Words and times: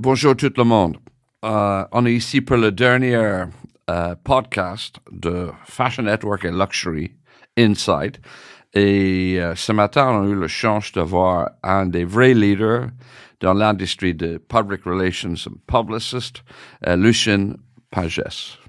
Bonjour 0.00 0.36
tout 0.36 0.52
le 0.56 0.62
monde. 0.62 0.96
Euh, 1.44 1.84
on 1.90 2.06
est 2.06 2.14
ici 2.14 2.40
pour 2.40 2.56
le 2.56 2.70
dernier 2.70 3.16
euh, 3.16 4.14
podcast 4.22 5.00
de 5.10 5.48
Fashion 5.64 6.04
Network 6.04 6.44
et 6.44 6.52
Luxury 6.52 7.10
Inside. 7.58 8.18
Et 8.74 9.40
euh, 9.40 9.56
ce 9.56 9.72
matin, 9.72 10.06
on 10.10 10.22
a 10.22 10.28
eu 10.28 10.38
la 10.38 10.46
chance 10.46 10.92
de 10.92 11.00
voir 11.00 11.50
un 11.64 11.86
des 11.86 12.04
vrais 12.04 12.32
leaders 12.32 12.90
dans 13.40 13.54
l'industrie 13.54 14.14
de 14.14 14.38
public 14.38 14.84
relations 14.84 15.34
and 15.48 15.56
publicist, 15.66 16.44
Lucien 16.86 17.54
Pages. 17.90 18.60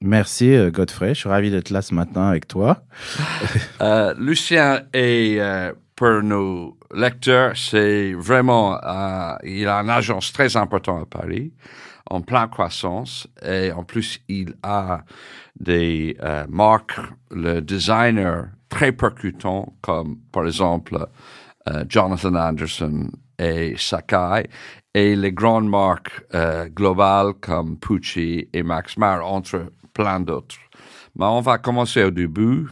Merci 0.00 0.56
Godfrey, 0.70 1.10
je 1.10 1.20
suis 1.20 1.28
ravi 1.28 1.50
d'être 1.50 1.68
là 1.68 1.82
ce 1.82 1.94
matin 1.94 2.28
avec 2.28 2.48
toi. 2.48 2.82
Lucien 4.16 4.84
est, 4.94 5.38
pour 5.96 6.22
nos 6.22 6.76
lecteurs, 6.94 7.56
c'est 7.56 8.12
vraiment, 8.14 8.78
euh, 8.82 9.36
il 9.44 9.68
a 9.68 9.78
une 9.80 9.90
agence 9.90 10.32
très 10.32 10.56
importante 10.56 11.02
à 11.02 11.18
Paris, 11.18 11.52
en 12.10 12.20
pleine 12.20 12.48
croissance, 12.48 13.26
et 13.42 13.72
en 13.72 13.84
plus, 13.84 14.20
il 14.28 14.54
a 14.62 15.02
des 15.58 16.16
euh, 16.22 16.46
marques, 16.48 16.98
le 17.30 17.60
designer 17.60 18.48
très 18.68 18.92
percutant, 18.92 19.74
comme 19.80 20.18
par 20.32 20.46
exemple 20.46 21.06
euh, 21.68 21.84
Jonathan 21.88 22.34
Anderson 22.34 23.10
et 23.38 23.74
Sakai, 23.76 24.48
et 24.94 25.16
les 25.16 25.32
grandes 25.32 25.68
marques 25.68 26.22
globales 26.74 27.32
comme 27.40 27.78
Pucci 27.78 28.46
et 28.52 28.62
Max 28.62 28.98
Mara, 28.98 29.24
entre 29.24 29.72
plein 29.94 30.20
d'autres. 30.20 30.56
Mais 31.16 31.24
on 31.24 31.40
va 31.40 31.56
commencer 31.56 32.04
au 32.04 32.10
début. 32.10 32.68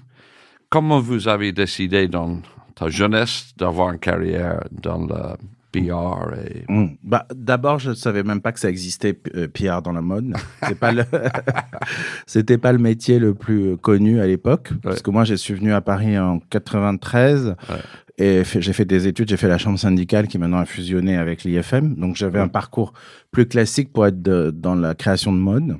Comment 0.68 1.00
vous 1.00 1.28
avez 1.28 1.52
décidé 1.52 2.08
dans 2.08 2.42
ta 2.80 2.88
jeunesse 2.88 3.52
d'avoir 3.56 3.92
une 3.92 3.98
carrière 4.00 4.64
dans 4.72 4.98
le 5.06 5.36
PR 5.72 6.34
et... 6.44 6.64
Mm. 6.68 6.96
Bah, 7.04 7.26
D'abord, 7.32 7.78
je 7.78 7.90
ne 7.90 7.94
savais 7.94 8.24
même 8.24 8.40
pas 8.40 8.50
que 8.50 8.58
ça 8.58 8.68
existait, 8.68 9.16
euh, 9.36 9.46
PR 9.46 9.82
dans 9.82 9.92
la 9.92 10.00
mode. 10.02 10.34
C'est 10.66 10.78
pas 10.78 10.90
le... 10.90 11.04
C'était 12.26 12.58
pas 12.58 12.72
le 12.72 12.78
métier 12.78 13.18
le 13.18 13.34
plus 13.34 13.76
connu 13.76 14.20
à 14.20 14.26
l'époque. 14.26 14.70
Parce 14.82 15.02
que 15.02 15.10
moi, 15.10 15.24
je 15.24 15.34
suis 15.34 15.54
venu 15.54 15.72
à 15.72 15.80
Paris 15.80 16.18
en 16.18 16.40
93 16.40 17.54
Ouais. 17.68 17.76
et 18.18 18.42
j'ai 18.44 18.72
fait 18.72 18.84
des 18.84 19.06
études. 19.06 19.28
J'ai 19.28 19.36
fait 19.36 19.48
la 19.48 19.58
chambre 19.58 19.78
syndicale 19.78 20.26
qui 20.26 20.38
maintenant 20.38 20.58
a 20.58 20.64
fusionné 20.66 21.16
avec 21.16 21.44
l'IFM. 21.44 21.94
Donc, 21.94 22.16
j'avais 22.16 22.40
un 22.40 22.48
parcours 22.48 22.92
plus 23.30 23.46
classique 23.46 23.92
pour 23.92 24.06
être 24.06 24.20
de- 24.20 24.50
dans 24.50 24.74
la 24.74 24.94
création 24.94 25.32
de 25.32 25.38
mode. 25.38 25.76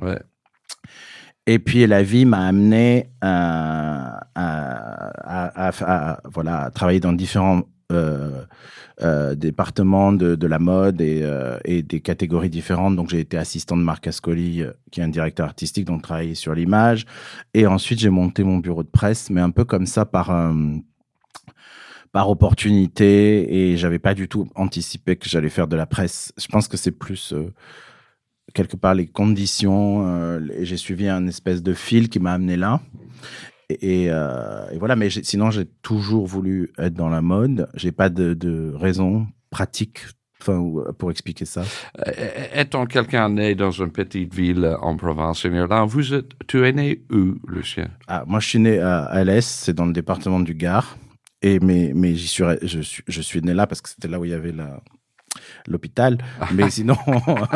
Et 1.53 1.59
puis 1.59 1.85
la 1.85 2.05
vie 2.05 2.27
m'a 2.27 2.47
amené 2.47 3.11
à, 3.21 4.21
à, 4.37 6.21
voilà, 6.33 6.71
travailler 6.73 7.01
dans 7.01 7.13
différents 7.13 7.63
euh, 7.91 8.45
euh, 9.03 9.35
départements 9.35 10.13
de, 10.13 10.47
la 10.47 10.61
mode 10.61 11.01
et, 11.01 11.23
euh, 11.25 11.59
des 11.67 12.01
catégories 12.01 12.51
différentes. 12.51 12.95
Donc 12.95 13.09
j'ai 13.09 13.19
été 13.19 13.37
assistant 13.37 13.77
de 13.77 13.83
Marc 13.83 14.07
Ascoli, 14.07 14.63
euh, 14.63 14.71
qui 14.93 15.01
est 15.01 15.03
un 15.03 15.09
directeur 15.09 15.45
artistique, 15.45 15.87
donc 15.87 16.03
travaillé 16.03 16.37
sur 16.37 16.55
l'image. 16.55 17.05
Et 17.53 17.67
ensuite 17.67 17.99
j'ai 17.99 18.11
monté 18.11 18.45
mon 18.45 18.59
bureau 18.59 18.85
de 18.85 18.89
presse, 18.89 19.29
mais 19.29 19.41
un 19.41 19.51
peu 19.51 19.65
comme 19.65 19.87
ça 19.87 20.05
par 20.05 20.31
euh, 20.31 20.53
par 22.13 22.31
opportunité 22.31 23.73
et 23.73 23.77
j'avais 23.77 23.99
pas 23.99 24.15
du 24.15 24.29
tout 24.29 24.49
anticipé 24.55 25.17
que 25.17 25.29
j'allais 25.29 25.49
faire 25.49 25.67
de 25.67 25.75
la 25.75 25.87
presse. 25.87 26.33
Je 26.39 26.47
pense 26.47 26.69
que 26.69 26.77
c'est 26.77 26.93
plus 26.93 27.33
euh, 27.33 27.53
quelque 28.55 28.77
part 28.77 28.95
les 28.95 29.07
conditions 29.07 30.07
euh, 30.07 30.41
et 30.57 30.65
j'ai 30.65 30.77
suivi 30.77 31.09
un 31.09 31.27
espèce 31.27 31.63
de 31.63 31.75
fil 31.75 32.09
qui 32.09 32.21
m'a 32.21 32.33
amené 32.33 32.57
là. 32.57 32.81
Et, 33.69 34.05
et, 34.05 34.11
euh, 34.11 34.71
et 34.73 34.79
voilà, 34.79 34.97
mais 34.97 35.11
sinon 35.11 35.51
j'ai 35.51 35.67
toujours 35.83 36.27
voulu 36.27 36.73
être 36.79 36.95
dans 36.95 37.09
la 37.09 37.23
mode. 37.23 37.69
J'ai 37.75 37.93
pas 37.93 38.09
de, 38.09 38.35
de 38.35 38.73
raison 38.75 39.27
pratique 39.51 40.01
enfin, 40.41 40.65
pour 40.99 41.11
expliquer 41.11 41.45
ça. 41.45 41.63
Euh, 42.07 42.13
Étant 42.55 42.87
quelqu'un 42.87 43.29
né 43.29 43.55
dans 43.55 43.71
une 43.71 43.93
petite 43.93 44.35
ville 44.35 44.77
en 44.81 44.97
province 44.97 45.45
en 45.45 45.87
vous 45.87 46.15
êtes, 46.15 46.31
tu 46.47 46.67
es 46.67 46.73
né 46.73 47.03
où, 47.13 47.35
Lucien? 47.47 47.91
Ah, 48.09 48.25
moi, 48.27 48.41
je 48.41 48.49
suis 48.49 48.59
né 48.59 48.79
à 48.79 49.05
Alès, 49.05 49.47
c'est 49.47 49.75
dans 49.75 49.87
le 49.87 49.93
département 49.93 50.41
du 50.41 50.55
Gard. 50.55 50.97
Et 51.43 51.59
mais 51.59 51.93
mais 51.95 52.15
j'y 52.15 52.29
suis, 52.29 52.45
je 52.63 52.81
je 53.07 53.21
suis 53.23 53.41
né 53.41 53.55
là 53.55 53.67
parce 53.67 53.81
que 53.81 53.89
c'était 53.89 54.09
là 54.09 54.21
où 54.21 54.27
il 54.27 54.31
y 54.31 54.35
avait 54.35 54.53
la 54.53 54.83
l'hôpital. 55.67 56.19
Mais 56.55 56.71
sinon 56.71 56.97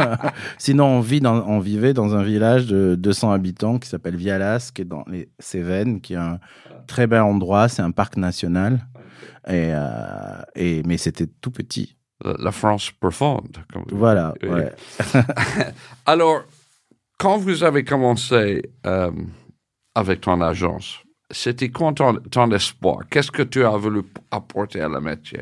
sinon 0.58 0.86
on 0.86 1.00
vit 1.00 1.20
dans 1.20 1.46
on 1.46 1.58
vivait 1.60 1.94
dans 1.94 2.14
un 2.14 2.22
village 2.22 2.66
de 2.66 2.94
200 2.94 3.32
habitants 3.32 3.78
qui 3.78 3.88
s'appelle 3.88 4.16
Vialas, 4.16 4.70
qui 4.74 4.82
est 4.82 4.86
dans 4.86 5.04
les 5.08 5.28
Cévennes, 5.38 6.00
qui 6.00 6.14
est 6.14 6.18
un 6.18 6.38
très 6.86 7.06
bel 7.06 7.20
endroit. 7.20 7.68
C'est 7.68 7.82
un 7.82 7.90
parc 7.90 8.16
national. 8.16 8.86
Et, 9.46 9.70
euh, 9.72 10.42
et 10.54 10.82
mais 10.84 10.96
c'était 10.96 11.26
tout 11.26 11.50
petit. 11.50 11.96
La, 12.24 12.34
la 12.38 12.52
France 12.52 12.90
profonde. 12.90 13.58
comme 13.72 13.84
Voilà. 13.90 14.34
Oui. 14.42 14.48
ouais. 14.48 14.72
Alors, 16.06 16.42
quand 17.18 17.38
vous 17.38 17.62
avez 17.62 17.84
commencé 17.84 18.70
euh, 18.86 19.10
avec 19.94 20.22
ton 20.22 20.40
agence, 20.40 21.00
c'était 21.30 21.68
quoi 21.68 21.92
ton, 21.92 22.14
ton 22.30 22.50
espoir? 22.52 23.00
Qu'est-ce 23.10 23.30
que 23.30 23.42
tu 23.42 23.64
as 23.64 23.76
voulu 23.76 24.02
apporter 24.30 24.80
à 24.80 24.88
la 24.88 25.00
métier? 25.00 25.40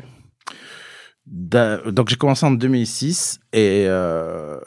Donc 1.25 2.09
j'ai 2.09 2.15
commencé 2.17 2.45
en 2.45 2.51
2006 2.51 3.39
et 3.53 3.85
euh, 3.87 4.59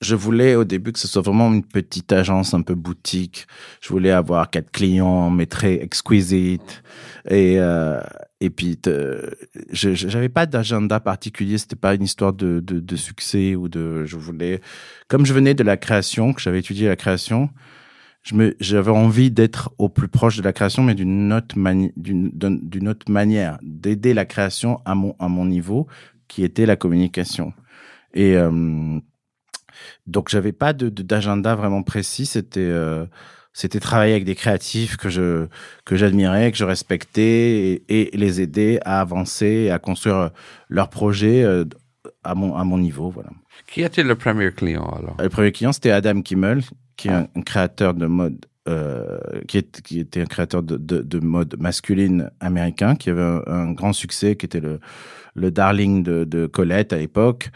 je 0.00 0.14
voulais 0.14 0.54
au 0.54 0.64
début 0.64 0.92
que 0.92 0.98
ce 0.98 1.06
soit 1.06 1.20
vraiment 1.20 1.52
une 1.52 1.62
petite 1.64 2.10
agence 2.12 2.54
un 2.54 2.62
peu 2.62 2.74
boutique. 2.74 3.46
Je 3.82 3.90
voulais 3.90 4.10
avoir 4.10 4.48
quatre 4.48 4.70
clients, 4.70 5.28
mais 5.28 5.44
très 5.44 5.74
exquisite. 5.74 6.82
Et, 7.28 7.56
euh, 7.58 8.00
et 8.40 8.48
puis, 8.48 8.78
te- 8.78 9.30
je 9.70 9.94
j'avais 9.94 10.30
pas 10.30 10.46
d'agenda 10.46 11.00
particulier. 11.00 11.58
C'était 11.58 11.76
pas 11.76 11.94
une 11.94 12.04
histoire 12.04 12.32
de, 12.32 12.60
de, 12.60 12.80
de 12.80 12.96
succès 12.96 13.54
ou 13.54 13.68
de. 13.68 14.06
Je 14.06 14.16
voulais, 14.16 14.62
comme 15.08 15.26
je 15.26 15.34
venais 15.34 15.52
de 15.52 15.62
la 15.62 15.76
création, 15.76 16.32
que 16.32 16.40
j'avais 16.40 16.60
étudié 16.60 16.88
la 16.88 16.96
création, 16.96 17.50
j'avais 18.22 18.90
envie 18.90 19.30
d'être 19.30 19.72
au 19.78 19.88
plus 19.88 20.08
proche 20.08 20.36
de 20.36 20.42
la 20.42 20.52
création, 20.52 20.82
mais 20.82 20.94
d'une 20.94 21.32
autre, 21.32 21.56
mani- 21.58 21.92
d'une, 21.96 22.30
d'un- 22.30 22.58
d'une 22.60 22.88
autre 22.88 23.10
manière, 23.10 23.58
d'aider 23.62 24.14
la 24.14 24.24
création 24.24 24.80
à 24.84 24.94
mon, 24.94 25.16
à 25.18 25.28
mon 25.28 25.46
niveau, 25.46 25.86
qui 26.28 26.44
était 26.44 26.66
la 26.66 26.76
communication. 26.76 27.52
Et 28.14 28.36
euh, 28.36 29.00
donc, 30.06 30.28
j'avais 30.28 30.52
pas 30.52 30.72
de, 30.72 30.88
de- 30.88 31.02
d'agenda 31.02 31.54
vraiment 31.54 31.82
précis. 31.82 32.26
C'était, 32.26 32.60
euh, 32.60 33.06
c'était 33.52 33.80
travailler 33.80 34.12
avec 34.12 34.24
des 34.24 34.34
créatifs 34.34 34.96
que 34.96 35.08
je, 35.08 35.46
que 35.84 35.96
j'admirais, 35.96 36.52
que 36.52 36.58
je 36.58 36.64
respectais, 36.64 37.82
et, 37.88 38.10
et 38.12 38.16
les 38.16 38.40
aider 38.40 38.78
à 38.84 39.00
avancer, 39.00 39.70
à 39.70 39.78
construire 39.78 40.30
leurs 40.68 40.90
projets 40.90 41.42
euh, 41.42 41.64
à 42.22 42.34
mon, 42.34 42.54
à 42.54 42.64
mon 42.64 42.78
niveau. 42.78 43.08
Voilà. 43.10 43.30
Qui 43.66 43.82
était 43.82 44.02
le 44.02 44.14
premier 44.14 44.52
client 44.52 44.86
alors? 44.86 45.16
Le 45.18 45.28
premier 45.28 45.52
client, 45.52 45.72
c'était 45.72 45.90
Adam 45.90 46.22
Kimmel, 46.22 46.62
qui 47.00 47.08
est 47.08 47.12
un, 47.12 47.28
un 47.34 47.40
créateur 47.40 47.94
de 47.94 48.04
mode, 48.04 48.44
euh, 48.68 49.18
qui, 49.48 49.56
est, 49.56 49.80
qui 49.80 50.00
était 50.00 50.20
un 50.20 50.26
créateur 50.26 50.62
de, 50.62 50.76
de, 50.76 51.00
de 51.00 51.18
mode 51.18 51.56
masculine 51.58 52.30
américain, 52.40 52.94
qui 52.94 53.08
avait 53.08 53.22
un, 53.22 53.42
un 53.46 53.72
grand 53.72 53.94
succès, 53.94 54.36
qui 54.36 54.44
était 54.44 54.60
le, 54.60 54.80
le 55.34 55.50
darling 55.50 56.02
de, 56.02 56.24
de 56.24 56.46
Colette 56.46 56.92
à 56.92 56.98
l'époque. 56.98 57.48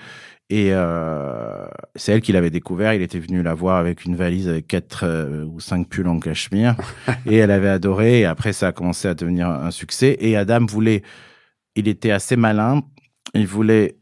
Et 0.48 0.68
euh, 0.72 1.66
c'est 1.94 2.12
elle 2.12 2.22
qui 2.22 2.32
l'avait 2.32 2.48
découvert. 2.48 2.94
Il 2.94 3.02
était 3.02 3.18
venu 3.18 3.42
la 3.42 3.52
voir 3.52 3.76
avec 3.76 4.06
une 4.06 4.16
valise 4.16 4.48
avec 4.48 4.66
quatre 4.66 5.04
euh, 5.04 5.44
ou 5.44 5.60
cinq 5.60 5.90
pulls 5.90 6.08
en 6.08 6.20
cachemire. 6.20 6.74
et 7.26 7.36
elle 7.36 7.50
avait 7.50 7.68
adoré. 7.68 8.20
Et 8.20 8.24
après, 8.24 8.54
ça 8.54 8.68
a 8.68 8.72
commencé 8.72 9.08
à 9.08 9.14
devenir 9.14 9.48
un 9.48 9.70
succès. 9.70 10.16
Et 10.20 10.36
Adam 10.36 10.64
voulait, 10.64 11.02
il 11.76 11.86
était 11.86 12.12
assez 12.12 12.36
malin. 12.36 12.80
Il 13.34 13.46
voulait 13.46 13.98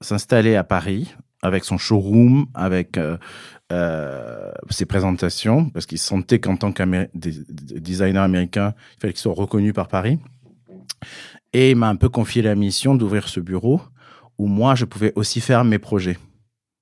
s'installer 0.00 0.56
à 0.56 0.64
Paris 0.64 1.14
avec 1.42 1.64
son 1.64 1.76
showroom, 1.76 2.46
avec 2.54 2.96
euh, 2.96 3.18
euh, 3.72 4.52
ses 4.70 4.86
présentations, 4.86 5.70
parce 5.70 5.86
qu'il 5.86 5.98
sentait 5.98 6.38
qu'en 6.38 6.56
tant 6.56 6.72
que 6.72 7.08
designer 7.14 8.22
américain, 8.22 8.74
il 8.96 9.00
fallait 9.00 9.12
qu'il 9.12 9.20
soit 9.20 9.34
reconnu 9.34 9.72
par 9.72 9.88
Paris. 9.88 10.18
Et 11.52 11.72
il 11.72 11.76
m'a 11.76 11.88
un 11.88 11.96
peu 11.96 12.08
confié 12.08 12.42
la 12.42 12.54
mission 12.54 12.94
d'ouvrir 12.94 13.28
ce 13.28 13.40
bureau 13.40 13.80
où 14.38 14.46
moi, 14.46 14.74
je 14.74 14.84
pouvais 14.84 15.12
aussi 15.16 15.40
faire 15.40 15.64
mes 15.64 15.78
projets. 15.78 16.18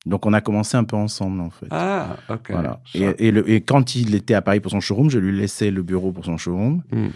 Donc, 0.07 0.25
on 0.25 0.33
a 0.33 0.41
commencé 0.41 0.77
un 0.77 0.85
peu 0.85 0.97
ensemble, 0.97 1.41
en 1.41 1.51
fait. 1.51 1.67
Ah, 1.71 2.17
ok. 2.29 2.51
Voilà. 2.51 2.81
Et, 2.95 3.29
et, 3.29 3.31
le, 3.31 3.49
et 3.51 3.61
quand 3.61 3.95
il 3.95 4.15
était 4.15 4.35
à 4.35 4.43
Paris 4.43 4.61
pour 4.61 4.71
son 4.71 4.81
showroom, 4.81 5.11
je 5.11 5.19
lui 5.19 5.37
laissais 5.37 5.71
le 5.71 5.83
bureau 5.83 6.13
pour 6.13 6.25
son 6.25 6.39
showroom. 6.39 6.83
Hmm. 6.91 7.09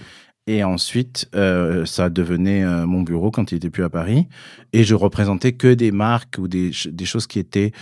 Et 0.46 0.62
ensuite, 0.62 1.28
euh, 1.34 1.86
ça 1.86 2.10
devenait 2.10 2.62
euh, 2.62 2.84
mon 2.86 3.02
bureau 3.02 3.30
quand 3.30 3.52
il 3.52 3.56
était 3.56 3.70
plus 3.70 3.84
à 3.84 3.88
Paris. 3.88 4.28
Et 4.74 4.84
je 4.84 4.94
représentais 4.94 5.52
que 5.52 5.72
des 5.72 5.92
marques 5.92 6.36
ou 6.38 6.48
des, 6.48 6.72
des 6.86 7.04
choses 7.06 7.26
qui 7.26 7.38
étaient 7.38 7.72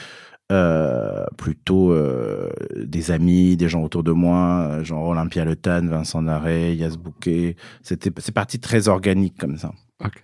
euh, 0.50 1.24
plutôt 1.38 1.92
euh, 1.92 2.50
des 2.76 3.10
amis, 3.10 3.56
des 3.56 3.68
gens 3.68 3.82
autour 3.82 4.02
de 4.02 4.12
moi, 4.12 4.68
euh, 4.70 4.84
genre 4.84 5.06
Olympia 5.08 5.44
Le 5.44 5.56
Tan, 5.56 5.86
Vincent 5.86 6.22
Daré, 6.22 6.74
Yas 6.74 6.96
Bouquet. 6.96 7.56
C'était, 7.82 8.10
c'est 8.18 8.34
parti 8.34 8.58
très 8.60 8.88
organique 8.88 9.38
comme 9.38 9.56
ça. 9.56 9.72
Ok. 10.04 10.22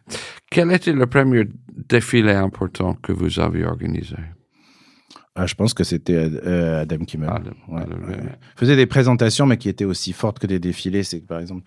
Quel 0.51 0.73
était 0.73 0.93
le 0.93 1.07
premier 1.07 1.45
défilé 1.89 2.33
important 2.33 2.95
que 2.95 3.13
vous 3.13 3.39
avez 3.41 3.65
organisé? 3.65 4.17
Ah, 5.35 5.47
je 5.47 5.55
pense 5.55 5.73
que 5.73 5.85
c'était 5.85 6.17
euh, 6.45 6.83
Adam 6.83 6.99
Kimmel. 6.99 7.31
Adam, 7.31 7.51
Ouais, 7.69 7.83
Adam, 7.83 7.97
ouais. 8.09 8.17
ouais. 8.17 8.39
faisait 8.57 8.75
des 8.77 8.87
présentations, 8.87 9.47
mais 9.47 9.57
qui 9.57 9.69
étaient 9.69 9.85
aussi 9.85 10.13
fortes 10.13 10.41
que 10.41 10.49
des 10.49 10.59
défilés. 10.59 11.05
C'est 11.05 11.21
que, 11.21 11.27
par 11.27 11.39
exemple, 11.39 11.63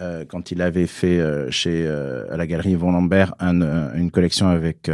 euh, 0.00 0.24
quand 0.24 0.52
il 0.52 0.62
avait 0.62 0.86
fait 0.86 1.18
euh, 1.18 1.50
chez 1.50 1.88
à 1.88 2.36
la 2.36 2.46
galerie 2.46 2.70
Yvon 2.70 2.92
Lambert 2.92 3.34
un, 3.40 3.92
une 3.94 4.12
collection 4.12 4.46
avec 4.46 4.88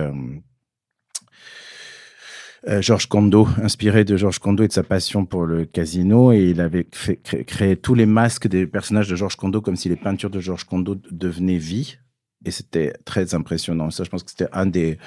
euh, 2.69 2.83
Georges 2.83 3.07
Kondo, 3.07 3.47
inspiré 3.63 4.05
de 4.05 4.17
Georges 4.17 4.39
Kondo 4.39 4.65
et 4.65 4.69
de 4.69 4.73
sa 4.73 4.83
passion 4.83 5.25
pour 5.25 5.47
le 5.47 5.65
casino, 5.65 6.33
et 6.33 6.51
il 6.51 6.61
avait 6.61 6.87
fait- 6.93 7.17
cré- 7.17 7.45
créé 7.45 7.77
tous 7.77 7.95
les 7.95 8.07
masques 8.07 8.49
des 8.49 8.67
personnages 8.67 9.09
de 9.09 9.17
Georges 9.17 9.37
Kondo 9.37 9.61
comme 9.61 9.77
si 9.77 9.89
les 9.89 9.97
peintures 9.97 10.31
de 10.31 10.41
Georges 10.41 10.65
Kondo 10.65 10.97
devenaient 11.11 11.59
vie. 11.59 11.99
Et 12.45 12.51
c'était 12.51 12.93
très 13.05 13.35
impressionnant. 13.35 13.91
Ça, 13.91 14.05
je 14.05 14.11
pense 14.11 14.23
que 14.23 14.31
c'était 14.31 14.49
un 14.53 14.67
des, 14.67 14.99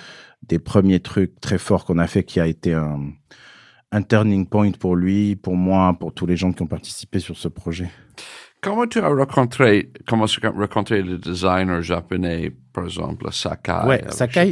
des 0.44 0.60
premiers 0.60 1.00
trucs 1.00 1.40
très 1.40 1.58
forts 1.58 1.86
qu'on 1.86 1.98
a 1.98 2.08
fait 2.08 2.24
qui 2.24 2.40
a 2.40 2.48
été 2.48 2.74
un, 2.74 3.14
un 3.92 4.02
turning 4.02 4.46
point 4.46 4.72
pour 4.72 4.96
lui, 4.96 5.36
pour 5.36 5.56
moi, 5.56 5.96
pour 5.98 6.14
tous 6.14 6.26
les 6.26 6.36
gens 6.36 6.52
qui 6.52 6.62
ont 6.64 6.68
participé 6.68 7.20
sur 7.20 7.38
ce 7.38 7.48
projet. 7.48 7.90
Comment 8.62 8.88
tu 8.88 9.00
as 9.00 9.08
rencontré, 9.08 9.90
comment 10.06 10.26
tu 10.26 10.46
as 10.46 10.50
rencontré 10.50 11.02
le 11.02 11.18
designer 11.18 11.82
japonais, 11.82 12.52
par 12.74 12.84
exemple, 12.86 13.32
Sakai? 13.32 13.72
Ouais, 13.88 14.02
avec 14.02 14.12
Sakai. 14.14 14.52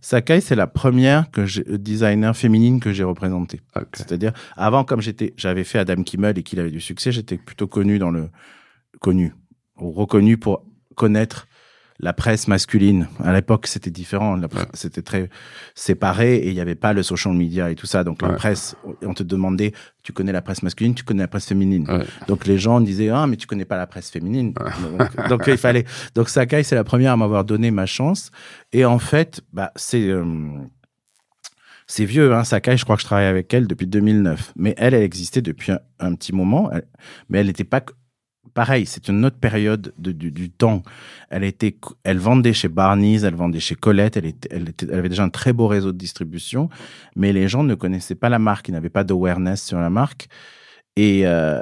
Sakai, 0.00 0.40
c'est 0.40 0.54
la 0.54 0.68
première 0.68 1.28
que 1.32 1.44
j'ai- 1.44 1.64
designer 1.78 2.36
féminine 2.36 2.78
que 2.78 2.92
j'ai 2.92 3.02
représentée. 3.02 3.60
Ok. 3.74 3.86
C'est-à-dire, 3.94 4.32
avant, 4.56 4.84
comme 4.84 5.00
j'étais, 5.00 5.34
j'avais 5.36 5.64
fait 5.64 5.80
Adam 5.80 6.02
Kimmel 6.04 6.38
et 6.38 6.44
qu'il 6.44 6.60
avait 6.60 6.70
du 6.70 6.80
succès, 6.80 7.10
j'étais 7.10 7.38
plutôt 7.38 7.66
connu 7.66 7.98
dans 7.98 8.10
le, 8.12 8.28
connu, 9.00 9.34
ou 9.80 9.90
reconnu 9.90 10.36
pour 10.36 10.64
connaître 10.94 11.47
la 12.00 12.12
presse 12.12 12.46
masculine. 12.46 13.08
À 13.24 13.32
l'époque, 13.32 13.66
c'était 13.66 13.90
différent. 13.90 14.36
La 14.36 14.46
pre- 14.46 14.58
Ouais. 14.58 14.66
C'était 14.74 15.02
très 15.02 15.30
séparé 15.74 16.36
et 16.36 16.48
il 16.48 16.54
n'y 16.54 16.60
avait 16.60 16.74
pas 16.76 16.92
le 16.92 17.02
social 17.02 17.34
media 17.34 17.70
et 17.70 17.74
tout 17.74 17.86
ça. 17.86 18.04
Donc, 18.04 18.22
la 18.22 18.28
presse, 18.36 18.76
on 19.02 19.14
te 19.14 19.22
demandait, 19.24 19.72
tu 20.04 20.12
connais 20.12 20.30
la 20.32 20.40
presse 20.42 20.62
masculine, 20.62 20.94
tu 20.94 21.02
connais 21.02 21.22
la 21.22 21.28
presse 21.28 21.46
féminine. 21.46 21.84
Ouais. 21.90 22.04
Donc, 22.28 22.46
les 22.46 22.56
gens 22.58 22.80
disaient, 22.80 23.08
ah, 23.08 23.26
mais 23.26 23.36
tu 23.36 23.46
connais 23.48 23.64
pas 23.64 23.76
la 23.76 23.86
presse 23.88 24.10
féminine. 24.10 24.52
Donc, 24.52 25.28
donc, 25.28 25.44
il 25.48 25.58
fallait, 25.58 25.84
donc 26.14 26.28
Sakai, 26.28 26.62
c'est 26.62 26.76
la 26.76 26.84
première 26.84 27.12
à 27.12 27.16
m'avoir 27.16 27.44
donné 27.44 27.70
ma 27.72 27.86
chance. 27.86 28.30
Et 28.72 28.84
en 28.84 28.98
fait, 29.00 29.40
bah, 29.52 29.72
c'est, 29.74 30.06
euh, 30.08 30.24
c'est 31.86 32.04
vieux, 32.04 32.34
hein, 32.34 32.44
Sakai, 32.44 32.76
je 32.76 32.84
crois 32.84 32.96
que 32.96 33.02
je 33.02 33.06
travaille 33.06 33.26
avec 33.26 33.52
elle 33.54 33.66
depuis 33.66 33.86
2009. 33.86 34.52
Mais 34.56 34.74
elle, 34.76 34.94
elle 34.94 35.02
existait 35.02 35.40
depuis 35.42 35.72
un, 35.72 35.80
un 36.00 36.14
petit 36.14 36.34
moment, 36.34 36.70
elle- 36.70 36.86
mais 37.28 37.38
elle 37.38 37.46
n'était 37.46 37.64
pas... 37.64 37.82
Pareil, 38.54 38.86
c'est 38.86 39.08
une 39.08 39.24
autre 39.24 39.38
période 39.38 39.92
de- 39.98 40.12
du, 40.12 40.50
temps. 40.50 40.82
Elle 41.30 41.44
était, 41.44 41.76
elle 42.04 42.18
vendait 42.18 42.52
chez 42.52 42.68
Barney's, 42.68 43.22
elle 43.22 43.34
vendait 43.34 43.60
chez 43.60 43.74
Colette, 43.74 44.16
elle, 44.16 44.72
avait 44.92 45.08
déjà 45.08 45.24
un 45.24 45.28
très 45.28 45.52
beau 45.52 45.66
réseau 45.66 45.92
de 45.92 45.98
distribution, 45.98 46.68
mais 47.16 47.32
les 47.32 47.48
gens 47.48 47.62
ne 47.62 47.74
connaissaient 47.74 48.14
pas 48.14 48.28
la 48.28 48.38
marque, 48.38 48.68
ils 48.68 48.72
n'avaient 48.72 48.88
pas 48.88 49.04
d'awareness 49.04 49.64
sur 49.64 49.78
la 49.78 49.90
marque. 49.90 50.28
Et, 50.96 51.26
euh, 51.26 51.60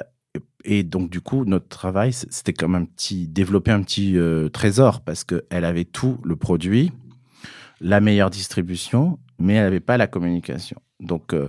donc, 0.85 1.11
du 1.11 1.21
coup, 1.21 1.45
notre 1.45 1.69
travail, 1.69 2.13
c'était 2.13 2.53
comme 2.53 2.75
un 2.75 2.85
petit, 2.85 3.29
développer 3.29 3.71
un 3.71 3.83
petit 3.83 4.17
euh, 4.17 4.49
trésor 4.49 5.01
parce 5.01 5.23
qu'elle 5.23 5.65
avait 5.65 5.85
tout 5.85 6.19
le 6.25 6.37
produit, 6.37 6.93
la 7.81 8.01
meilleure 8.01 8.31
distribution, 8.31 9.19
mais 9.39 9.55
elle 9.55 9.65
n'avait 9.65 9.81
pas 9.81 9.97
la 9.97 10.07
communication. 10.07 10.81
Donc, 11.01 11.35
euh, 11.35 11.49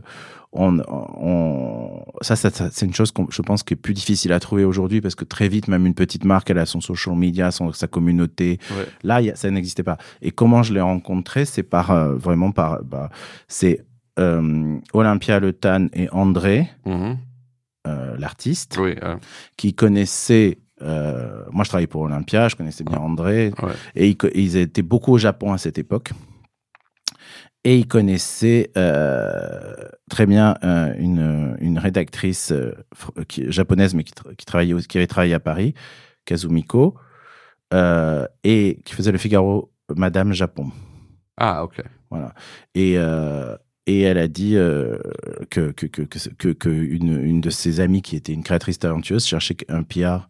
on, 0.51 0.79
on, 0.79 2.03
ça, 2.21 2.35
ça, 2.35 2.49
ça, 2.49 2.69
c'est 2.71 2.85
une 2.85 2.93
chose 2.93 3.11
qu'on, 3.11 3.27
je 3.29 3.41
pense, 3.41 3.63
qui 3.63 3.73
est 3.75 3.77
plus 3.77 3.93
difficile 3.93 4.33
à 4.33 4.39
trouver 4.39 4.65
aujourd'hui 4.65 4.99
parce 5.01 5.15
que 5.15 5.23
très 5.23 5.47
vite, 5.47 5.67
même 5.67 5.85
une 5.85 5.93
petite 5.93 6.25
marque, 6.25 6.49
elle 6.49 6.57
a 6.59 6.65
son 6.65 6.81
social 6.81 7.15
media, 7.15 7.51
son, 7.51 7.71
sa 7.71 7.87
communauté. 7.87 8.59
Ouais. 8.71 8.85
Là, 9.03 9.21
il 9.21 9.27
y 9.27 9.31
a- 9.31 9.35
ça 9.35 9.49
n'existait 9.49 9.83
pas. 9.83 9.97
Et 10.21 10.31
comment 10.31 10.63
je 10.63 10.73
l'ai 10.73 10.81
rencontré, 10.81 11.45
c'est 11.45 11.63
par 11.63 11.91
euh, 11.91 12.15
vraiment 12.15 12.51
par, 12.51 12.83
bah, 12.83 13.09
c'est 13.47 13.85
euh, 14.19 14.77
Olympia 14.93 15.39
Le 15.39 15.53
Tan 15.53 15.87
et 15.93 16.09
André, 16.11 16.67
Mhm. 16.85 17.17
l'artiste, 18.17 18.77
Oui, 18.81 18.95
qui 19.55 19.73
connaissaient. 19.73 20.57
euh, 20.81 21.43
moi, 21.51 21.63
je 21.63 21.69
travaillais 21.69 21.87
pour 21.87 22.01
Olympia, 22.01 22.49
je 22.49 22.55
connaissais 22.55 22.83
bien 22.83 22.97
André, 22.99 23.53
ouais. 23.63 23.71
et 23.95 24.15
ils 24.35 24.57
étaient 24.57 24.81
beaucoup 24.81 25.13
au 25.13 25.17
Japon 25.17 25.53
à 25.53 25.57
cette 25.57 25.77
époque. 25.77 26.11
Et 27.69 27.77
ils 27.79 27.87
connaissaient 27.87 28.71
euh, 28.77 29.73
très 30.09 30.25
bien 30.25 30.55
euh, 30.63 30.93
une, 30.97 31.57
une 31.59 31.77
rédactrice 31.79 32.53
euh, 32.53 32.71
qui, 33.27 33.51
japonaise, 33.51 33.93
mais 33.93 34.05
qui, 34.05 34.13
tra- 34.13 34.33
qui, 34.37 34.45
travaillait, 34.45 34.81
qui 34.83 34.97
avait 34.97 35.05
travaillé 35.07 35.33
à 35.33 35.41
Paris, 35.41 35.73
Kazumiko, 36.23 36.95
et 37.73 38.79
qui 38.85 38.93
faisait 38.93 39.11
le 39.11 39.17
Figaro 39.17 39.73
Madame 39.93 40.31
Japon. 40.31 40.71
Ah, 41.35 41.65
ok. 41.65 41.81
Voilà. 42.09 42.33
Et, 42.73 42.93
et 43.85 44.01
elle 44.01 44.17
a 44.17 44.29
dit 44.29 44.53
que, 44.53 45.71
que, 45.71 45.87
que, 45.87 46.03
que, 46.03 46.29
que- 46.29 46.53
que 46.53 46.69
une, 46.69 47.21
une 47.21 47.41
de 47.41 47.49
ses 47.49 47.81
amies, 47.81 48.01
qui 48.01 48.15
était 48.15 48.31
une 48.31 48.43
créatrice 48.43 48.79
talentueuse, 48.79 49.25
cherchait 49.25 49.57
un 49.67 49.83
PR. 49.83 50.29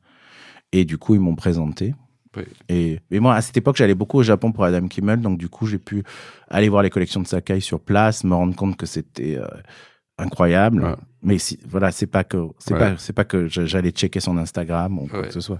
Et 0.71 0.85
du 0.85 0.97
coup, 0.97 1.13
ils 1.13 1.21
m'ont 1.21 1.35
présenté. 1.35 1.93
Oui. 2.37 2.43
Et, 2.69 2.99
mais 3.11 3.19
moi, 3.19 3.35
à 3.35 3.41
cette 3.41 3.57
époque, 3.57 3.75
j'allais 3.77 3.95
beaucoup 3.95 4.19
au 4.19 4.23
Japon 4.23 4.51
pour 4.51 4.63
Adam 4.63 4.87
Kimmel. 4.87 5.19
Donc, 5.21 5.37
du 5.37 5.49
coup, 5.49 5.65
j'ai 5.67 5.79
pu 5.79 6.03
aller 6.49 6.69
voir 6.69 6.83
les 6.83 6.89
collections 6.89 7.21
de 7.21 7.27
Sakai 7.27 7.59
sur 7.59 7.79
place, 7.79 8.23
me 8.23 8.33
rendre 8.35 8.55
compte 8.55 8.77
que 8.77 8.85
c'était 8.85 9.37
euh, 9.37 9.47
incroyable. 10.17 10.83
Ouais. 10.83 10.95
Mais 11.23 11.37
si, 11.37 11.59
voilà, 11.67 11.91
c'est 11.91 12.07
pas 12.07 12.23
que, 12.23 12.37
c'est 12.59 12.73
Ouais. 12.73 12.79
pas, 12.79 12.93
c'est 12.97 13.13
pas 13.13 13.25
que 13.25 13.47
j'allais 13.47 13.91
checker 13.91 14.19
son 14.19 14.37
Instagram 14.37 14.99
ou 14.99 15.07
quoi 15.07 15.21
Ouais. 15.21 15.27
que 15.27 15.33
ce 15.33 15.41
soit. 15.41 15.59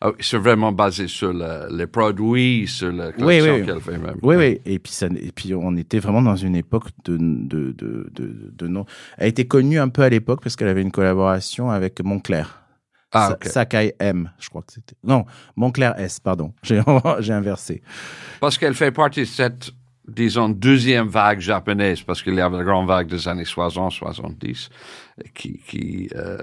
Ah, 0.00 0.10
c'est 0.20 0.36
vraiment 0.36 0.72
basé 0.72 1.08
sur 1.08 1.32
le- 1.32 1.74
les 1.74 1.86
produits, 1.86 2.66
sur 2.68 2.92
la 2.92 3.06
Oui, 3.08 3.12
collection 3.40 3.54
oui. 3.54 3.64
qu'elle 3.66 3.80
fait 3.80 3.96
même. 3.98 4.16
Oui, 4.22 4.36
oui. 4.36 4.60
Et 4.66 4.78
puis, 4.78 4.92
ça, 4.92 5.06
et 5.06 5.32
puis, 5.34 5.54
on 5.54 5.74
était 5.76 6.00
vraiment 6.00 6.20
dans 6.20 6.36
une 6.36 6.54
époque 6.54 6.88
de, 7.06 7.16
de, 7.16 7.72
de, 7.72 8.10
de, 8.12 8.52
de 8.54 8.66
non. 8.68 8.84
Elle 9.16 9.28
était 9.28 9.46
connue 9.46 9.78
un 9.78 9.88
peu 9.88 10.02
à 10.02 10.10
l'époque 10.10 10.40
parce 10.42 10.54
qu'elle 10.54 10.68
avait 10.68 10.82
une 10.82 10.90
collaboration 10.92 11.70
avec 11.70 12.02
Montclair. 12.02 12.62
Ah. 13.12 13.36
Sakai 13.42 13.94
M, 13.98 14.30
je 14.38 14.48
crois 14.48 14.62
que 14.62 14.72
c'était. 14.72 14.96
Non, 15.04 15.24
Montclair 15.54 15.98
S, 15.98 16.20
pardon. 16.20 16.52
J'ai, 16.62 16.82
j'ai 17.20 17.32
inversé. 17.32 17.82
Parce 18.40 18.58
qu'elle 18.58 18.74
fait 18.74 18.90
partie 18.90 19.20
de 19.20 19.24
cette, 19.26 19.70
disons, 20.08 20.48
deuxième 20.48 21.08
vague 21.08 21.40
japonaise, 21.40 22.02
parce 22.02 22.22
qu'il 22.22 22.34
y 22.34 22.40
avait 22.40 22.58
la 22.58 22.64
grande 22.64 22.88
vague 22.88 23.06
des 23.06 23.26
années 23.28 23.44
60-70, 23.44 24.68
qui, 25.34 25.58
qui 25.66 26.10
euh, 26.16 26.38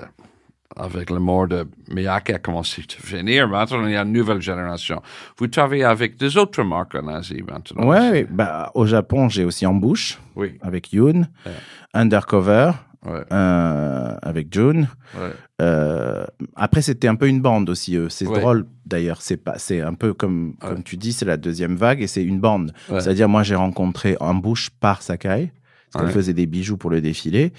avec 0.75 1.09
la 1.09 1.19
mort 1.19 1.47
de 1.47 1.67
Miyake, 1.89 2.31
a 2.31 2.39
commencé 2.39 2.81
à 2.81 3.07
venir. 3.07 3.47
Maintenant, 3.47 3.85
il 3.85 3.91
y 3.93 3.95
a 3.95 4.01
une 4.01 4.13
nouvelle 4.13 4.41
génération. 4.41 5.01
Vous 5.37 5.47
travaillez 5.47 5.83
avec 5.83 6.17
des 6.17 6.37
autres 6.37 6.63
marques 6.63 6.95
en 6.95 7.07
Asie 7.09 7.43
maintenant. 7.47 7.85
Ouais. 7.87 8.25
bah, 8.29 8.71
au 8.73 8.85
Japon, 8.85 9.29
j'ai 9.29 9.45
aussi 9.45 9.65
Embouche 9.65 10.19
Oui, 10.35 10.57
avec 10.61 10.91
Yoon, 10.93 11.25
Ouais. 11.45 11.51
Undercover 11.93 12.71
ouais, 13.05 13.23
euh, 13.31 14.15
avec 14.21 14.53
June. 14.53 14.87
ouais. 15.17 15.31
Euh, 15.61 16.25
après, 16.55 16.81
c'était 16.81 17.07
un 17.07 17.15
peu 17.15 17.27
une 17.27 17.41
bande 17.41 17.69
aussi. 17.69 17.95
eux. 17.95 18.09
C'est 18.09 18.27
Ouais. 18.27 18.39
drôle 18.39 18.65
d'ailleurs. 18.85 19.21
C'est 19.21 19.37
pas, 19.37 19.57
c'est 19.57 19.81
un 19.81 19.93
peu 19.93 20.13
comme, 20.13 20.55
comme 20.59 20.83
tu 20.83 20.97
dis, 20.97 21.13
c'est 21.13 21.25
la 21.25 21.37
deuxième 21.37 21.75
vague 21.75 22.01
et 22.01 22.07
c'est 22.07 22.23
une 22.23 22.39
bande. 22.39 22.73
C'est-à-dire, 22.87 23.29
moi, 23.29 23.43
j'ai 23.43 23.55
rencontré 23.55 24.17
Embouche 24.19 24.69
par 24.79 25.01
Sakai, 25.01 25.51
parce 25.91 26.05
qu'elle 26.05 26.13
faisait 26.13 26.33
des 26.33 26.45
bijoux 26.47 26.77
pour 26.77 26.89
le 26.89 27.01
défilé. 27.01 27.53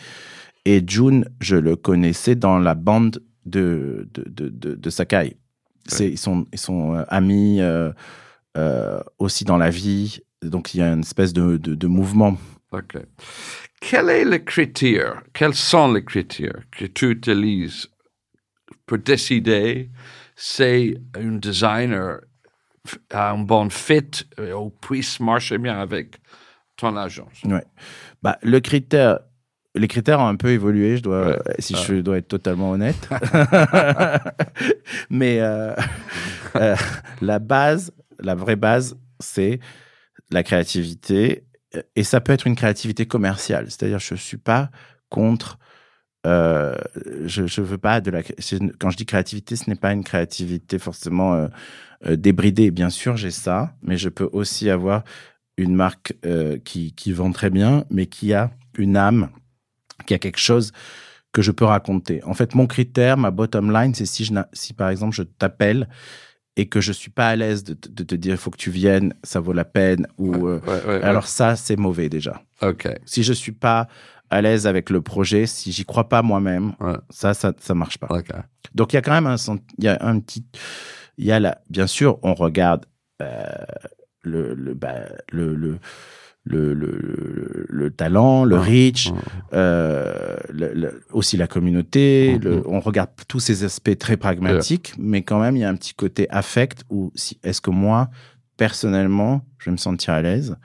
Et 0.66 0.82
June, 0.86 1.26
je 1.40 1.56
le 1.56 1.76
connaissais 1.76 2.34
dans 2.34 2.58
la 2.58 2.74
bande 2.74 3.22
de, 3.46 4.08
de, 4.14 4.24
de, 4.28 4.48
de, 4.48 4.74
de 4.74 4.90
Sakai. 4.90 5.36
C'est, 5.86 6.08
ils 6.08 6.18
sont, 6.18 6.46
ils 6.52 6.58
sont 6.58 6.94
euh, 6.94 7.04
amis 7.08 7.60
euh, 7.60 7.92
euh, 8.56 8.98
aussi 9.18 9.44
dans 9.44 9.58
la 9.58 9.68
vie. 9.70 10.20
Donc, 10.42 10.74
il 10.74 10.78
y 10.78 10.82
a 10.82 10.90
une 10.92 11.00
espèce 11.00 11.32
de, 11.34 11.58
de, 11.58 11.74
de 11.74 11.86
mouvement. 11.86 12.36
OK. 12.78 12.96
Quel 13.80 14.08
est 14.08 14.24
le 14.24 14.38
critère, 14.38 15.22
quels 15.32 15.54
sont 15.54 15.92
les 15.92 16.04
critères 16.04 16.58
que 16.70 16.86
tu 16.86 17.10
utilises 17.10 17.88
pour 18.86 18.98
décider 18.98 19.90
si 20.36 20.96
un 21.14 21.32
designer 21.36 22.20
a 23.10 23.30
un 23.30 23.38
bon 23.38 23.68
fit 23.70 24.24
euh, 24.38 24.52
ou 24.54 24.70
puisse 24.70 25.20
marcher 25.20 25.58
bien 25.58 25.78
avec 25.78 26.16
ton 26.76 26.96
agence? 26.96 27.42
Ouais. 27.44 27.64
Bah, 28.22 28.38
le 28.42 28.60
critère, 28.60 29.20
les 29.74 29.88
critères 29.88 30.20
ont 30.20 30.26
un 30.28 30.36
peu 30.36 30.48
évolué, 30.50 30.96
je 30.96 31.02
dois, 31.02 31.26
Ouais. 31.28 31.38
si 31.58 31.74
je 31.76 31.94
dois 31.96 32.18
être 32.18 32.28
totalement 32.28 32.70
honnête. 32.72 33.08
Mais 35.10 35.40
euh, 35.40 35.74
euh, 36.56 36.76
la 37.20 37.38
base, 37.38 37.92
la 38.18 38.34
vraie 38.34 38.56
base, 38.56 38.96
c'est 39.20 39.60
la 40.30 40.42
créativité. 40.42 41.44
Et 41.96 42.04
ça 42.04 42.20
peut 42.20 42.32
être 42.32 42.46
une 42.46 42.56
créativité 42.56 43.06
commerciale. 43.06 43.66
C'est-à-dire, 43.68 43.98
je 43.98 44.14
suis 44.14 44.36
pas 44.38 44.70
contre. 45.08 45.58
euh, 46.26 46.74
je, 47.26 47.46
je 47.46 47.60
veux 47.60 47.78
pas 47.78 48.00
de 48.00 48.10
la. 48.10 48.22
Quand 48.22 48.90
je 48.90 48.96
dis 48.96 49.06
créativité, 49.06 49.56
ce 49.56 49.68
n'est 49.68 49.76
pas 49.76 49.92
une 49.92 50.04
créativité 50.04 50.78
forcément 50.78 51.34
euh, 51.34 51.48
euh, 52.06 52.16
débridée. 52.16 52.70
Bien 52.70 52.90
sûr, 52.90 53.16
j'ai 53.16 53.30
ça, 53.30 53.74
mais 53.82 53.98
je 53.98 54.08
peux 54.08 54.28
aussi 54.32 54.70
avoir 54.70 55.04
une 55.56 55.74
marque 55.74 56.14
qui, 56.64 56.94
qui 56.94 57.12
vend 57.12 57.30
très 57.30 57.50
bien, 57.50 57.84
mais 57.90 58.06
qui 58.06 58.32
a 58.34 58.50
une 58.76 58.96
âme, 58.96 59.28
qui 60.06 60.14
a 60.14 60.18
quelque 60.18 60.40
chose 60.40 60.72
que 61.32 61.42
je 61.42 61.52
peux 61.52 61.64
raconter. 61.64 62.24
En 62.24 62.34
fait, 62.34 62.54
mon 62.56 62.66
critère, 62.66 63.16
ma 63.16 63.30
bottom 63.30 63.72
line, 63.72 63.94
c'est 63.94 64.06
si, 64.06 64.28
si 64.52 64.72
par 64.74 64.88
exemple 64.88 65.14
je 65.14 65.22
t'appelle 65.22 65.88
et 66.56 66.66
que 66.68 66.80
je 66.80 66.92
suis 66.92 67.11
pas 67.11 67.28
à 67.28 67.37
l'aise 67.37 67.64
de, 67.64 67.75
te- 67.75 68.14
dire 68.14 68.34
il 68.34 68.38
faut 68.38 68.50
que 68.50 68.56
tu 68.56 68.70
viennes, 68.70 69.14
ça 69.25 69.40
vaut 69.40 69.52
la 69.52 69.64
peine, 69.64 70.06
ou 70.18 70.46
euh, 70.46 70.61
Ouais, 70.66 70.73
ouais, 70.73 70.87
ouais. 70.99 71.02
alors 71.02 71.26
ça 71.26 71.56
c'est 71.56 71.76
mauvais 71.76 72.08
déjà. 72.08 72.42
OK. 72.62 72.88
Si 73.06 73.23
je 73.23 73.32
suis 73.32 73.52
pas 73.52 73.88
à 74.30 74.40
l'aise 74.40 74.66
avec 74.66 74.90
le 74.90 75.00
projet, 75.02 75.46
si 75.46 75.70
j'y 75.73 75.84
crois 75.84 76.08
pas 76.08 76.23
moi-même, 76.23 76.73
ça, 77.11 77.34
ça, 77.34 77.52
ça 77.61 77.75
marche 77.75 77.99
pas. 77.99 78.06
OK. 78.11 78.28
Donc 78.75 78.92
il 78.92 78.96
y 78.96 78.99
a 78.99 79.02
quand 79.02 79.12
même 79.12 79.26
un, 79.26 79.37
il 79.78 79.84
y 79.84 79.88
a 79.88 79.99
un 80.00 80.18
petit, 80.20 80.44
il 81.18 81.25
y 81.26 81.32
a 81.32 81.38
la, 81.40 81.61
bien 81.70 81.87
sûr, 81.87 82.18
on 82.23 82.34
regarde 82.34 82.87
euh, 83.23 83.44
le, 84.23 84.54
le, 84.54 84.75
bah, 84.75 85.00
le, 85.30 85.54
le, 85.54 85.78
le, 86.44 86.74
le, 86.74 87.66
le, 87.68 87.90
talent, 87.90 88.44
le 88.44 88.56
reach, 88.56 89.10
euh, 89.52 90.36
aussi 91.10 91.36
la 91.36 91.46
communauté. 91.46 92.38
Le, 92.38 92.62
on 92.66 92.80
regarde 92.80 93.10
tous 93.28 93.40
ces 93.40 93.64
aspects 93.64 93.98
très 93.98 94.16
pragmatiques, 94.16 94.94
mais 94.98 95.22
quand 95.22 95.40
même, 95.40 95.56
il 95.56 95.60
y 95.60 95.64
a 95.64 95.68
un 95.68 95.76
petit 95.76 95.94
côté 95.94 96.28
affect 96.30 96.84
où 96.90 97.12
si, 97.14 97.38
est-ce 97.42 97.60
que 97.60 97.70
moi, 97.70 98.10
personnellement, 98.56 99.44
je 99.58 99.66
vais 99.66 99.72
me 99.72 99.78
sentir 99.78 100.14
à 100.14 100.22
l'aise 100.22 100.56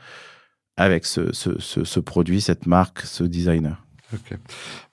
avec 0.78 1.06
ce, 1.06 1.34
ce, 1.34 1.60
ce, 1.60 1.84
ce 1.84 2.00
produit, 2.00 2.42
cette 2.42 2.66
marque, 2.66 3.02
ce 3.02 3.24
designer? 3.24 3.84
Ok. 4.14 4.38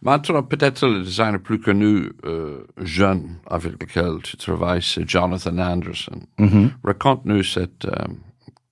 Maintenant, 0.02 0.42
peut-être 0.42 0.86
le 0.86 1.02
designer 1.02 1.40
plus 1.40 1.58
connu, 1.58 2.10
euh, 2.26 2.64
jeune, 2.78 3.38
avec 3.46 3.72
lequel 3.72 4.18
tu 4.22 4.36
travailles, 4.36 4.82
c'est 4.82 5.08
Jonathan 5.08 5.56
Anderson. 5.58 6.20
Mhm. 6.38 6.70
Raconte-nous 6.84 7.42
cette, 7.42 7.86
euh, 7.86 8.04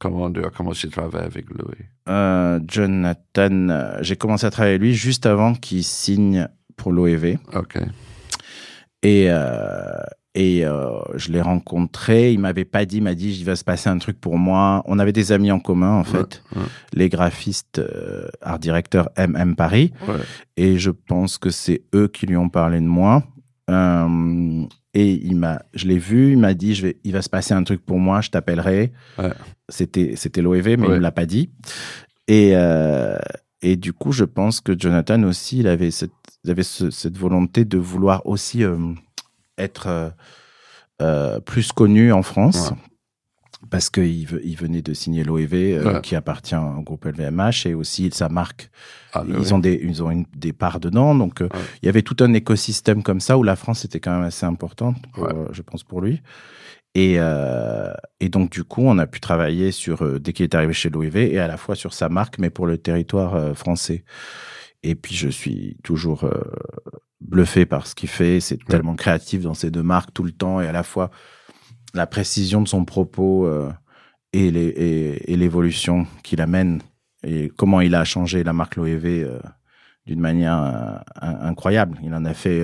comment 0.04 0.30
tu 0.30 0.44
as 0.44 0.50
commencé 0.50 0.88
à 0.88 0.90
travailler 0.90 1.26
avec 1.26 1.48
lui. 1.48 1.56
Euh, 2.08 2.60
Jonathan, 2.68 3.68
euh, 3.70 3.98
j'ai 4.02 4.16
commencé 4.16 4.46
à 4.46 4.50
travailler 4.50 4.74
avec 4.74 4.82
lui 4.82 4.94
juste 4.94 5.24
avant 5.24 5.54
qu'il 5.54 5.82
signe 5.82 6.48
pour 6.76 6.92
l'OEV. 6.92 7.38
OK. 7.54 7.78
Et, 9.02 9.26
euh, 9.28 10.02
et 10.34 10.64
euh, 10.66 10.90
je 11.14 11.32
l'ai 11.32 11.40
rencontré. 11.40 12.32
Il 12.32 12.40
m'avait 12.40 12.66
pas 12.66 12.84
dit, 12.84 12.98
il 12.98 13.02
m'a 13.02 13.14
dit, 13.14 13.34
il 13.38 13.44
va 13.44 13.56
se 13.56 13.64
passer 13.64 13.88
un 13.88 13.98
truc 13.98 14.20
pour 14.20 14.36
moi. 14.36 14.82
On 14.84 14.98
avait 14.98 15.12
des 15.12 15.32
amis 15.32 15.50
en 15.50 15.60
commun, 15.60 15.92
en 15.92 16.04
fait, 16.04 16.42
ouais. 16.54 16.62
les 16.92 17.08
graphistes, 17.08 17.78
euh, 17.78 18.28
art 18.42 18.58
directeur 18.58 19.08
MM 19.16 19.56
Paris. 19.56 19.92
Ouais. 20.06 20.14
Et 20.56 20.78
je 20.78 20.90
pense 20.90 21.38
que 21.38 21.50
c'est 21.50 21.82
eux 21.94 22.08
qui 22.08 22.26
lui 22.26 22.36
ont 22.36 22.50
parlé 22.50 22.80
de 22.80 22.86
moi. 22.86 23.22
Et 24.96 25.12
il 25.26 25.36
m'a, 25.36 25.60
je 25.74 25.86
l'ai 25.86 25.98
vu, 25.98 26.30
il 26.32 26.38
m'a 26.38 26.54
dit, 26.54 26.74
je 26.74 26.86
vais, 26.86 26.96
il 27.04 27.12
va 27.12 27.20
se 27.20 27.28
passer 27.28 27.52
un 27.52 27.64
truc 27.64 27.84
pour 27.84 27.98
moi, 27.98 28.20
je 28.20 28.30
t'appellerai. 28.30 28.92
Ouais. 29.18 29.32
C'était, 29.68 30.14
c'était 30.16 30.40
l'OEV, 30.40 30.76
mais 30.76 30.86
Ouais. 30.86 30.94
il 30.94 30.96
me 30.96 30.98
l'a 30.98 31.10
pas 31.10 31.26
dit. 31.26 31.50
Et, 32.28 32.52
euh, 32.54 33.18
et 33.60 33.76
du 33.76 33.92
coup, 33.92 34.12
je 34.12 34.24
pense 34.24 34.60
que 34.60 34.78
Jonathan 34.78 35.22
aussi, 35.24 35.58
il 35.58 35.66
avait 35.68 35.90
cette, 35.90 36.12
il 36.44 36.50
avait 36.50 36.62
ce- 36.62 36.90
cette 36.90 37.16
volonté 37.18 37.64
de 37.64 37.76
vouloir 37.78 38.24
aussi 38.26 38.62
euh, 38.62 38.76
être 39.58 39.86
euh, 39.88 40.10
euh, 41.02 41.40
plus 41.40 41.72
connu 41.72 42.12
en 42.12 42.22
France. 42.22 42.70
Ouais. 42.70 42.76
Parce 43.70 43.88
qu'il 43.90 44.28
il 44.44 44.56
venait 44.56 44.82
de 44.82 44.92
signer 44.94 45.24
l'OEV, 45.24 45.54
euh, 45.54 46.00
qui 46.00 46.14
appartient 46.16 46.54
au 46.54 46.82
groupe 46.82 47.04
LVMH, 47.06 47.66
et 47.66 47.74
aussi 47.74 48.10
sa 48.12 48.28
marque 48.28 48.70
Ah, 49.12 49.22
oui. 49.26 49.34
ils 49.40 49.54
ont 49.54 49.58
des 49.58 49.80
ils 49.82 50.02
ont 50.02 50.10
une, 50.10 50.26
des 50.36 50.52
parts 50.52 50.80
dedans 50.80 51.14
donc 51.14 51.40
euh, 51.40 51.44
Ouais. 51.46 51.60
il 51.82 51.86
y 51.86 51.88
avait 51.88 52.02
tout 52.02 52.16
un 52.20 52.32
écosystème 52.34 53.02
comme 53.02 53.20
ça 53.20 53.38
où 53.38 53.42
la 53.42 53.56
France 53.56 53.84
était 53.84 54.00
quand 54.00 54.12
même 54.12 54.24
assez 54.24 54.44
importante 54.46 54.96
pour, 55.12 55.24
Ouais. 55.24 55.34
euh, 55.34 55.46
je 55.52 55.62
pense 55.62 55.82
pour 55.84 56.00
lui 56.02 56.20
et 56.96 57.16
et 58.20 58.28
donc 58.28 58.50
du 58.50 58.62
coup 58.62 58.82
on 58.84 58.98
a 58.98 59.06
pu 59.08 59.18
travailler 59.18 59.72
sur 59.72 60.20
dès 60.20 60.32
qu'il 60.32 60.44
est 60.44 60.54
arrivé 60.54 60.72
chez 60.72 60.90
l'OEV 60.90 61.16
et 61.16 61.38
à 61.40 61.48
la 61.48 61.56
fois 61.56 61.74
sur 61.74 61.92
sa 61.92 62.08
marque 62.08 62.38
mais 62.38 62.50
pour 62.50 62.66
le 62.68 62.78
territoire 62.78 63.56
français 63.56 64.04
et 64.84 64.94
puis 64.94 65.16
je 65.16 65.28
suis 65.28 65.76
toujours 65.82 66.28
bluffé 67.20 67.66
par 67.66 67.86
ce 67.88 67.96
qu'il 67.96 68.08
fait 68.08 68.38
c'est 68.38 68.58
tellement 68.64 68.94
créatif 68.94 69.42
dans 69.42 69.54
ces 69.54 69.72
deux 69.72 69.82
marques 69.82 70.12
tout 70.14 70.22
le 70.22 70.30
temps 70.30 70.60
et 70.60 70.68
à 70.68 70.72
la 70.72 70.84
fois 70.84 71.10
la 71.94 72.06
précision 72.06 72.60
de 72.62 72.68
son 72.68 72.84
propos 72.84 73.46
euh, 73.46 73.70
et 74.32 74.50
l'évolution 75.36 76.06
qu'il 76.22 76.40
amène 76.40 76.80
et 77.22 77.50
comment 77.56 77.80
il 77.80 77.94
a 77.94 78.04
changé 78.04 78.42
la 78.44 78.52
marque 78.52 78.76
Loewe 78.76 79.06
euh, 79.06 79.38
d'une 80.06 80.20
manière 80.20 80.60
euh, 80.62 80.96
in- 81.22 81.48
incroyable. 81.48 81.98
Il 82.02 82.12
en 82.12 82.24
a 82.24 82.34
fait 82.34 82.62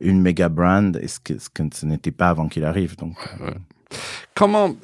une 0.00 0.20
méga 0.20 0.48
brand, 0.48 0.96
et 0.96 1.06
ce 1.08 1.20
que 1.20 1.34
ce, 1.38 1.86
n'était 1.86 2.10
pas 2.10 2.30
avant 2.30 2.48
qu'il 2.48 2.64
arrive. 2.64 2.96
Donc, 2.96 3.16
Comment, 4.34 4.74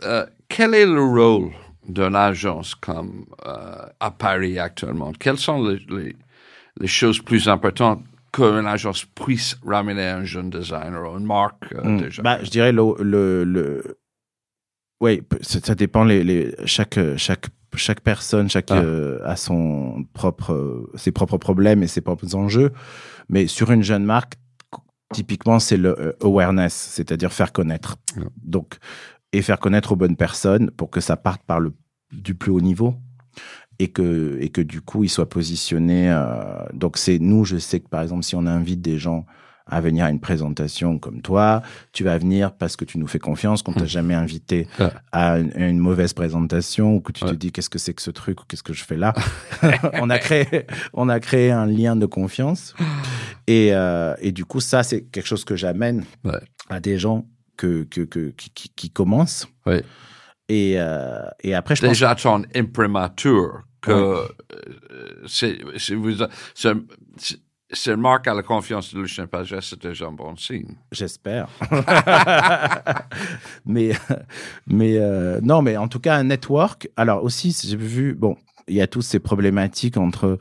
quel 0.49 0.75
est 0.75 0.87
le 0.87 1.03
rôle 1.03 1.51
d'une 1.89 2.15
agence 2.15 2.77
comme 2.77 3.25
à 3.99 4.11
Paris 4.13 4.59
actuellement? 4.61 5.13
Quelles 5.19 5.39
sont 5.39 5.65
les, 5.67 6.15
les 6.79 6.87
choses 6.87 7.19
plus 7.21 7.49
importantes 7.49 8.05
qu'une 8.33 8.67
agence 8.67 9.05
puisse 9.05 9.57
ramener 9.67 10.07
un 10.07 10.25
jeune 10.25 10.51
designer 10.51 11.13
ou 11.13 11.19
une 11.19 11.27
marque 11.27 11.73
euh, 11.75 11.83
hmm, 11.83 12.01
déjà 12.01 12.23
bah, 12.23 12.39
je 12.43 12.51
dirais 12.51 12.73
le, 12.73 12.83
le, 13.01 13.45
le 13.45 13.99
oui, 15.03 15.23
ça, 15.41 15.61
ça 15.61 15.75
dépend. 15.75 16.05
Les, 16.05 16.23
les 16.23 16.55
chaque 16.67 16.99
chaque 17.17 17.47
chaque 17.75 18.01
personne, 18.01 18.51
chaque 18.51 18.71
Ah. 18.71 18.79
euh, 18.79 19.19
a 19.25 19.37
son 19.37 20.05
propre 20.13 20.53
euh, 20.53 20.91
ses 20.97 21.11
propres 21.13 21.39
problèmes 21.39 21.83
et 21.83 21.87
ses 21.87 22.01
propres 22.03 22.35
enjeux. 22.35 22.73
Mais 23.29 23.47
sur 23.47 23.71
une 23.71 23.83
jeune 23.83 24.05
marque, 24.05 24.35
typiquement, 25.15 25.59
c'est 25.59 25.77
le 25.79 25.99
euh, 25.99 26.13
awareness, 26.21 26.75
c'est-à-dire 26.75 27.33
faire 27.33 27.53
connaître. 27.53 27.97
Donc, 28.43 28.77
et 29.33 29.41
faire 29.43 29.59
connaître 29.59 29.93
aux 29.93 29.97
bonnes 29.97 30.17
personnes 30.17 30.71
pour 30.73 30.91
que 30.91 31.01
ça 31.01 31.17
parte 31.17 31.43
par 31.45 31.61
le 31.61 31.73
du 32.13 32.35
plus 32.35 32.51
haut 32.51 32.61
niveau 32.61 32.97
et 33.81 33.89
que 33.89 34.37
et 34.41 34.51
que 34.51 34.61
du 34.61 34.81
coup, 34.81 35.03
il 35.05 35.09
soit 35.09 35.29
positionné. 35.29 36.11
euh, 36.11 36.65
donc, 36.75 36.97
c'est 36.99 37.19
nous. 37.19 37.45
Je 37.45 37.57
sais 37.57 37.81
que 37.81 37.89
par 37.89 38.03
exemple, 38.03 38.23
si 38.25 38.37
on 38.37 38.47
invite 38.47 38.81
des 38.81 38.99
gens 38.99 39.25
à 39.73 39.81
venir 39.81 40.05
à 40.05 40.11
une 40.11 40.19
présentation 40.19 40.99
comme 40.99 41.23
toi, 41.23 41.63
tu 41.93 42.03
vas 42.03 42.19
venir 42.19 42.53
parce 42.53 42.75
que 42.75 42.85
tu 42.85 42.99
nous 42.99 43.07
fais 43.07 43.21
confiance, 43.21 43.63
qu'on 43.63 43.73
t'a 43.73 43.85
jamais 43.87 44.15
invité 44.15 44.67
Ouais. 44.81 44.89
à 45.13 45.39
une, 45.39 45.79
mauvaise 45.79 46.13
présentation 46.13 46.97
ou 46.97 47.01
que 47.01 47.13
tu 47.13 47.25
te 47.25 47.33
dis 47.35 47.53
qu'est-ce 47.53 47.71
que 47.71 47.79
c'est 47.79 47.95
que 47.95 48.03
ce 48.03 48.11
truc 48.11 48.41
ou 48.41 48.45
qu'est-ce 48.49 48.65
que 48.65 48.73
je 48.73 48.83
fais 48.85 48.97
là. 48.97 49.13
on 50.03 50.11
a 50.11 50.19
créé, 50.19 50.67
on 50.93 51.09
a 51.09 51.21
créé 51.21 51.53
un 51.53 51.67
lien 51.67 51.95
de 51.95 52.07
confiance 52.07 52.75
et, 53.47 53.69
euh, 53.73 54.15
et 54.21 54.33
du 54.33 54.45
coup 54.45 54.59
ça 54.61 54.83
c'est 54.83 55.03
quelque 55.03 55.27
chose 55.29 55.45
que 55.45 55.55
j'amène 55.55 56.05
Ouais. 56.25 56.41
à 56.69 56.81
des 56.81 56.99
gens 56.99 57.27
que, 57.57 57.85
que, 57.85 58.01
que 58.01 58.31
qui, 58.31 58.51
qui, 58.51 58.69
qui 58.75 58.91
commencent 58.91 59.47
et, 60.49 60.75
euh, 60.79 61.21
et 61.45 61.55
après 61.55 61.77
je 61.77 61.83
pense 61.83 61.91
Déjà 61.91 62.17
imprimatur, 62.57 63.63
que 63.81 63.91
euh, 63.91 64.29
c'est 65.27 65.59
c'est 67.73 67.93
une 67.93 68.01
marque 68.01 68.27
à 68.27 68.35
la 68.35 68.43
confiance 68.43 68.93
de 68.93 69.01
Lucien 69.01 69.27
Pagès, 69.27 69.61
c'est 69.61 69.81
déjà 69.81 70.07
un 70.07 70.13
bon 70.13 70.37
signe. 70.37 70.75
J'espère. 70.91 71.49
mais 73.65 73.93
mais 74.67 74.97
euh, 74.99 75.41
non, 75.43 75.63
mais 75.63 75.77
en 75.77 75.89
tout 75.89 76.01
cas 76.01 76.17
un 76.17 76.25
network. 76.25 76.89
Alors 76.97 77.23
aussi, 77.23 77.57
j'ai 77.65 77.77
vu 77.77 78.15
bon, 78.15 78.37
il 78.67 78.75
y 78.75 78.81
a 78.81 78.87
toutes 78.87 79.05
ces 79.05 79.21
problématiques 79.21 79.97
entre 79.97 80.39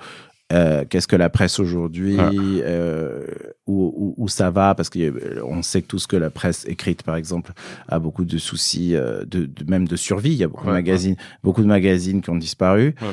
euh, 0.52 0.84
qu'est-ce 0.90 1.08
que 1.08 1.16
la 1.16 1.30
presse 1.30 1.60
aujourd'hui, 1.60 2.16
Ah. 2.20 2.30
euh, 2.34 3.26
où, 3.68 3.94
où, 3.96 4.24
où 4.24 4.28
ça 4.28 4.50
va, 4.50 4.74
parce 4.76 4.90
qu'on 4.90 5.62
sait 5.62 5.82
que 5.82 5.88
tout 5.88 6.00
ce 6.00 6.08
que 6.08 6.16
la 6.18 6.30
presse 6.30 6.66
écrite, 6.68 7.04
par 7.04 7.16
exemple, 7.16 7.52
a 7.88 8.00
beaucoup 8.00 8.26
de 8.26 8.38
soucis, 8.38 8.96
euh, 8.96 9.24
de, 9.26 9.46
de- 9.46 9.70
même 9.70 9.88
de 9.88 9.96
survie. 9.96 10.32
Il 10.32 10.38
y 10.38 10.44
a 10.44 10.48
beaucoup 10.48 10.66
de 10.66 10.70
Ouais, 10.70 10.76
magazines, 10.76 11.16
beaucoup 11.44 11.62
de 11.62 11.68
magazines 11.68 12.22
qui 12.22 12.30
ont 12.32 12.36
disparu. 12.38 12.96
Ouais. 13.02 13.08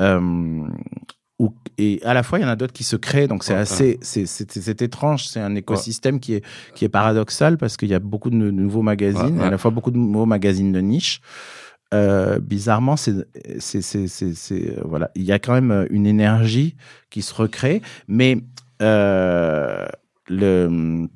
Euh, 0.00 0.20
ou- 1.38 1.54
et 1.78 2.00
à 2.04 2.12
la 2.12 2.22
fois, 2.22 2.38
il 2.38 2.42
y 2.42 2.44
en 2.44 2.48
a 2.48 2.56
d'autres 2.56 2.72
qui 2.74 2.84
se 2.84 2.96
créent, 2.96 3.26
donc 3.28 3.44
c'est 3.44 3.54
assez, 3.54 3.98
c'est, 4.02 4.26
c'est, 4.26 4.50
c'est 4.50 4.82
étrange. 4.82 5.24
C'est 5.26 5.40
un 5.40 5.54
écosystème 5.54 6.20
qui 6.20 6.34
est 6.34 6.44
qui 6.74 6.84
est 6.84 6.88
paradoxal 6.90 7.56
parce 7.56 7.76
qu'il 7.78 7.88
y 7.88 7.94
a 7.94 7.98
beaucoup 7.98 8.28
de 8.30 8.34
nou- 8.36 8.52
nouveaux 8.52 8.82
magazines, 8.82 9.40
à 9.40 9.48
la 9.50 9.56
fois 9.56 9.70
beaucoup 9.70 9.90
de 9.90 9.96
nouveaux 9.96 10.26
magazines 10.26 10.72
de 10.72 10.80
niche. 10.80 11.20
Euh, 11.92 12.38
bizarrement, 12.38 12.96
c'est, 12.96 13.14
c'est, 13.58 13.82
c'est, 13.82 14.06
c'est, 14.06 14.34
c'est- 14.34 14.78
euh, 14.78 14.82
voilà, 14.84 15.10
il 15.16 15.22
y 15.24 15.32
a 15.32 15.38
quand 15.40 15.54
même 15.54 15.72
euh, 15.72 15.86
une 15.90 16.06
énergie 16.06 16.76
qui 17.10 17.20
se 17.22 17.34
recrée, 17.34 17.82
mais 18.06 18.38
euh, 18.80 19.86
le 20.28 21.08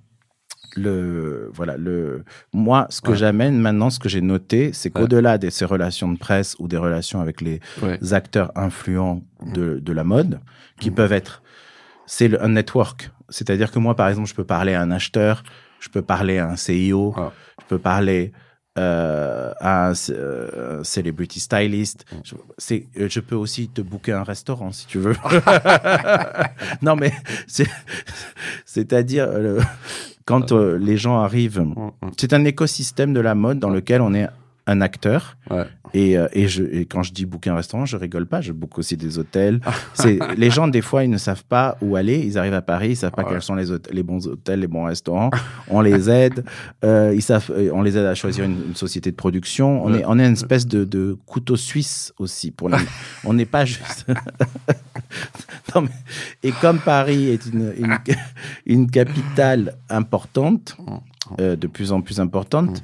le 0.77 1.51
voilà 1.53 1.77
le 1.77 2.25
moi 2.53 2.87
ce 2.91 3.01
que 3.01 3.11
Ouais. 3.13 3.17
j'amène 3.17 3.61
maintenant 3.61 3.91
ce 3.91 4.01
que 4.01 4.09
j'ai 4.09 4.21
noté 4.21 4.73
c'est 4.73 4.93
Ouais. 4.93 5.03
qu'au-delà 5.03 5.39
de 5.39 5.49
ces 5.49 5.65
relations 5.65 6.11
de 6.11 6.19
presse 6.19 6.57
ou 6.59 6.67
des 6.67 6.77
relations 6.77 7.21
avec 7.21 7.41
les 7.41 7.61
Ouais. 7.81 7.99
acteurs 8.13 8.51
influents 8.57 9.23
de, 9.55 9.79
de 9.79 9.93
la 9.93 10.03
mode 10.03 10.41
qui 10.81 10.91
Mhm. 10.91 10.97
peuvent 10.97 11.13
être 11.13 11.43
c'est 12.07 12.37
un 12.41 12.49
network 12.49 13.11
c'est-à-dire 13.29 13.71
que 13.71 13.79
moi 13.79 13.95
par 13.95 14.09
exemple 14.09 14.29
je 14.29 14.35
peux 14.35 14.45
parler 14.45 14.75
à 14.75 14.83
un 14.83 14.91
acheteur 14.91 15.45
je 15.79 15.89
peux 15.91 16.03
parler 16.03 16.39
à 16.39 16.49
un 16.49 16.57
CIO 16.57 17.15
Ah. 17.17 17.31
je 17.61 17.67
peux 17.69 17.79
parler 17.79 18.33
euh, 18.77 19.53
un, 19.61 19.93
euh, 20.11 20.81
un 20.81 20.85
celebrity 20.85 21.41
stylist. 21.41 22.05
Je, 22.25 22.35
c'est 22.59 22.87
euh, 22.99 23.09
je 23.09 23.21
peux 23.21 23.37
aussi 23.37 23.69
te 23.69 23.81
booker 23.81 24.13
un 24.13 24.25
restaurant 24.25 24.73
si 24.73 24.87
tu 24.87 24.99
veux. 24.99 25.17
Non 26.83 26.97
mais 26.97 27.13
c'est 27.47 27.69
c'est-à-dire 28.65 29.27
euh, 29.29 29.61
quand 30.25 30.53
euh, 30.53 30.77
les 30.79 30.97
gens 30.97 31.21
arrivent 31.21 31.61
Mm, 31.61 31.91
mm. 32.03 32.11
c'est 32.17 32.33
un 32.33 32.45
écosystème 32.45 33.13
de 33.13 33.21
la 33.21 33.35
mode 33.35 33.59
dans 33.59 33.71
lequel 33.71 34.01
on 34.01 34.15
est 34.15 34.29
un 34.67 34.81
acteur 34.81 35.37
Ouais. 35.51 35.67
et, 35.93 36.17
euh, 36.17 36.27
et, 36.33 36.49
je, 36.49 36.63
et 36.65 36.87
quand 36.87 37.03
je 37.03 37.13
dis 37.13 37.27
booker 37.27 37.51
un 37.51 37.57
restaurant, 37.57 37.85
je 37.85 37.99
rigole 37.99 38.25
pas, 38.25 38.41
je 38.41 38.53
book 38.53 38.79
aussi 38.79 38.97
des 38.97 39.19
hôtels. 39.19 39.61
C'est 39.93 40.19
les 40.39 40.49
gens 40.51 40.69
des 40.69 40.81
fois 40.81 41.05
ils 41.05 41.11
ne 41.11 41.19
savent 41.19 41.45
pas 41.45 41.77
où 41.83 41.97
aller, 41.97 42.19
ils 42.21 42.39
arrivent 42.39 42.55
à 42.55 42.63
Paris, 42.63 42.91
ils 42.91 42.97
savent 42.97 43.11
pas 43.13 43.25
Ouais. 43.25 43.33
quels 43.33 43.43
sont 43.43 43.55
les, 43.55 43.67
les 43.93 44.03
bons 44.03 44.27
hôtels, 44.27 44.61
les 44.61 44.67
bons 44.67 44.85
restaurants. 44.85 45.31
On 45.69 45.83
les 45.83 46.09
aide, 46.09 46.45
euh, 46.83 47.13
ils 47.15 47.21
savent, 47.23 47.51
euh, 47.55 47.71
on 47.75 47.83
les 47.83 47.99
aide 47.99 48.07
à 48.07 48.15
choisir 48.15 48.47
une, 48.47 48.69
une 48.69 48.75
société 48.75 49.11
de 49.11 49.17
production. 49.17 49.85
On 49.85 49.93
Ouais. 49.93 50.01
est 50.01 50.05
on 50.07 50.19
est 50.19 50.27
une 50.27 50.33
espèce 50.33 50.67
de, 50.67 50.85
de 50.85 51.17
couteau 51.27 51.57
suisse 51.57 52.15
aussi 52.19 52.51
pour 52.51 52.71
les. 52.71 52.79
on 53.25 53.35
n'est 53.35 53.45
pas 53.45 53.67
juste. 53.67 54.07
non, 55.75 55.83
mais, 55.83 55.89
et 56.43 56.53
comme 56.53 56.79
Paris 56.79 57.29
est 57.29 57.47
une, 57.47 57.73
une, 57.77 57.99
une 58.67 58.91
capitale 58.91 59.75
importante, 59.91 60.77
euh, 61.41 61.57
de 61.57 61.67
plus 61.67 61.93
en 61.93 62.01
plus 62.01 62.21
importante, 62.21 62.83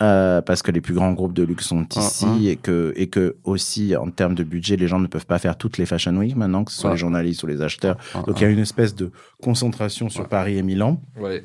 euh, 0.00 0.40
parce 0.42 0.62
que 0.62 0.70
les 0.70 0.80
plus 0.80 0.94
grands 0.94 1.12
groupes 1.12 1.32
de 1.32 1.42
luxe 1.42 1.66
sont 1.66 1.84
Ah, 1.96 2.00
ici 2.00 2.26
ah. 2.28 2.50
et 2.50 2.56
que 2.56 2.92
et 2.96 3.08
que 3.08 3.36
aussi 3.44 3.96
en 3.96 4.10
termes 4.10 4.34
de 4.34 4.44
budget, 4.44 4.76
les 4.76 4.86
gens 4.88 4.98
ne 5.00 5.06
peuvent 5.08 5.26
pas 5.26 5.38
faire 5.38 5.56
toutes 5.58 5.76
les 5.78 5.86
fashion 5.86 6.16
week 6.16 6.36
maintenant, 6.36 6.64
que 6.64 6.72
ce 6.72 6.78
soit 6.80 6.90
Ouais. 6.90 6.96
les 6.96 7.00
journalistes 7.00 7.42
ou 7.42 7.46
les 7.46 7.62
acheteurs. 7.62 7.96
Ah, 8.14 8.22
Donc 8.26 8.40
il 8.40 8.44
y 8.44 8.46
a 8.46 8.50
une 8.50 8.58
espèce 8.60 8.94
de 8.94 9.10
concentration 9.42 10.08
sur 10.08 10.28
Paris 10.28 10.56
et 10.58 10.62
Milan. 10.62 11.00
Oui. 11.18 11.40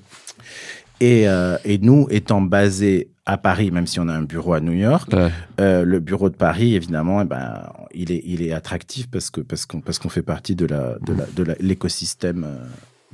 Et, 1.00 1.28
euh, 1.28 1.58
et 1.66 1.80
nous, 1.80 2.08
étant 2.12 2.42
basés 2.42 3.10
à 3.26 3.38
Paris, 3.38 3.72
même 3.72 3.88
si 3.88 4.00
on 4.00 4.08
a 4.08 4.14
un 4.14 4.22
bureau 4.22 4.54
à 4.54 4.60
New 4.62 4.74
York, 4.74 5.10
Ouais. 5.14 5.30
euh, 5.60 5.84
le 5.84 6.00
bureau 6.00 6.30
de 6.30 6.36
Paris, 6.36 6.76
évidemment, 6.76 7.22
eh 7.22 7.26
ben, 7.26 7.72
il 7.94 8.12
est, 8.12 8.22
il 8.26 8.42
est 8.42 8.52
attractif 8.54 9.10
parce 9.10 9.30
que 9.30 9.42
parce 9.42 9.66
qu'on 9.66 9.82
parce 9.82 9.98
qu'on 10.00 10.10
fait 10.10 10.22
partie 10.22 10.56
de 10.56 10.66
la 10.66 10.98
de 11.06 11.14
la 11.14 11.26
de 11.36 11.44
la- 11.44 11.56
l'écosystème 11.60 12.46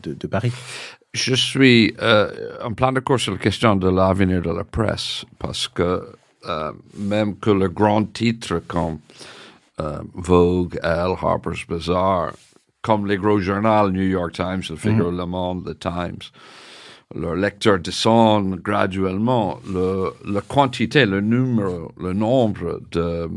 de, 0.03 0.13
de 0.13 0.27
Paris. 0.27 0.51
Je 1.13 1.33
suis 1.33 1.95
euh, 2.01 2.29
en 2.63 2.73
plein 2.73 2.91
d'accord 2.91 3.19
sur 3.19 3.31
la 3.31 3.39
question 3.39 3.75
de 3.75 3.89
l'avenir 3.89 4.41
de 4.43 4.51
la 4.51 4.63
presse 4.63 5.25
parce 5.39 5.67
que 5.67 6.07
euh, 6.47 6.71
même 6.97 7.37
que 7.37 7.49
le 7.49 7.67
grand 7.67 8.05
titre 8.13 8.61
comme 8.67 8.99
euh, 9.79 9.99
Vogue, 10.13 10.79
Elle, 10.83 11.15
Harper's 11.19 11.65
Bazaar, 11.67 12.33
comme 12.81 13.07
les 13.07 13.17
gros 13.17 13.39
journaux, 13.39 13.89
New 13.89 14.03
York 14.03 14.33
Times, 14.33 14.61
Le 14.69 14.75
Figaro, 14.75 15.09
Le 15.09 15.25
Monde, 15.25 15.65
The 15.65 15.79
Times, 15.79 16.29
leurs 17.15 17.35
lecteurs 17.35 17.79
descendent 17.79 18.59
graduellement. 18.61 19.59
Le, 19.67 20.11
la 20.31 20.41
quantité, 20.41 21.05
le 21.05 21.21
numéro, 21.21 21.91
le 21.99 22.13
nombre 22.13 22.81
de, 22.91 23.27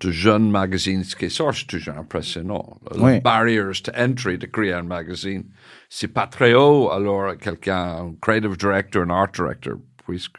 de 0.00 0.10
jeunes 0.10 0.50
magazines 0.50 1.04
qui 1.04 1.30
sortent, 1.30 1.56
c'est 1.58 1.66
toujours 1.66 1.96
impressionnant. 1.96 2.78
Le 2.94 3.00
Oui. 3.02 3.20
barriers 3.20 3.80
to 3.82 3.92
entry 3.96 4.38
de 4.38 4.46
créer 4.46 4.72
un 4.72 4.82
magazine, 4.82 5.44
c'est 5.88 6.08
pas 6.12 6.26
très 6.26 6.54
haut. 6.54 6.90
Alors, 6.90 7.36
quelqu'un, 7.38 7.98
un 8.06 8.14
creative 8.20 8.56
director, 8.56 9.02
un 9.02 9.10
art 9.10 9.30
director, 9.32 9.74
puisque 10.06 10.36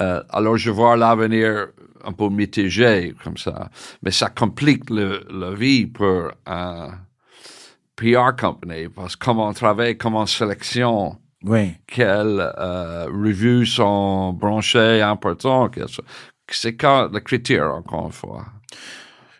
euh, 0.00 0.22
alors, 0.30 0.56
je 0.56 0.70
vois 0.70 0.96
l'avenir 0.96 1.68
un 2.04 2.12
peu 2.12 2.28
mitigé 2.30 3.14
comme 3.22 3.36
ça, 3.36 3.68
mais 4.02 4.10
ça 4.12 4.30
complique 4.30 4.88
le, 4.88 5.26
la 5.30 5.50
vie 5.52 5.86
pour 5.86 6.30
un 6.46 6.92
PR 7.96 8.34
company 8.38 8.88
parce 8.88 9.16
que 9.16 9.24
comment 9.26 9.48
on 9.48 9.52
travaille, 9.52 9.98
comment 9.98 10.20
on 10.22 10.26
sélection, 10.26 11.18
Oui. 11.44 11.74
quelles 11.86 12.40
euh, 12.58 13.06
revues 13.12 13.66
sont 13.66 14.32
branchées, 14.32 15.02
importantes, 15.02 15.78
c'est 16.48 16.76
quand 16.76 17.08
le 17.12 17.20
critère, 17.20 17.74
encore 17.74 18.06
une 18.06 18.12
fois. 18.12 18.46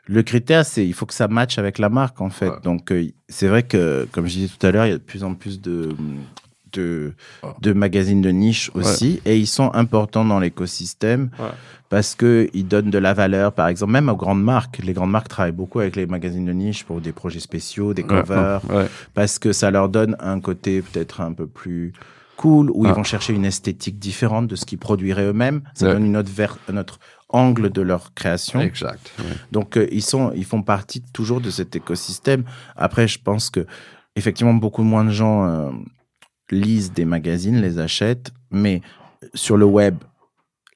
Le 0.06 0.22
critère, 0.22 0.64
c'est 0.66 0.84
il 0.86 0.92
faut 0.94 1.06
que 1.06 1.14
ça 1.14 1.28
matche 1.28 1.58
avec 1.58 1.78
la 1.78 1.88
marque 1.88 2.20
en 2.20 2.30
fait. 2.30 2.48
Ouais. 2.48 2.60
Donc 2.64 2.90
euh, 2.90 3.06
c'est 3.28 3.46
vrai 3.48 3.62
que 3.62 4.08
comme 4.10 4.26
je 4.26 4.32
disais 4.34 4.48
tout 4.58 4.66
à 4.66 4.70
l'heure, 4.72 4.86
il 4.86 4.90
y 4.90 4.94
a 4.94 4.98
de 4.98 5.02
plus 5.02 5.22
en 5.24 5.34
plus 5.34 5.60
de 5.60 5.90
de, 6.72 7.14
de 7.60 7.72
magazines 7.72 8.20
de 8.20 8.30
niche 8.30 8.70
aussi 8.74 9.20
et 9.24 9.36
ils 9.36 9.48
sont 9.48 9.72
importants 9.74 10.24
dans 10.24 10.38
l'écosystème 10.38 11.30
parce 11.88 12.14
que 12.14 12.48
ils 12.54 12.66
donnent 12.66 12.90
de 12.90 12.98
la 12.98 13.12
valeur 13.12 13.52
par 13.52 13.66
exemple 13.66 13.92
même 13.92 14.08
aux 14.08 14.14
grandes 14.16 14.42
marques. 14.42 14.78
Les 14.84 14.92
grandes 14.92 15.10
marques 15.10 15.26
travaillent 15.28 15.50
beaucoup 15.50 15.80
avec 15.80 15.96
les 15.96 16.06
magazines 16.06 16.44
de 16.46 16.52
niche 16.52 16.84
pour 16.84 17.00
des 17.00 17.10
projets 17.12 17.40
spéciaux, 17.40 17.92
des 17.92 18.04
covers 18.04 18.60
parce 19.14 19.38
que 19.40 19.52
ça 19.52 19.70
leur 19.72 19.88
donne 19.88 20.16
un 20.20 20.40
côté 20.40 20.80
peut-être 20.82 21.20
un 21.20 21.32
peu 21.32 21.46
plus 21.48 21.92
cool 22.36 22.70
où 22.70 22.84
Ah. 22.86 22.90
ils 22.90 22.94
vont 22.94 23.02
chercher 23.04 23.32
une 23.34 23.44
esthétique 23.44 23.98
différente 23.98 24.46
de 24.46 24.54
ce 24.56 24.64
qu'ils 24.64 24.78
produiraient 24.78 25.26
eux-mêmes. 25.26 25.62
Ça 25.74 25.86
Ouais. 25.86 25.92
donne 25.94 26.06
une 26.06 26.16
autre 26.16 26.30
ver- 26.32 26.56
un 26.72 26.76
autre 26.78 26.98
angle 27.32 27.70
de 27.70 27.80
leur 27.82 28.12
création. 28.14 28.60
Exact. 28.60 29.12
Donc 29.52 29.76
euh, 29.76 29.86
ils 29.90 30.02
sont, 30.02 30.32
ils 30.34 30.44
font 30.44 30.62
partie 30.62 31.00
toujours 31.12 31.40
de 31.40 31.50
cet 31.50 31.76
écosystème. 31.76 32.44
Après, 32.76 33.06
je 33.08 33.18
pense 33.20 33.50
que 33.50 33.66
effectivement 34.16 34.54
beaucoup 34.54 34.82
moins 34.82 35.04
de 35.04 35.10
gens 35.10 35.46
euh, 35.46 35.70
lisent 36.50 36.92
des 36.92 37.04
magazines, 37.04 37.60
les 37.60 37.78
achètent, 37.78 38.32
mais 38.50 38.80
sur 39.34 39.56
le 39.56 39.64
web, 39.66 39.96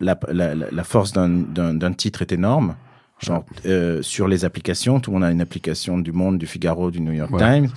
la, 0.01 0.19
la, 0.29 0.55
la- 0.55 0.71
la 0.71 0.85
force 0.85 1.13
d'un- 1.13 1.93
titre 1.93 2.23
est 2.23 2.33
énorme. 2.33 2.77
Genre 3.21 3.45
euh, 3.67 4.03
sur 4.03 4.27
les 4.29 4.45
applications, 4.45 5.01
tout 5.01 5.11
le 5.11 5.15
monde 5.15 5.25
a 5.25 5.31
une 5.31 5.41
application 5.41 5.99
du 5.99 6.13
Monde, 6.13 6.37
du 6.39 6.47
Figaro, 6.47 6.91
du 6.91 7.01
New 7.01 7.13
York 7.13 7.31
Ouais. 7.33 7.39
Times. 7.61 7.71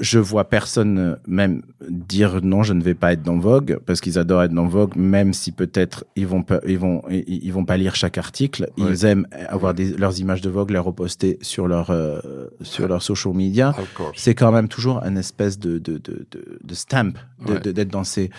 Je 0.00 0.18
vois 0.18 0.44
personne 0.48 0.98
euh, 0.98 1.16
même 1.26 1.62
dire 1.88 2.40
non, 2.42 2.62
je 2.62 2.72
ne 2.74 2.82
vais 2.82 2.94
pas 2.94 3.12
être 3.12 3.22
dans 3.22 3.38
Vogue 3.38 3.78
parce 3.86 4.00
qu'ils 4.00 4.18
adorent 4.18 4.42
être 4.44 4.52
dans 4.52 4.66
Vogue, 4.66 4.94
même 4.96 5.32
si 5.32 5.52
peut-être 5.52 6.04
ils 6.16 6.26
vont 6.26 6.42
pas, 6.42 6.60
ils 6.66 6.78
vont, 6.78 7.02
ils, 7.10 7.50
vont 7.52 7.64
pas 7.64 7.76
lire 7.76 7.94
chaque 7.94 8.18
article. 8.18 8.68
Ouais. 8.78 8.90
Ils 8.90 9.04
aiment 9.04 9.26
avoir 9.48 9.72
des, 9.74 9.96
leurs 9.96 10.18
images 10.20 10.40
de 10.42 10.50
Vogue, 10.50 10.70
les 10.70 10.78
reposter 10.78 11.38
sur 11.42 11.66
leur 11.68 11.90
euh, 11.90 12.20
sur 12.62 12.86
leur 12.88 13.02
social 13.02 13.32
media. 13.34 13.74
C'est 14.14 14.34
quand 14.34 14.52
même 14.52 14.68
toujours 14.68 15.02
un 15.02 15.16
espèce 15.16 15.58
de 15.58 15.78
de 15.78 15.98
de, 15.98 16.26
de, 16.30 16.58
de 16.62 16.74
stamp 16.74 17.12
de- 17.46 17.52
Ouais. 17.54 17.60
de- 17.60 17.72
d'être 17.72 17.90
dans 17.90 18.04
ces 18.04 18.30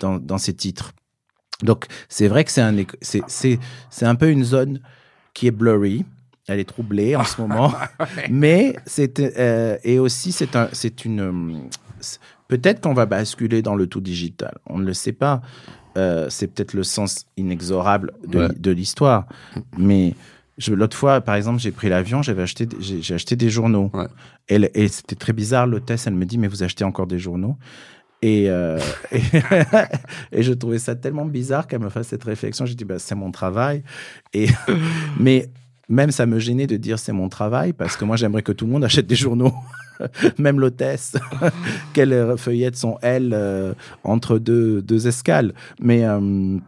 dans 0.00 0.18
dans 0.18 0.38
ces 0.38 0.54
titres. 0.54 0.92
Donc 1.62 1.86
c'est 2.08 2.28
vrai 2.28 2.44
que 2.44 2.50
c'est 2.50 2.60
un 2.60 2.74
c'est 3.00 3.22
c'est 3.90 4.06
un 4.06 4.14
peu 4.14 4.28
une 4.30 4.44
zone 4.44 4.80
qui 5.32 5.46
est 5.46 5.50
blurry. 5.50 6.04
Elle 6.48 6.60
est 6.60 6.64
troublée 6.68 7.16
en 7.16 7.24
ce 7.24 7.40
moment, 7.40 7.72
mais 8.30 8.76
c'est 8.86 9.18
euh, 9.20 9.78
et 9.82 9.98
aussi 9.98 10.30
c'est 10.32 10.54
un 10.54 10.68
c'est 10.72 11.04
une 11.04 11.20
euh, 11.20 11.58
peut-être 12.48 12.80
qu'on 12.80 12.94
va 12.94 13.06
basculer 13.06 13.62
dans 13.62 13.74
le 13.74 13.86
tout 13.86 14.00
digital. 14.00 14.56
On 14.66 14.78
ne 14.78 14.84
le 14.84 14.94
sait 14.94 15.12
pas. 15.12 15.42
Euh, 15.96 16.26
c'est 16.28 16.46
peut-être 16.48 16.74
le 16.74 16.82
sens 16.82 17.24
inexorable 17.38 18.12
de, 18.26 18.38
Ouais. 18.40 18.48
de 18.54 18.70
l'histoire, 18.70 19.26
mais 19.78 20.14
l'autre 20.68 20.96
fois, 20.96 21.22
par 21.22 21.34
exemple, 21.36 21.58
j'ai 21.58 21.72
pris 21.72 21.88
l'avion, 21.88 22.20
j'avais 22.22 22.42
acheté 22.42 22.68
j'ai 22.80 23.14
acheté 23.14 23.34
des 23.34 23.48
journaux. 23.50 23.90
Ouais. 23.94 24.06
Et 24.74 24.88
c'était 24.88 25.16
très 25.16 25.32
bizarre. 25.32 25.66
L'hôtesse, 25.66 26.06
elle 26.06 26.14
me 26.14 26.26
dit 26.26 26.36
mais 26.38 26.48
vous 26.48 26.62
achetez 26.62 26.84
encore 26.84 27.06
des 27.06 27.18
journaux? 27.18 27.56
Et, 28.22 28.48
euh, 28.48 28.78
et, 29.12 29.20
et 30.32 30.42
je 30.42 30.52
trouvais 30.52 30.78
ça 30.78 30.94
tellement 30.96 31.24
bizarre 31.26 31.66
qu'elle 31.66 31.80
me 31.80 31.88
fasse 31.90 32.08
cette 32.08 32.24
réflexion. 32.24 32.64
J'ai 32.66 32.74
dit, 32.74 32.84
bah, 32.84 32.98
c'est 32.98 33.14
mon 33.14 33.30
travail. 33.30 33.82
Et, 34.32 34.48
mais 35.20 35.50
même 35.88 36.10
ça 36.10 36.26
me 36.26 36.38
gênait 36.38 36.66
de 36.66 36.76
dire 36.76 36.98
c'est 36.98 37.12
mon 37.12 37.28
travail 37.28 37.72
parce 37.72 37.96
que 37.96 38.04
moi, 38.04 38.16
j'aimerais 38.16 38.42
que 38.42 38.52
tout 38.52 38.66
le 38.66 38.72
monde 38.72 38.84
achète 38.84 39.06
des 39.06 39.16
journaux. 39.16 39.52
même 40.38 40.60
l'hôtesse, 40.60 41.16
qu'elle 41.94 42.34
feuillette 42.36 42.76
son 42.76 42.98
L 43.02 43.32
euh, 43.32 43.72
entre 44.04 44.38
deux, 44.38 44.82
deux 44.82 45.06
escales. 45.08 45.54
Mais, 45.80 46.04
euh, 46.04 46.58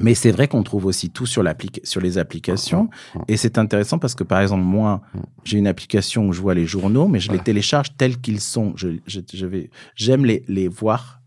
mais 0.00 0.14
c'est 0.14 0.30
vrai 0.30 0.48
qu'on 0.48 0.62
trouve 0.62 0.86
aussi 0.86 1.10
tout 1.10 1.26
sur, 1.26 1.44
sur 1.84 2.00
les 2.00 2.18
applications. 2.18 2.88
Et 3.28 3.36
c'est 3.36 3.58
intéressant 3.58 3.98
parce 3.98 4.14
que, 4.14 4.24
par 4.24 4.40
exemple, 4.40 4.62
moi, 4.62 5.02
j'ai 5.44 5.58
une 5.58 5.66
application 5.66 6.28
où 6.28 6.32
je 6.32 6.40
vois 6.40 6.54
les 6.54 6.66
journaux, 6.66 7.08
mais 7.08 7.20
je 7.20 7.30
les 7.30 7.38
télécharge 7.38 7.96
tels 7.98 8.18
qu'ils 8.18 8.40
sont. 8.40 8.72
Je, 8.76 8.88
je, 9.06 9.20
je 9.32 9.46
vais, 9.46 9.70
j'aime 9.94 10.24
les, 10.24 10.44
les 10.48 10.68
voir, 10.68 11.20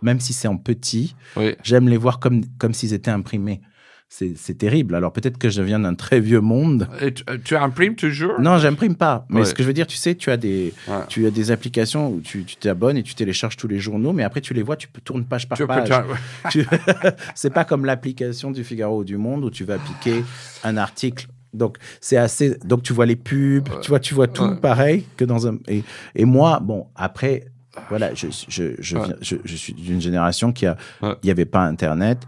même 0.00 0.20
si 0.20 0.32
c'est 0.32 0.48
en 0.48 0.56
petit. 0.56 1.14
Oui. 1.36 1.56
J'aime 1.62 1.88
les 1.88 1.98
voir 1.98 2.20
comme, 2.20 2.42
comme 2.58 2.72
s'ils 2.72 2.94
étaient 2.94 3.10
imprimés. 3.10 3.60
C'est, 4.08 4.56
terrible. 4.56 4.94
Alors 4.94 5.12
peut-être 5.12 5.36
que 5.36 5.50
je 5.50 5.60
viens 5.62 5.80
d'un 5.80 5.94
très 5.94 6.20
vieux 6.20 6.40
monde. 6.40 6.88
Et 7.02 7.12
tu, 7.12 7.24
tu 7.44 7.56
imprimes 7.56 7.96
toujours? 7.96 8.40
Non, 8.40 8.56
j'imprime 8.56 8.94
pas. 8.94 9.26
Mais 9.28 9.40
Ouais. 9.40 9.44
ce 9.44 9.52
que 9.52 9.62
je 9.62 9.66
veux 9.68 9.74
dire, 9.74 9.86
tu 9.86 9.96
sais, 9.96 10.14
tu 10.14 10.30
as 10.30 10.36
des, 10.36 10.72
Ouais. 10.88 10.94
tu 11.08 11.26
as 11.26 11.30
des 11.30 11.50
applications 11.50 12.10
où 12.10 12.20
tu, 12.20 12.44
t'abonnes 12.44 12.96
et 12.96 13.02
tu 13.02 13.14
télécharges 13.14 13.56
tous 13.56 13.66
les 13.68 13.78
journaux, 13.80 14.12
mais 14.12 14.22
après 14.22 14.40
tu 14.40 14.54
les 14.54 14.62
vois, 14.62 14.76
tu 14.76 14.86
peux 14.88 15.00
tourner 15.00 15.24
page 15.28 15.48
par 15.48 15.58
Tu 15.58 15.66
page. 15.66 15.90
tu- 16.50 16.64
c'est 17.34 17.52
pas 17.52 17.64
comme 17.64 17.84
l'application 17.84 18.52
du 18.52 18.62
Figaro 18.64 19.00
ou 19.00 19.04
du 19.04 19.16
Monde 19.16 19.44
où 19.44 19.50
tu 19.50 19.64
vas 19.64 19.76
piquer 19.78 20.22
un 20.62 20.76
article. 20.76 21.26
Donc 21.52 21.76
c'est 22.00 22.16
assez. 22.16 22.56
Donc 22.64 22.84
tu 22.84 22.92
vois 22.92 23.06
les 23.06 23.16
pubs, 23.16 23.68
tu 23.82 23.88
vois, 23.88 23.98
tu 24.00 24.14
vois 24.14 24.28
tout 24.28 24.44
Ouais. 24.44 24.56
pareil 24.56 25.04
que 25.16 25.24
dans 25.24 25.48
un. 25.48 25.58
Et, 25.68 25.82
et 26.14 26.24
moi, 26.24 26.60
bon, 26.62 26.86
après, 26.94 27.46
voilà, 27.88 28.14
je, 28.14 28.28
je, 28.48 28.74
je, 28.78 28.96
Ouais. 28.96 29.04
viens- 29.04 29.16
je, 29.20 29.36
je 29.44 29.56
suis 29.56 29.72
d'une 29.74 30.00
génération 30.00 30.52
qui 30.52 30.64
a, 30.66 30.76
il 31.02 31.14
n'y 31.24 31.30
avait 31.30 31.44
pas 31.44 31.64
Internet. 31.64 32.18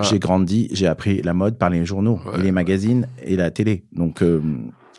Ouais. 0.00 0.06
J'ai 0.08 0.18
grandi, 0.18 0.68
j'ai 0.72 0.86
appris 0.86 1.22
la 1.22 1.34
mode 1.34 1.58
par 1.58 1.70
les 1.70 1.84
journaux, 1.84 2.20
Ouais. 2.26 2.38
et 2.40 2.42
les 2.42 2.52
magazines 2.52 3.06
et 3.22 3.36
la 3.36 3.50
télé. 3.50 3.84
Donc 3.92 4.22
euh, 4.22 4.40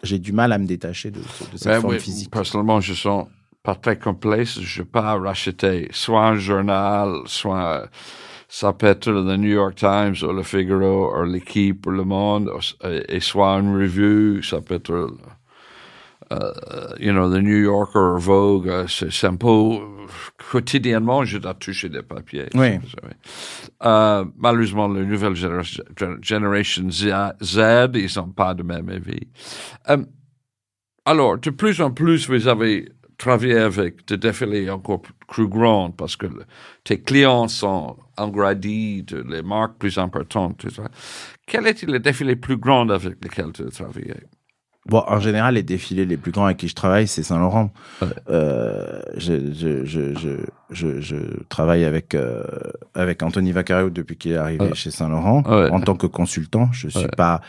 j'ai 0.04 0.20
du 0.20 0.32
mal 0.32 0.52
à 0.52 0.58
me 0.58 0.66
détacher 0.66 1.12
de, 1.12 1.20
de 1.20 1.58
cette 1.58 1.66
Ben 1.68 1.82
forme 1.82 1.94
oui, 1.94 2.00
physique. 2.00 2.32
Personnellement, 2.32 2.80
je 2.82 2.94
sens 2.94 3.28
pas 3.64 3.76
très 3.76 3.98
complexe. 4.00 4.60
Je 4.60 4.82
peux 4.84 4.90
pas 4.90 5.20
racheter 5.20 5.88
soit 5.92 6.26
un 6.26 6.36
journal, 6.36 7.14
soit 7.26 7.88
ça 8.48 8.74
peut 8.74 8.88
être 8.88 9.10
le 9.12 9.38
New 9.38 9.50
York 9.52 9.76
Times 9.76 10.16
ou 10.28 10.34
le 10.34 10.44
Figaro 10.44 11.14
ou 11.18 11.24
l'équipe 11.24 11.86
ou 11.86 11.92
le 11.92 12.04
Monde, 12.04 12.52
et 13.08 13.20
soit 13.20 13.60
une 13.60 13.76
revue, 13.76 14.42
ça 14.44 14.60
peut 14.62 14.76
être, 14.76 15.10
euh, 16.32 16.54
you 17.00 17.12
know, 17.12 17.30
the 17.30 17.42
New 17.42 17.58
Yorker 17.58 18.16
Vogue. 18.18 18.68
euh, 18.70 18.86
C'est 18.88 19.38
peu 19.38 19.80
quotidiennement, 20.52 21.24
je 21.26 21.38
dois 21.38 21.54
toucher 21.54 21.90
des 21.90 22.02
papiers. 22.02 22.48
Oui. 22.56 22.80
Euh, 23.84 24.26
malheureusement, 24.38 24.88
la 24.88 25.04
nouvelle 25.04 25.36
génération, 25.36 25.84
Z, 26.90 27.14
Z, 27.42 27.58
ils 27.96 28.10
n'ont 28.18 28.30
pas 28.30 28.54
de 28.54 28.64
même 28.64 28.90
avis. 28.90 29.28
Euh, 29.90 30.04
alors, 31.06 31.38
de 31.38 31.50
plus 31.50 31.82
en 31.82 31.92
plus, 31.92 32.28
vous 32.30 32.48
avez 32.48 32.90
travaillé 33.18 33.58
avec 33.58 34.08
des 34.08 34.18
défilés 34.18 34.70
encore 34.70 35.02
plus 35.28 35.48
grands 35.48 35.92
parce 35.92 36.16
que 36.16 36.26
le- 36.26 36.44
tes 36.84 37.02
clients 37.02 37.48
sont 37.48 37.96
engradis 38.18 39.04
de 39.04 39.24
les 39.28 39.44
marques 39.44 39.78
plus 39.78 39.98
importantes. 39.98 40.58
Tout 40.58 40.70
ça. 40.72 40.90
Quel 41.48 41.68
était 41.68 41.86
le 41.86 42.00
défilé 42.00 42.36
plus 42.36 42.58
grand 42.58 42.90
avec 42.90 43.24
lequel 43.24 43.52
tu 43.54 43.64
as 43.64 43.70
travaillé? 43.70 44.14
Bon, 44.88 45.04
en 45.08 45.20
général, 45.20 45.54
les 45.56 45.64
défilés 45.64 46.06
les 46.06 46.18
plus 46.18 46.32
grands 46.32 46.46
avec 46.46 46.58
qui 46.58 46.68
je 46.68 46.74
travaille, 46.76 47.08
c'est 47.08 47.22
Saint-Laurent. 47.22 47.72
Ouais. 48.02 48.08
Euh, 48.30 49.00
je, 49.16 49.54
je, 49.54 49.86
je, 49.86 50.16
je, 50.16 50.30
je, 50.72 51.00
je 51.02 51.16
travaille 51.50 51.86
avec, 51.86 52.16
euh, 52.16 52.44
avec 52.96 53.22
Anthony 53.22 53.52
Vaccario 53.52 53.92
depuis 53.92 54.18
qu'il 54.18 54.32
est 54.32 54.38
arrivé 54.38 54.66
Ouais. 54.66 54.74
chez 54.76 54.90
Saint-Laurent 54.90 55.44
Ouais. 55.44 55.70
en 55.70 55.82
tant 55.82 55.96
que 55.96 56.08
consultant. 56.08 56.70
Je 56.72 56.88
suis 56.90 57.08
pas. 57.16 57.42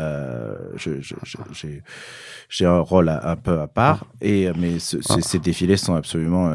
Euh, 0.00 0.54
j'ai, 0.76 2.64
un 2.64 2.78
rôle 2.78 3.08
à- 3.08 3.30
un 3.32 3.36
peu 3.36 3.60
à 3.60 3.66
part 3.66 4.06
et 4.22 4.48
mais 4.56 4.78
ce- 4.78 5.02
ces, 5.02 5.20
ces 5.22 5.38
défilés 5.40 5.76
sont 5.76 5.96
absolument 5.96 6.52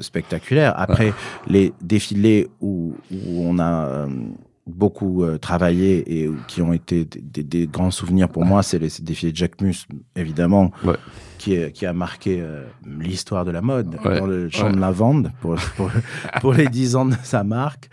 spectaculaires. 0.00 0.74
Après 0.76 1.12
les 1.48 1.72
défilés 1.82 2.48
où, 2.60 2.94
où 3.10 3.44
on 3.48 3.58
a 3.58 4.06
beaucoup 4.68 5.24
euh, 5.24 5.38
travaillé 5.38 6.22
et 6.24 6.30
qui 6.46 6.62
ont 6.62 6.72
été 6.72 7.04
des, 7.04 7.66
grands 7.66 7.90
souvenirs 7.90 8.28
pour 8.28 8.44
moi, 8.44 8.62
c'est 8.62 8.78
les 8.78 8.88
défilés 9.02 9.32
de 9.32 9.36
Jacques 9.36 9.60
Mus, 9.60 9.86
évidemment, 10.16 10.70
Ouais. 10.84 10.94
qui, 11.38 11.54
est- 11.54 11.72
qui 11.72 11.86
a 11.86 11.92
marqué 11.92 12.40
euh, 12.40 12.66
l'histoire 12.86 13.44
de 13.44 13.50
la 13.50 13.60
mode 13.60 13.96
Ouais. 14.04 14.20
dans 14.20 14.26
le 14.26 14.48
champ 14.50 14.66
Ouais. 14.66 14.72
de 14.72 14.78
lavande 14.80 15.32
pour, 15.40 15.56
pour, 15.76 15.90
pour 16.40 16.52
les 16.52 16.68
10 16.68 16.96
ans 16.96 17.06
de 17.06 17.14
sa 17.22 17.44
marque. 17.44 17.88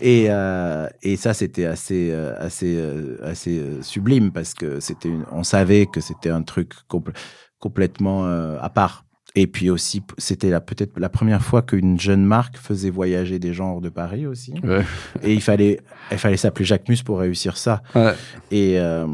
Et, 0.00 0.26
euh, 0.28 0.88
et 1.02 1.16
ça, 1.16 1.34
c'était 1.34 1.66
assez, 1.66 2.12
assez, 2.38 2.82
assez 3.22 3.62
sublime 3.82 4.32
parce 4.32 4.54
que 4.54 4.80
c'était 4.80 5.12
on 5.30 5.42
savait 5.44 5.86
que 5.86 6.00
c'était 6.00 6.30
un 6.30 6.42
truc 6.42 6.72
compl- 6.90 7.14
complètement 7.58 8.24
à 8.60 8.68
part. 8.70 9.03
Et 9.36 9.46
puis 9.48 9.68
aussi, 9.68 10.00
c'était 10.16 10.48
la- 10.50 10.60
peut-être 10.60 10.98
la 10.98 11.08
première 11.08 11.42
fois 11.42 11.62
qu'une 11.62 11.98
jeune 11.98 12.24
marque 12.24 12.56
faisait 12.56 12.90
voyager 12.90 13.38
des 13.40 13.52
gens 13.52 13.72
hors 13.72 13.80
de 13.80 13.88
Paris 13.88 14.26
aussi. 14.26 14.54
Ouais. 14.62 14.82
Et 15.24 15.34
il 15.34 15.40
fallait, 15.42 15.80
il 16.12 16.18
fallait 16.18 16.36
s'appeler 16.36 16.64
Jacques 16.64 16.88
Mus 16.88 17.02
pour 17.02 17.18
réussir 17.18 17.56
ça. 17.56 17.82
Ouais. 17.96 18.14
Et 18.52 18.78
euh, 18.78 19.06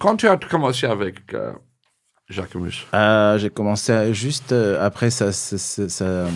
Quand 0.00 0.16
tu 0.16 0.26
as 0.28 0.38
commencé 0.38 0.86
avec 0.86 1.34
euh, 1.34 1.52
Jacques 2.30 2.54
Mus, 2.54 2.86
euh, 2.94 3.36
j'ai 3.36 3.50
commencé 3.50 3.92
à- 3.92 4.12
juste 4.14 4.52
euh, 4.52 4.82
après 4.84 5.10
sa, 5.10 5.30
sa, 5.30 5.58
sa, 5.58 5.88
sa, 5.90 6.26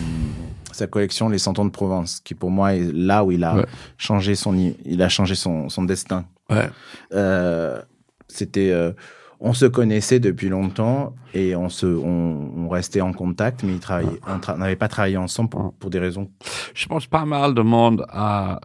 sa 0.71 0.85
collection 0.87 1.27
Les 1.27 1.39
Cent 1.39 1.57
ans 1.57 1.65
de 1.65 1.71
Provence, 1.71 2.19
qui 2.23 2.35
pour 2.35 2.51
moi 2.51 2.75
est 2.75 2.91
là 2.93 3.23
où 3.25 3.31
il 3.31 3.43
a 3.43 3.55
Ouais. 3.55 3.65
changé 3.97 4.35
son, 4.35 4.53
il 4.85 5.01
a 5.01 5.09
changé 5.09 5.33
son, 5.33 5.67
son 5.69 5.83
destin. 5.83 6.25
ouais. 6.51 6.69
Euh, 7.13 7.81
c'était, 8.27 8.69
euh, 8.71 8.91
on 9.39 9.53
se 9.53 9.65
connaissait 9.65 10.19
depuis 10.19 10.49
longtemps 10.49 11.13
et 11.33 11.55
on 11.55 11.69
se, 11.69 11.85
on, 11.85 12.51
on 12.57 12.69
restait 12.69 13.01
en 13.01 13.13
contact, 13.13 13.63
mais 13.63 13.77
travaillait, 13.79 14.19
on 14.27 14.57
n'avait 14.57 14.75
pas 14.75 14.87
travaillé 14.87 15.17
ensemble 15.17 15.49
pour, 15.49 15.73
pour 15.73 15.89
des 15.89 15.99
raisons. 15.99 16.29
je 16.73 16.85
pense 16.87 17.05
pas 17.07 17.25
mal 17.25 17.53
de 17.53 17.61
monde 17.61 18.05
a 18.09 18.59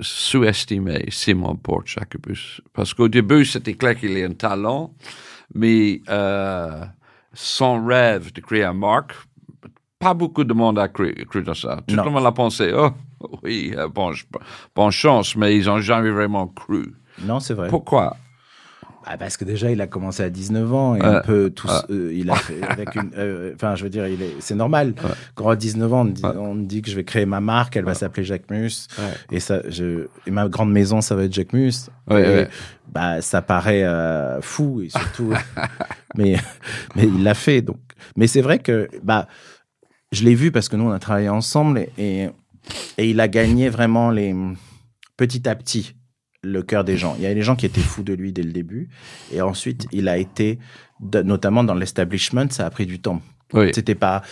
sous-estimé 0.00 1.04
Simon 1.10 1.56
Porte 1.56 1.86
Jacques 1.86 2.16
Mus. 2.26 2.60
Parce 2.72 2.94
qu'au 2.94 3.08
début, 3.08 3.44
c'était 3.44 3.74
clair 3.74 3.96
qu'il 3.96 4.16
ait 4.16 4.24
un 4.24 4.32
talent, 4.32 4.92
mais 5.54 6.00
euh, 6.08 6.84
son 7.32 7.84
rêve 7.84 8.32
de 8.32 8.40
créer 8.40 8.64
une 8.64 8.78
marque, 8.78 9.12
pas 9.98 10.14
beaucoup 10.14 10.44
de 10.44 10.52
monde 10.52 10.78
a 10.78 10.88
cru, 10.88 11.14
cru 11.28 11.42
dans 11.42 11.54
ça. 11.54 11.80
Tout 11.86 11.94
Non. 11.96 12.04
le 12.04 12.10
monde 12.10 12.26
a 12.26 12.32
pensé, 12.32 12.72
oh, 12.74 12.90
oui, 13.42 13.72
euh, 13.76 13.88
bon, 13.88 14.12
bonne 14.74 14.90
chance, 14.90 15.36
mais 15.36 15.56
ils 15.56 15.66
n'ont 15.66 15.80
jamais 15.80 16.10
vraiment 16.10 16.48
cru. 16.48 16.94
Non, 17.22 17.38
c'est 17.40 17.54
vrai. 17.54 17.68
Pourquoi? 17.68 18.16
Ah, 19.06 19.18
parce 19.18 19.36
que 19.36 19.44
déjà, 19.44 19.70
il 19.70 19.80
a 19.82 19.86
commencé 19.86 20.22
à 20.22 20.30
19 20.30 20.72
ans 20.72 20.94
et 20.96 21.00
Ouais. 21.00 21.06
un 21.06 21.20
peu. 21.20 21.52
Ouais. 21.64 21.70
euh, 21.90 22.12
il 22.14 22.30
a 22.30 22.36
fait 22.36 22.62
avec 22.68 22.94
une. 22.94 23.10
euh, 23.18 23.52
Enfin, 23.54 23.74
je 23.74 23.84
veux 23.84 23.90
dire, 23.90 24.06
il 24.08 24.22
est. 24.22 24.34
C'est 24.40 24.54
normal. 24.54 24.94
Quand 25.34 25.48
à 25.50 25.56
19 25.56 25.92
ans, 25.92 26.00
on, 26.00 26.04
dit, 26.06 26.22
Ouais. 26.24 26.30
on 26.36 26.54
me 26.54 26.64
dit 26.64 26.80
que 26.80 26.90
je 26.90 26.96
vais 26.96 27.04
créer 27.04 27.26
ma 27.26 27.40
marque, 27.40 27.76
elle 27.76 27.84
va 27.84 27.92
s'appeler 27.94 28.24
Jacques 28.24 28.50
Mus. 28.50 28.88
Ouais. 28.98 29.04
Et 29.36 29.40
ça, 29.40 29.60
je. 29.68 30.06
Et 30.26 30.30
ma 30.30 30.48
grande 30.48 30.72
maison, 30.72 31.00
ça 31.02 31.14
va 31.14 31.24
être 31.24 31.34
Jacques 31.34 31.52
Mus. 31.52 31.90
Ouais, 32.08 32.22
Et, 32.22 32.34
ouais. 32.34 32.48
Bah, 32.92 33.20
ça 33.20 33.42
paraît 33.42 33.82
euh, 33.84 34.40
fou 34.40 34.80
et 34.82 34.88
surtout. 34.88 35.32
mais, 36.16 36.36
mais 36.96 37.04
il 37.04 37.22
l'a 37.22 37.34
fait. 37.34 37.60
Donc. 37.60 37.78
Mais 38.16 38.26
c'est 38.26 38.40
vrai 38.42 38.58
que 38.58 38.88
bah, 39.02 39.28
je 40.12 40.24
l'ai 40.24 40.34
vu 40.34 40.50
parce 40.50 40.68
que 40.68 40.76
nous, 40.76 40.84
on 40.84 40.92
a 40.92 40.98
travaillé 40.98 41.28
ensemble 41.28 41.78
et, 41.78 41.90
et, 41.98 42.28
et 42.98 43.10
il 43.10 43.20
a 43.20 43.28
gagné 43.28 43.68
vraiment 43.68 44.10
les 44.10 44.34
petit 45.16 45.48
à 45.48 45.54
petit 45.54 45.94
le 46.44 46.62
cœur 46.62 46.84
des 46.84 46.96
gens. 46.96 47.14
Il 47.18 47.22
y 47.22 47.26
avait 47.26 47.34
des 47.34 47.42
gens 47.42 47.56
qui 47.56 47.66
étaient 47.66 47.80
fous 47.80 48.02
de 48.02 48.12
lui 48.12 48.32
dès 48.32 48.42
le 48.42 48.52
début 48.52 48.88
et 49.32 49.40
ensuite 49.42 49.86
il 49.92 50.08
a 50.08 50.16
été 50.18 50.58
de- 51.00 51.22
notamment 51.22 51.64
dans 51.64 51.74
l'establishment, 51.74 52.46
ça 52.50 52.66
a 52.66 52.70
pris 52.70 52.86
du 52.86 53.00
temps. 53.00 53.20
Oui. 53.52 53.70
C'était 53.74 53.94
pas. 53.94 54.22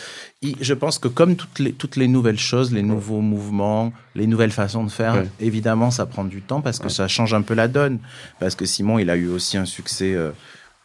il- 0.41 0.57
je 0.61 0.75
pense 0.75 0.99
que 0.99 1.07
comme 1.07 1.37
toutes 1.37 1.59
les 1.61 1.73
toutes 1.73 1.97
les 1.97 2.09
nouvelles 2.09 2.39
choses, 2.41 2.73
les 2.73 2.83
nouveaux 2.83 3.21
mouvements, 3.21 3.93
les 4.17 4.27
nouvelles 4.27 4.51
façons 4.51 4.83
de 4.85 4.91
faire, 4.91 5.15
Ouais. 5.15 5.29
évidemment, 5.39 5.91
ça 5.93 6.07
prend 6.07 6.25
du 6.25 6.41
temps 6.43 6.61
parce 6.61 6.79
que 6.81 6.89
ça 6.89 7.07
change 7.09 7.33
un 7.35 7.43
peu 7.43 7.55
la 7.55 7.69
donne. 7.69 7.99
Parce 8.41 8.55
que 8.57 8.65
Simon, 8.65 8.99
il 8.99 9.11
a 9.11 9.17
eu 9.17 9.29
aussi 9.29 9.57
un 9.59 9.65
succès 9.67 10.15
euh, 10.15 10.33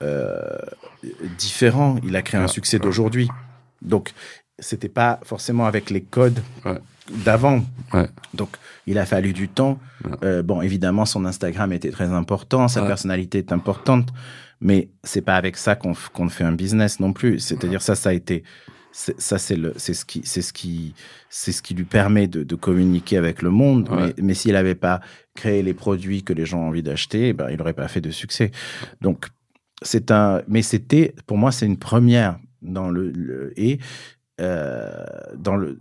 euh, 0.04 0.40
différent. 1.38 1.98
Il 2.04 2.16
a 2.16 2.22
créé 2.22 2.40
un 2.40 2.48
succès 2.48 2.80
d'aujourd'hui. 2.80 3.28
Donc, 3.82 4.12
c'était 4.60 4.90
pas 4.90 5.20
forcément 5.24 5.66
avec 5.66 5.90
les 5.90 6.02
codes 6.02 6.40
Ouais. 6.66 6.80
d'avant. 7.24 7.64
Ouais. 7.94 8.08
Donc, 8.34 8.50
il 8.86 8.98
a 8.98 9.06
fallu 9.06 9.34
du 9.34 9.48
temps. 9.50 9.80
Euh, 10.24 10.42
bon, 10.44 10.62
évidemment, 10.62 11.06
son 11.06 11.26
Instagram 11.26 11.72
était 11.74 11.92
très 11.92 12.10
important, 12.10 12.68
sa 12.68 12.82
personnalité 12.86 13.38
est 13.40 13.52
importante, 13.52 14.10
mais 14.62 14.90
c'est 15.04 15.22
pas 15.22 15.36
avec 15.36 15.58
ça 15.58 15.76
qu'on 15.76 15.94
qu'on 16.14 16.30
fait 16.30 16.44
un 16.44 16.52
business 16.54 17.00
non 17.00 17.14
plus. 17.14 17.40
C'est-à-dire 17.40 17.82
ça, 17.82 17.96
ça 17.96 18.10
a 18.10 18.14
été, 18.14 18.44
ça 18.92 19.38
c'est 19.38 19.56
le, 19.56 19.74
c'est 19.78 19.94
ce 19.94 20.06
qui, 20.06 20.22
c'est 20.26 20.42
ce 20.42 20.52
qui, 20.54 20.96
c'est 21.30 21.52
ce 21.52 21.62
qui 21.62 21.74
lui 21.76 21.84
permet 21.86 22.28
de, 22.28 22.44
de 22.44 22.56
communiquer 22.56 23.18
avec 23.18 23.42
le 23.42 23.52
monde. 23.52 23.88
Ouais. 23.90 24.08
Mais, 24.18 24.24
mais 24.24 24.34
s'il 24.34 24.56
avait 24.56 24.76
pas 24.76 25.00
créé 25.36 25.62
les 25.62 25.74
produits 25.76 26.24
que 26.24 26.34
les 26.34 26.46
gens 26.46 26.60
ont 26.62 26.68
envie 26.70 26.84
d'acheter, 26.84 27.34
ben 27.34 27.50
il 27.52 27.62
aurait 27.62 27.74
pas 27.74 27.88
fait 27.88 28.02
de 28.02 28.10
succès. 28.12 28.52
Donc 29.02 29.28
c'est 29.84 30.10
un, 30.10 30.42
mais 30.48 30.64
c'était, 30.64 31.14
pour 31.28 31.38
moi, 31.38 31.52
c'est 31.52 31.68
une 31.68 31.78
première 31.78 32.40
dans 32.64 32.90
le, 32.90 33.12
le- 33.12 33.54
et 33.56 33.78
dans 34.40 35.56
le, 35.56 35.80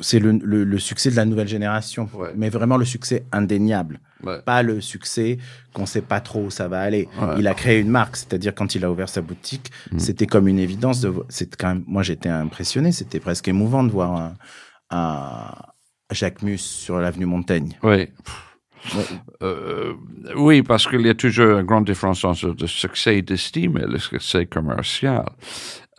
c'est 0.00 0.18
le, 0.18 0.32
le, 0.32 0.64
le 0.64 0.78
succès 0.78 1.10
de 1.10 1.16
la 1.16 1.24
nouvelle 1.24 1.48
génération, 1.48 2.08
Ouais. 2.14 2.30
mais 2.36 2.50
vraiment 2.50 2.76
le 2.76 2.84
succès 2.84 3.24
indéniable, 3.32 4.00
Ouais. 4.22 4.40
pas 4.42 4.62
le 4.62 4.80
succès 4.80 5.38
qu'on 5.72 5.86
sait 5.86 6.02
pas 6.02 6.20
trop 6.20 6.44
où 6.46 6.50
ça 6.50 6.68
va 6.68 6.80
aller. 6.80 7.08
Ouais. 7.20 7.34
Il 7.38 7.46
a 7.48 7.54
créé 7.54 7.80
une 7.80 7.88
marque, 7.90 8.16
c'est-à-dire 8.16 8.54
quand 8.54 8.74
il 8.74 8.84
a 8.84 8.90
ouvert 8.90 9.08
sa 9.08 9.22
boutique, 9.22 9.70
Mm. 9.92 9.98
c'était 9.98 10.26
comme 10.26 10.48
une 10.48 10.58
évidence 10.58 11.00
de, 11.00 11.12
c'est 11.28 11.54
quand 11.56 11.68
même, 11.68 11.84
moi 11.86 12.02
j'étais 12.02 12.28
impressionné, 12.28 12.92
c'était 12.92 13.20
presque 13.20 13.48
émouvant 13.48 13.84
de 13.84 13.90
voir 13.90 14.14
un, 14.16 14.34
un 14.90 15.54
Jacques 16.12 16.42
Mus 16.42 16.58
sur 16.58 16.98
l'avenue 16.98 17.26
Montaigne. 17.26 17.72
Oui. 17.82 18.08
Euh, 19.42 19.94
oui, 20.36 20.62
parce 20.62 20.86
qu'il 20.86 21.00
y 21.04 21.08
a 21.08 21.14
toujours 21.14 21.58
une 21.58 21.66
grande 21.66 21.86
différence 21.86 22.24
entre 22.24 22.54
le 22.60 22.66
succès 22.66 23.20
d'estime 23.22 23.78
et 23.78 23.86
le 23.86 23.98
succès 23.98 24.46
commercial. 24.46 25.24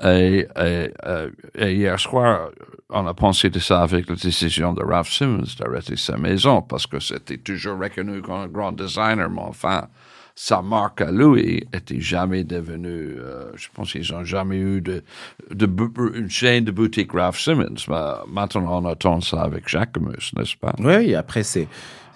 Et, 0.04 0.48
et, 0.56 0.92
euh, 1.06 1.30
et 1.56 1.74
hier 1.74 2.00
soir, 2.00 2.50
on 2.90 3.08
a 3.08 3.14
pensé 3.16 3.50
de 3.50 3.60
ça 3.60 3.82
avec 3.82 4.08
la 4.10 4.16
décision 4.16 4.74
de 4.74 4.84
Ralph 4.84 5.10
Simmons 5.12 5.44
d'arrêter 5.60 5.96
sa 5.98 6.18
maison, 6.18 6.62
parce 6.62 6.86
que 6.86 7.00
c'était 7.00 7.38
toujours 7.38 7.80
reconnu 7.80 8.22
comme 8.22 8.36
un 8.36 8.48
grand 8.48 8.72
designer, 8.74 9.28
mais 9.30 9.42
enfin, 9.42 9.88
sa 10.36 10.62
marque 10.62 11.02
à 11.02 11.12
lui 11.12 11.68
était 11.74 12.00
jamais 12.00 12.44
devenue, 12.44 13.16
euh, 13.18 13.52
je 13.56 13.70
pense 13.74 13.92
qu'ils 13.92 14.12
n'ont 14.12 14.24
jamais 14.24 14.58
eu 14.60 14.82
de, 14.82 15.04
une 15.50 16.30
chaîne 16.30 16.64
de 16.66 16.72
boutique 16.72 17.12
Ralph 17.14 17.40
Simmons. 17.40 17.74
Mais 17.88 17.96
maintenant, 18.32 18.84
on 18.84 18.86
attend 18.88 19.20
ça 19.22 19.42
avec 19.42 19.68
Jacquemus, 19.68 20.32
n'est-ce 20.38 20.56
pas? 20.58 20.76
Oui, 20.78 21.16
après, 21.16 21.42
c'est. 21.42 21.68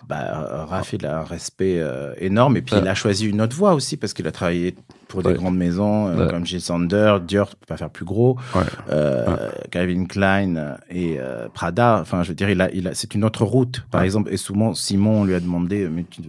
Bah, 0.08 0.66
Raph, 0.70 0.94
il 0.94 1.06
a 1.06 1.20
un 1.22 1.24
respect 1.24 1.78
euh, 1.80 2.14
énorme. 2.20 2.58
Et 2.58 2.62
puis, 2.62 2.76
Ouais. 2.76 2.82
il 2.82 2.88
a 2.88 2.94
choisi 2.96 3.28
une 3.28 3.42
autre 3.42 3.56
voie 3.56 3.74
aussi, 3.74 3.98
parce 3.98 4.14
qu'il 4.14 4.28
a 4.28 4.32
travaillé 4.32 4.76
pour 5.12 5.22
des 5.24 5.34
grandes 5.38 5.58
maisons, 5.58 6.08
euh, 6.08 6.28
comme 6.30 6.46
Gilles 6.46 6.62
Sander, 6.62 7.18
Dior, 7.28 7.50
tu 7.50 7.56
peux 7.58 7.66
pas 7.68 7.78
faire 7.78 7.90
plus 7.90 8.06
gros, 8.06 8.38
euh, 8.90 9.50
Calvin 9.70 10.06
Klein 10.06 10.78
et 10.90 11.18
euh, 11.20 11.48
Prada. 11.54 12.00
Enfin, 12.02 12.24
je 12.24 12.30
veux 12.30 12.36
dire, 12.36 12.50
il 12.50 12.62
a, 12.62 12.72
il 12.74 12.88
a, 12.88 12.94
c'est 12.94 13.14
une 13.14 13.24
autre 13.24 13.44
route. 13.46 13.86
Par 13.92 14.02
exemple, 14.04 14.32
et 14.34 14.38
souvent, 14.38 14.74
Simon 14.74 15.26
lui 15.26 15.34
a 15.36 15.40
demandé, 15.40 15.88
mais 15.92 16.06
tu, 16.10 16.22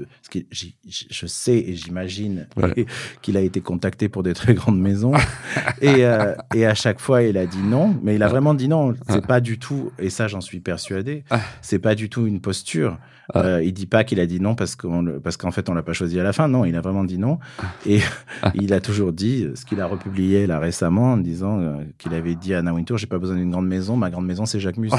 j'y- 0.50 0.74
je 0.88 1.26
sais 1.26 1.56
et 1.56 1.74
j'imagine 1.74 2.46
qu'il 3.22 3.36
a 3.36 3.40
été 3.40 3.60
contacté 3.60 4.08
pour 4.08 4.22
des 4.22 4.34
très 4.34 4.54
grandes 4.54 4.80
maisons. 4.80 5.12
et, 5.80 6.04
euh, 6.04 6.34
et 6.54 6.66
à 6.66 6.74
chaque 6.74 7.00
fois, 7.00 7.22
il 7.22 7.36
a 7.38 7.46
dit 7.46 7.62
non. 7.62 7.96
Mais 8.02 8.14
il 8.16 8.22
a 8.22 8.28
vraiment 8.28 8.54
dit 8.54 8.68
non. 8.68 8.94
C'est 9.08 9.26
pas 9.26 9.40
du 9.40 9.58
tout, 9.58 9.92
et 9.98 10.10
ça, 10.10 10.28
j'en 10.28 10.40
suis 10.40 10.60
persuadé, 10.60 11.24
c'est 11.60 11.78
pas 11.78 11.94
du 11.94 12.08
tout 12.08 12.26
une 12.26 12.40
posture. 12.40 12.98
Euh, 13.36 13.62
il 13.64 13.72
dit 13.72 13.86
pas 13.86 14.02
qu'il 14.04 14.18
a 14.20 14.26
dit 14.26 14.40
non 14.40 14.54
parce 14.56 14.74
qu'on 14.76 15.00
le- 15.00 15.18
parce 15.20 15.36
qu'en 15.38 15.52
fait 15.52 15.70
on 15.70 15.74
l'a 15.74 15.82
pas 15.84 15.92
choisi 15.94 16.18
à 16.20 16.22
la 16.24 16.32
fin. 16.34 16.48
Non, 16.48 16.64
il 16.66 16.74
a 16.76 16.80
vraiment 16.82 17.04
dit 17.04 17.18
non. 17.18 17.38
Et 17.86 18.00
il 18.54 18.71
a 18.74 18.80
toujours 18.80 19.12
dit 19.12 19.44
euh, 19.44 19.54
ce 19.56 19.64
qu'il 19.64 19.80
a 19.80 19.86
republié 19.86 20.46
là 20.46 20.58
récemment 20.58 21.12
en 21.12 21.16
disant 21.16 21.60
euh, 21.60 21.84
qu'il 21.98 22.14
avait 22.14 22.34
dit 22.34 22.54
à 22.54 22.58
Anna 22.58 22.72
Wintour 22.74 22.98
j'ai 22.98 23.06
pas 23.06 23.18
besoin 23.18 23.36
d'une 23.36 23.50
grande 23.50 23.66
maison, 23.68 23.96
ma 23.96 24.10
grande 24.10 24.26
maison 24.26 24.46
c'est 24.46 24.60
Jacques 24.60 24.76
Mus. 24.78 24.90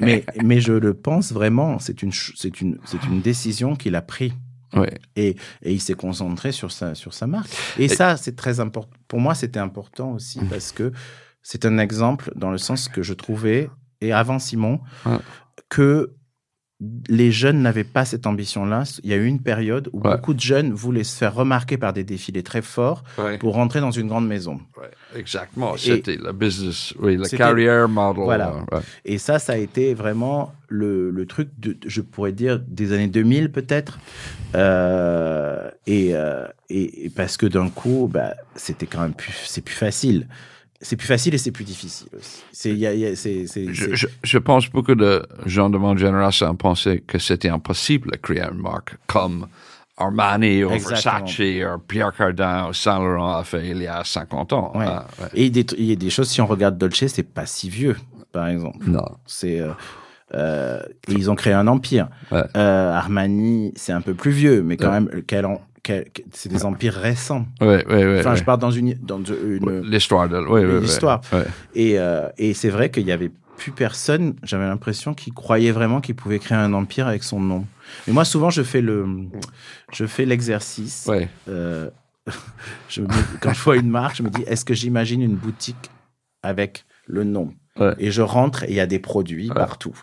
mais 0.00 0.24
mais 0.42 0.60
je 0.60 0.72
le 0.72 0.94
pense 0.94 1.32
vraiment. 1.32 1.78
C'est 1.78 2.02
une 2.02 2.12
c'est 2.12 2.60
une 2.60 2.78
c'est 2.84 3.02
une 3.06 3.20
décision 3.20 3.76
qu'il 3.76 3.94
a 3.94 4.02
prise 4.02 4.32
Oui. 4.74 4.88
et, 5.16 5.36
et 5.62 5.72
il 5.72 5.80
s'est 5.80 5.94
concentré 5.94 6.50
sur 6.52 6.70
sa, 6.72 6.94
sur 6.94 7.12
sa 7.14 7.26
marque. 7.26 7.50
Et, 7.78 7.88
ça, 7.88 8.16
c'est 8.16 8.34
très 8.36 8.58
important. 8.60 8.96
Pour 9.08 9.20
moi, 9.20 9.34
c'était 9.34 9.60
important 9.60 10.12
aussi 10.12 10.40
Mm. 10.40 10.48
parce 10.48 10.72
que 10.72 10.92
c'est 11.42 11.64
un 11.66 11.78
exemple 11.78 12.32
dans 12.34 12.50
le 12.50 12.58
sens 12.58 12.88
que 12.88 13.02
je 13.02 13.14
trouvais, 13.14 13.70
et 14.00 14.12
avant 14.12 14.38
Simon, 14.40 14.80
Ouais. 15.06 15.18
que 15.68 16.10
les 17.08 17.30
jeunes 17.30 17.62
n'avaient 17.62 17.84
pas 17.84 18.04
cette 18.04 18.26
ambition-là. 18.26 18.82
Il 19.04 19.10
y 19.10 19.12
a 19.12 19.16
eu 19.16 19.26
une 19.26 19.40
période 19.40 19.88
où 19.92 20.00
Ouais. 20.00 20.16
beaucoup 20.16 20.34
de 20.34 20.40
jeunes 20.40 20.72
voulaient 20.72 21.04
se 21.04 21.16
faire 21.16 21.32
remarquer 21.34 21.78
par 21.78 21.92
des 21.92 22.02
défilés 22.04 22.42
très 22.42 22.62
forts 22.62 23.04
Ouais. 23.16 23.38
pour 23.38 23.54
rentrer 23.54 23.80
dans 23.80 23.92
une 23.92 24.08
grande 24.08 24.26
maison. 24.26 24.60
Ouais, 24.76 24.90
exactement. 25.16 25.76
C'était 25.76 26.16
le 26.16 26.32
business, 26.32 26.92
oui, 26.98 27.16
le 27.16 27.28
carrière 27.28 27.88
model. 27.88 28.24
Voilà. 28.24 28.54
euh. 28.72 28.80
Et 29.04 29.18
ça, 29.18 29.38
ça 29.38 29.52
a 29.52 29.56
été 29.56 29.94
vraiment 29.94 30.52
le, 30.68 31.10
le 31.10 31.26
truc, 31.26 31.48
de, 31.58 31.76
je 31.86 32.00
pourrais 32.00 32.32
dire, 32.32 32.58
des 32.58 32.92
années 32.92 33.06
2000 33.08 33.52
peut-être. 33.52 33.98
Euh, 34.56 35.70
et, 35.86 36.10
euh, 36.14 36.46
et, 36.70 37.06
et 37.06 37.10
parce 37.10 37.36
que 37.36 37.46
d'un 37.46 37.68
coup, 37.68 38.10
bah, 38.12 38.34
c'était 38.56 38.86
quand 38.86 39.00
même 39.00 39.14
plus, 39.14 39.32
c'est 39.46 39.62
plus 39.62 39.74
facile. 39.74 40.26
C'est 40.86 40.96
plus 40.96 41.06
facile 41.08 41.34
et 41.34 41.38
c'est 41.38 41.50
plus 41.50 41.64
difficile 41.64 42.08
aussi. 42.16 42.42
Y 42.74 42.86
a- 42.86 42.92
y 42.94 43.06
a- 43.06 43.14
Je, 43.14 43.94
je, 43.94 44.06
je 44.22 44.38
pense 44.38 44.68
beaucoup 44.70 44.94
de 44.94 45.24
gens 45.46 45.70
de 45.70 45.78
mon 45.78 45.96
génération 45.96 46.54
pensaient 46.54 47.00
que 47.00 47.18
c'était 47.18 47.48
impossible 47.48 48.10
de 48.12 48.16
créer 48.18 48.42
une 48.42 48.60
marque 48.60 48.96
comme 49.06 49.46
Armani 49.96 50.62
ou 50.64 50.70
Exactement. 50.70 51.24
Versace 51.24 51.40
ou 51.76 51.78
Pierre 51.88 52.12
Cardin 52.14 52.68
ou 52.68 52.72
Saint 52.74 52.98
Laurent 52.98 53.36
a 53.36 53.44
fait 53.44 53.68
il 53.70 53.78
y 53.82 53.86
a 53.86 54.02
50 54.04 54.52
ans. 54.52 54.72
Ouais. 54.74 54.84
Ah, 54.86 55.06
ouais. 55.20 55.28
Et 55.34 55.50
des- 55.50 55.66
il 55.78 55.84
y 55.86 55.92
a 55.92 55.96
des 55.96 56.10
choses, 56.10 56.28
si 56.28 56.40
on 56.40 56.46
regarde 56.46 56.76
Dolce, 56.76 57.06
c'est 57.06 57.22
pas 57.22 57.46
si 57.46 57.68
vieux, 57.70 57.96
par 58.32 58.48
exemple. 58.48 58.84
Non. 58.86 59.04
C'est, 59.26 59.60
euh, 59.60 59.70
euh, 60.34 60.80
ils 61.08 61.30
ont 61.30 61.34
créé 61.36 61.52
un 61.52 61.66
empire. 61.68 62.08
Ouais. 62.32 62.42
Euh, 62.56 62.92
Armani, 62.92 63.72
c'est 63.76 63.92
un 63.92 64.00
peu 64.00 64.14
plus 64.14 64.32
vieux, 64.32 64.62
mais 64.62 64.76
quand 64.76 64.90
même, 64.90 65.08
quel 65.26 65.46
quel- 65.46 65.58
c'est 66.32 66.48
des 66.48 66.64
empires 66.64 66.94
récents. 66.94 67.46
Enfin, 68.20 68.34
je 68.34 68.44
parle 68.44 68.60
dans 68.60 68.70
une, 68.70 68.94
dans 68.94 69.22
une, 69.22 69.60
L'histoire. 70.80 70.80
L'histoire. 70.80 71.20
Et, 71.74 71.98
euh, 71.98 72.28
et 72.38 72.54
c'est 72.54 72.70
vrai 72.70 72.90
qu'il 72.90 73.06
y 73.06 73.12
avait 73.12 73.30
plus 73.56 73.70
personne, 73.72 74.34
j'avais 74.42 74.64
l'impression, 74.66 75.14
qui 75.14 75.30
croyait 75.30 75.70
vraiment 75.70 76.00
qu'il 76.00 76.16
pouvait 76.16 76.38
créer 76.40 76.58
un 76.58 76.72
empire 76.72 77.06
avec 77.06 77.22
son 77.22 77.38
nom. 77.40 77.66
Mais 78.06 78.12
moi, 78.12 78.24
souvent, 78.24 78.50
je 78.50 78.62
fais 78.62 78.80
le, 78.80 79.06
je 79.92 80.06
fais 80.06 80.24
l'exercice. 80.24 81.06
Euh, 81.48 81.88
je 82.88 83.02
me- 83.02 83.08
quand 83.40 83.52
je 83.52 83.62
vois 83.62 83.76
une 83.76 83.90
marque, 83.90 84.16
je 84.16 84.22
me 84.22 84.30
dis, 84.30 84.42
est-ce 84.46 84.64
que 84.64 84.74
j'imagine 84.74 85.22
une 85.22 85.36
boutique 85.36 85.90
avec 86.42 86.84
le 87.06 87.24
nom? 87.24 87.54
Et 87.98 88.10
je 88.10 88.22
rentre 88.22 88.64
et 88.64 88.70
il 88.70 88.74
y 88.74 88.80
a 88.80 88.86
des 88.86 88.98
produits 89.00 89.48
partout. 89.48 89.96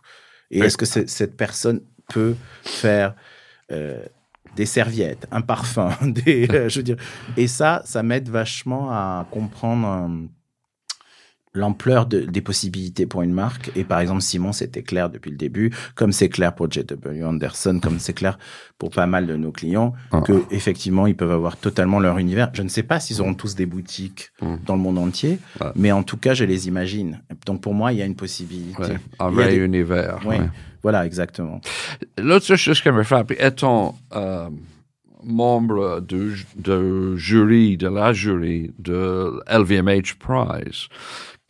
Et 0.50 0.60
est-ce 0.60 0.78
que 0.78 0.86
cette 0.86 1.36
personne 1.38 1.82
peut 2.10 2.36
faire 2.64 3.16
euh, 3.72 4.02
des 4.56 4.66
serviettes, 4.66 5.28
un 5.32 5.42
parfum, 5.42 5.92
des, 6.02 6.48
euh, 6.52 6.70
je 6.70 6.80
veux 6.80 6.84
dire. 6.84 6.98
Et 7.38 7.48
ça, 7.48 7.82
ça 7.86 8.04
m'aide 8.04 8.30
vachement 8.30 8.92
à 8.92 9.26
comprendre 9.32 9.88
euh, 9.88 10.28
l'ampleur 11.54 12.06
de- 12.06 12.22
des 12.22 12.40
possibilités 12.42 13.06
pour 13.06 13.22
une 13.24 13.34
marque. 13.34 13.72
Et 13.76 13.84
par 13.84 14.00
exemple, 14.00 14.22
Simon, 14.22 14.54
c'était 14.54 14.84
clair 14.84 15.10
depuis 15.10 15.32
le 15.32 15.38
début, 15.38 15.72
comme 15.96 16.12
c'est 16.14 16.30
clair 16.30 16.56
pour 16.56 16.72
JW 16.72 17.24
Anderson, 17.26 17.80
comme 17.84 18.00
c'est 18.00 18.14
clair 18.14 18.40
pour 18.78 18.90
pas 18.90 19.06
mal 19.06 19.28
de 19.28 19.36
nos 19.36 19.52
clients, 19.52 19.94
Ah. 20.12 20.22
que 20.22 20.44
effectivement, 20.52 21.08
ils 21.08 21.16
peuvent 21.16 21.32
avoir 21.32 21.58
totalement 21.58 22.00
leur 22.00 22.18
univers. 22.20 22.50
Je 22.54 22.62
ne 22.64 22.70
sais 22.70 22.84
pas 22.84 23.00
s'ils 23.02 23.20
auront 23.22 23.34
tous 23.34 23.56
des 23.56 23.66
boutiques 23.66 24.32
Mm. 24.42 24.56
dans 24.66 24.76
le 24.76 24.82
monde 24.82 24.98
entier, 24.98 25.40
Ouais. 25.60 25.68
mais 25.76 25.92
en 25.92 26.04
tout 26.04 26.18
cas, 26.18 26.34
je 26.34 26.46
les 26.46 26.68
imagine. 26.68 27.22
Donc 27.46 27.62
pour 27.62 27.74
moi, 27.74 27.92
il 27.92 28.00
y 28.00 28.02
a 28.02 28.06
une 28.06 28.16
possibilité. 28.16 28.82
Ouais. 28.84 28.98
Un 29.20 29.30
vrai 29.30 29.50
des- 29.50 29.58
univers. 29.58 30.20
Ouais. 30.26 30.40
Voilà, 30.84 31.06
exactement. 31.06 31.60
L'autre 32.18 32.56
chose 32.56 32.82
qui 32.82 32.90
me 32.90 33.04
frappe, 33.04 33.34
étant 33.40 33.98
euh, 34.16 34.50
membre 35.24 36.00
de, 36.02 36.32
de 36.56 37.16
jury, 37.16 37.78
de 37.78 37.88
la 37.88 38.14
jury 38.14 38.72
de 38.80 39.40
LVMH 39.48 40.16
Prize, 40.18 40.88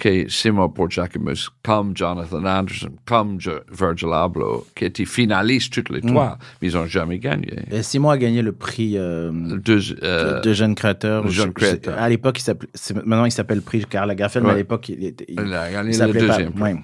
que 0.01 0.27
Simon 0.29 0.67
Porjakimus, 0.67 1.49
comme 1.63 1.95
Jonathan 1.95 2.43
Anderson, 2.43 2.89
comme 3.05 3.37
Virgil 3.71 4.09
Abloh, 4.11 4.65
qui 4.75 4.85
étaient 4.85 5.05
finalistes 5.05 5.71
toutes 5.71 5.91
les 5.91 6.01
trois, 6.01 6.39
mais 6.59 6.69
ils 6.69 6.73
n'ont 6.73 6.87
jamais 6.87 7.19
gagné. 7.19 7.53
Et 7.71 7.83
Simon 7.83 8.09
a 8.09 8.17
gagné 8.17 8.41
le 8.41 8.51
prix 8.51 8.97
euh, 8.97 9.31
Deux, 9.31 9.79
euh, 10.01 10.41
de 10.41 10.53
jeunes 10.53 10.73
créateurs. 10.73 11.23
de 11.25 11.29
jeunes 11.29 11.53
Je- 11.55 11.65
je- 11.65 11.67
créateurs. 11.67 11.99
À 11.99 12.09
l'époque, 12.09 12.39
il 12.39 12.43
s'appelait. 12.43 12.69
c'est- 12.73 12.95
Maintenant, 12.95 13.25
il 13.25 13.31
s'appelle 13.31 13.61
prix 13.61 13.85
Karl 13.85 14.07
Lagerfeld, 14.07 14.43
mais 14.45 14.51
à 14.53 14.55
l'époque, 14.55 14.89
il 14.89 15.03
il- 15.03 15.13
il 15.29 15.35
il 15.39 15.85
le 15.85 15.91
s'appelait 15.93 16.25
pas-. 16.27 16.37
Ouais. 16.63 16.75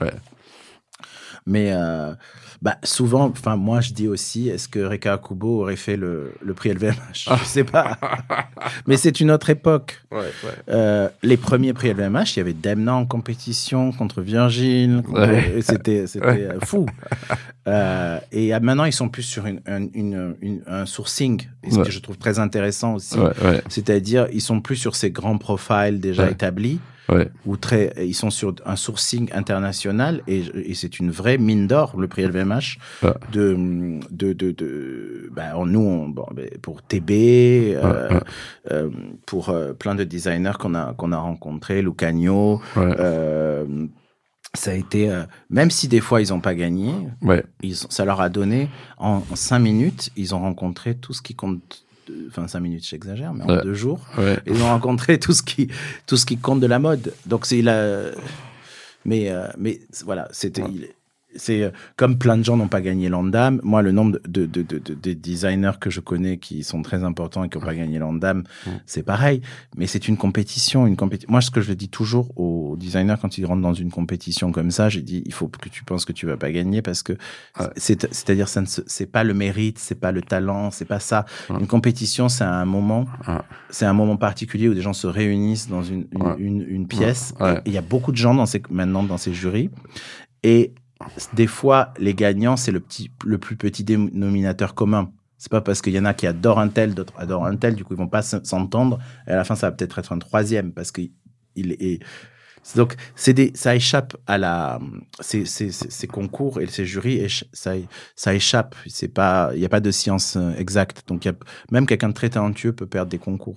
Mais 1.47 1.71
euh, 1.73 2.13
bah, 2.61 2.77
souvent, 2.83 3.25
enfin, 3.25 3.55
moi, 3.55 3.81
je 3.81 3.93
dis 3.93 4.07
aussi, 4.07 4.49
est-ce 4.49 4.67
que 4.67 4.79
Reka 4.79 5.13
Akubo 5.13 5.61
aurait 5.61 5.75
fait 5.75 5.95
le, 5.97 6.33
le 6.41 6.53
prix 6.53 6.69
LVMH 6.73 6.95
Je 7.39 7.43
sais 7.45 7.63
pas. 7.63 7.97
mais 8.87 8.97
c'est 8.97 9.19
une 9.19 9.29
autre 9.31 9.49
époque. 9.49 10.01
Ouais, 10.11 10.17
ouais. 10.19 10.51
Euh, 10.69 11.09
les 11.23 11.37
premiers 11.37 11.73
prix 11.73 11.89
LVMH, 11.93 12.35
il 12.35 12.37
y 12.37 12.39
avait 12.41 12.53
Demna 12.53 12.95
en 12.95 13.05
compétition 13.05 13.91
contre 13.91 14.21
Virgin. 14.21 15.03
Ouais. 15.09 15.59
C'était 15.61 16.05
euh, 16.23 16.59
fou. 16.63 16.85
Euh, 17.67 18.19
et 18.31 18.53
euh, 18.55 18.59
maintenant, 18.61 18.85
ils 18.85 18.93
sont 18.93 19.09
plus 19.09 19.23
sur 19.23 19.45
une, 19.45 19.59
un- 19.67 19.87
une- 19.93 20.35
une- 20.41 20.61
un 20.67 20.85
sourcing, 20.85 21.41
et 21.63 21.71
ce 21.71 21.79
que 21.79 21.91
je 21.91 21.99
trouve 21.99 22.17
très 22.17 22.39
intéressant 22.39 22.95
aussi. 22.95 23.17
C'est-à-dire, 23.69 24.27
ils 24.31 24.41
sont 24.41 24.61
plus 24.61 24.77
sur 24.77 24.95
ces 24.95 25.11
grands 25.11 25.37
profiles 25.37 25.99
déjà 25.99 26.29
établis, 26.29 26.79
ouais. 27.09 27.29
ou 27.45 27.57
très, 27.57 27.93
ils 28.05 28.13
sont 28.13 28.29
sur 28.29 28.55
un 28.65 28.75
sourcing 28.75 29.29
international, 29.33 30.21
et, 30.27 30.43
et 30.69 30.73
c'est 30.73 30.99
une 30.99 31.11
vraie 31.11 31.37
mine 31.37 31.67
d'or, 31.67 31.95
le 31.99 32.07
prix 32.07 32.23
LVMH, 32.23 32.77
Ouais. 33.03 33.13
de, 33.31 33.99
de, 34.11 34.33
de, 34.33 34.51
de 34.51 35.29
ben, 35.33 35.53
nous, 35.65 35.79
on- 35.79 36.09
bon, 36.09 36.25
ben, 36.33 36.49
pour 36.61 36.81
TB, 36.81 37.11
euh, 37.11 38.09
Ouais, 38.09 38.15
ouais. 38.15 38.21
euh, 38.71 38.89
pour 39.25 39.49
euh, 39.49 39.73
plein 39.73 39.95
de 39.95 40.03
designers 40.03 40.53
qu'on 40.59 40.75
a, 40.75 40.93
qu'on 40.93 41.11
a 41.11 41.17
rencontrés, 41.17 41.81
Lucagno, 41.81 42.61
Ouais. 42.75 42.95
ça 44.53 44.71
a 44.71 44.73
été, 44.73 45.11
même 45.49 45.69
si 45.69 45.87
des 45.87 45.99
fois 45.99 46.21
ils 46.21 46.29
n'ont 46.29 46.39
pas 46.39 46.55
gagné, 46.55 46.91
ouais. 47.21 47.43
ils, 47.61 47.75
ça 47.75 48.05
leur 48.05 48.21
a 48.21 48.29
donné, 48.29 48.69
en, 48.97 49.21
en 49.29 49.35
cinq 49.35 49.59
minutes, 49.59 50.09
ils 50.15 50.33
ont 50.33 50.39
rencontré 50.39 50.95
tout 50.95 51.13
ce 51.13 51.21
qui 51.21 51.35
compte, 51.35 51.85
enfin 52.27 52.47
cinq 52.47 52.59
minutes 52.61 52.85
j'exagère, 52.87 53.33
mais 53.33 53.43
en 53.43 53.47
Ouais. 53.57 53.63
deux 53.63 53.73
jours, 53.73 53.99
ouais. 54.17 54.37
ils 54.47 54.61
ont 54.61 54.67
rencontré 54.67 55.19
tout 55.19 55.33
ce 55.33 55.43
qui, 55.43 55.67
tout 56.05 56.17
ce 56.17 56.25
qui 56.25 56.37
compte 56.37 56.59
de 56.59 56.67
la 56.67 56.79
mode. 56.79 57.13
Donc 57.25 57.45
c'est 57.45 57.61
la, 57.61 58.11
mais 59.05 59.29
euh, 59.29 59.47
mais 59.57 59.79
voilà, 60.05 60.27
c'était, 60.31 60.63
Ouais. 60.63 60.95
C'est 61.37 61.63
euh, 61.63 61.69
comme 61.95 62.17
plein 62.17 62.37
de 62.37 62.43
gens 62.43 62.57
n'ont 62.57 62.67
pas 62.67 62.81
gagné 62.81 63.07
l'Andam. 63.07 63.61
Moi, 63.63 63.81
le 63.81 63.91
nombre 63.93 64.19
de, 64.27 64.45
de, 64.45 64.61
de, 64.63 64.79
de, 64.79 64.93
de 64.93 65.13
designers 65.13 65.77
que 65.79 65.89
je 65.89 66.01
connais 66.01 66.37
qui 66.37 66.63
sont 66.63 66.81
très 66.81 67.03
importants 67.05 67.43
et 67.45 67.49
qui 67.49 67.57
n'ont 67.57 67.63
pas 67.63 67.73
gagné 67.75 67.99
l'Andam, 67.99 68.43
Mm. 68.65 68.69
c'est 68.85 69.03
pareil. 69.03 69.41
Mais 69.77 69.87
c'est 69.87 70.07
une 70.07 70.17
compétition, 70.17 70.85
une 70.87 70.97
compétition. 70.97 71.31
Moi, 71.31 71.41
ce 71.41 71.51
que 71.51 71.61
je 71.61 71.71
dis 71.73 71.87
toujours 71.89 72.37
aux 72.37 72.75
designers 72.77 73.15
quand 73.21 73.37
ils 73.37 73.45
rentrent 73.45 73.61
dans 73.61 73.73
une 73.73 73.91
compétition 73.91 74.51
comme 74.51 74.71
ça, 74.71 74.89
j'ai 74.89 75.01
dit, 75.01 75.23
il 75.25 75.33
faut 75.33 75.47
que 75.47 75.69
tu 75.69 75.83
penses 75.83 76.03
que 76.05 76.11
tu 76.13 76.25
vas 76.25 76.37
pas 76.37 76.51
gagner 76.51 76.81
parce 76.81 77.03
que 77.03 77.13
Ouais. 77.59 77.67
c'est-à-dire, 77.77 78.47
ça 78.49 78.61
ne 78.61 78.65
c'est 78.65 79.05
pas 79.05 79.23
le 79.23 79.33
mérite, 79.33 79.79
c'est 79.79 79.95
pas 79.99 80.11
le 80.11 80.21
talent, 80.21 80.71
c'est 80.71 80.85
pas 80.85 80.99
ça. 80.99 81.25
Ouais. 81.49 81.57
Une 81.59 81.67
compétition, 81.67 82.27
c'est 82.29 82.43
un 82.43 82.65
moment 82.65 83.05
Ouais. 83.27 83.35
c'est 83.69 83.85
un 83.85 83.93
moment 83.93 84.17
particulier 84.17 84.67
où 84.69 84.73
des 84.73 84.81
gens 84.81 84.93
se 84.93 85.07
réunissent 85.07 85.69
dans 85.69 85.83
une, 85.83 86.07
une, 86.11 86.21
Ouais. 86.23 86.35
une, 86.39 86.61
une 86.67 86.87
pièce. 86.87 87.33
Il 87.65 87.71
y 87.71 87.77
a 87.77 87.81
beaucoup 87.81 88.11
de 88.11 88.17
gens 88.17 88.33
dans 88.33 88.45
ces, 88.45 88.61
maintenant 88.69 89.03
dans 89.03 89.17
ces 89.17 89.33
jurys. 89.33 89.69
Et 90.43 90.73
des 91.33 91.47
fois, 91.47 91.93
les 91.99 92.13
gagnants, 92.13 92.57
c'est 92.57 92.71
le, 92.71 92.79
petit, 92.79 93.11
le 93.25 93.37
plus 93.37 93.55
petit 93.55 93.83
dénominateur 93.83 94.73
commun. 94.75 95.11
C'est 95.37 95.51
pas 95.51 95.61
parce 95.61 95.81
qu'il 95.81 95.93
y 95.93 95.99
en 95.99 96.05
a 96.05 96.13
qui 96.13 96.25
adorent 96.25 96.59
un 96.59 96.69
tel, 96.69 96.95
d'autres 96.95 97.13
adorent 97.17 97.45
un 97.45 97.55
tel, 97.55 97.75
du 97.75 97.83
coup, 97.83 97.93
ils 97.93 97.97
vont 97.97 98.07
pas 98.07 98.23
s'entendre. 98.23 98.99
Et 99.27 99.31
à 99.31 99.35
la 99.35 99.43
fin, 99.43 99.55
ça 99.55 99.69
va 99.69 99.75
peut-être 99.75 99.99
être 99.99 100.11
un 100.11 100.19
troisième 100.19 100.71
parce 100.71 100.91
qu'il 100.91 101.11
il 101.55 101.73
est. 101.73 101.99
Donc, 102.75 102.95
c'est 103.15 103.33
des, 103.33 103.51
ça 103.55 103.75
échappe 103.75 104.17
à 104.27 104.37
la, 104.37 104.79
ces, 105.21 105.45
ces, 105.45 105.71
ces, 105.71 105.89
ces 105.89 106.07
concours 106.07 106.59
et 106.59 106.67
ces 106.67 106.85
jurys, 106.85 107.25
ça, 107.53 107.73
ça 108.15 108.33
échappe. 108.33 108.75
C'est 108.87 109.07
pas, 109.13 109.51
il 109.53 109.59
n'y 109.59 109.65
a 109.65 109.69
pas 109.69 109.79
de 109.79 109.91
science 109.91 110.35
euh, 110.35 110.53
exacte. 110.57 111.03
Donc, 111.07 111.23
il 111.25 111.29
y 111.29 111.31
a, 111.31 111.35
même 111.71 111.85
quelqu'un 111.85 112.09
de 112.09 112.13
très 112.13 112.29
talentueux 112.29 112.73
peut 112.73 112.85
perdre 112.85 113.09
des 113.09 113.19
concours. 113.19 113.55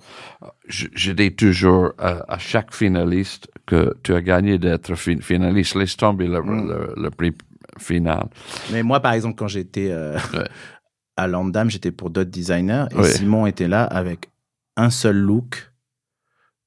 je, 0.67 0.87
je 0.93 1.11
dis 1.11 1.35
toujours 1.35 1.91
à, 1.97 2.23
à 2.33 2.37
chaque 2.37 2.73
finaliste 2.73 3.47
que 3.65 3.95
tu 4.03 4.13
as 4.13 4.21
gagné 4.21 4.57
d'être 4.57 4.95
fin- 4.95 5.19
finaliste. 5.19 5.75
Laisse 5.75 5.97
tomber 5.97 6.27
le, 6.27 6.41
Mm. 6.41 6.67
le, 6.69 6.93
le 7.03 7.09
prix 7.11 7.33
final. 7.77 8.27
Mais 8.71 8.81
moi, 8.83 8.99
par 9.01 9.13
exemple, 9.13 9.35
quand 9.35 9.47
j'étais 9.47 9.89
euh, 9.91 10.17
Ouais. 10.33 10.47
à 11.17 11.27
Landam, 11.27 11.69
j'étais 11.69 11.91
pour 11.91 12.09
d'autres 12.09 12.31
designers 12.31 12.85
et. 12.97 13.03
Simon 13.03 13.45
était 13.45 13.67
là 13.67 13.83
avec 13.83 14.29
un 14.77 14.89
seul 14.89 15.17
look 15.17 15.71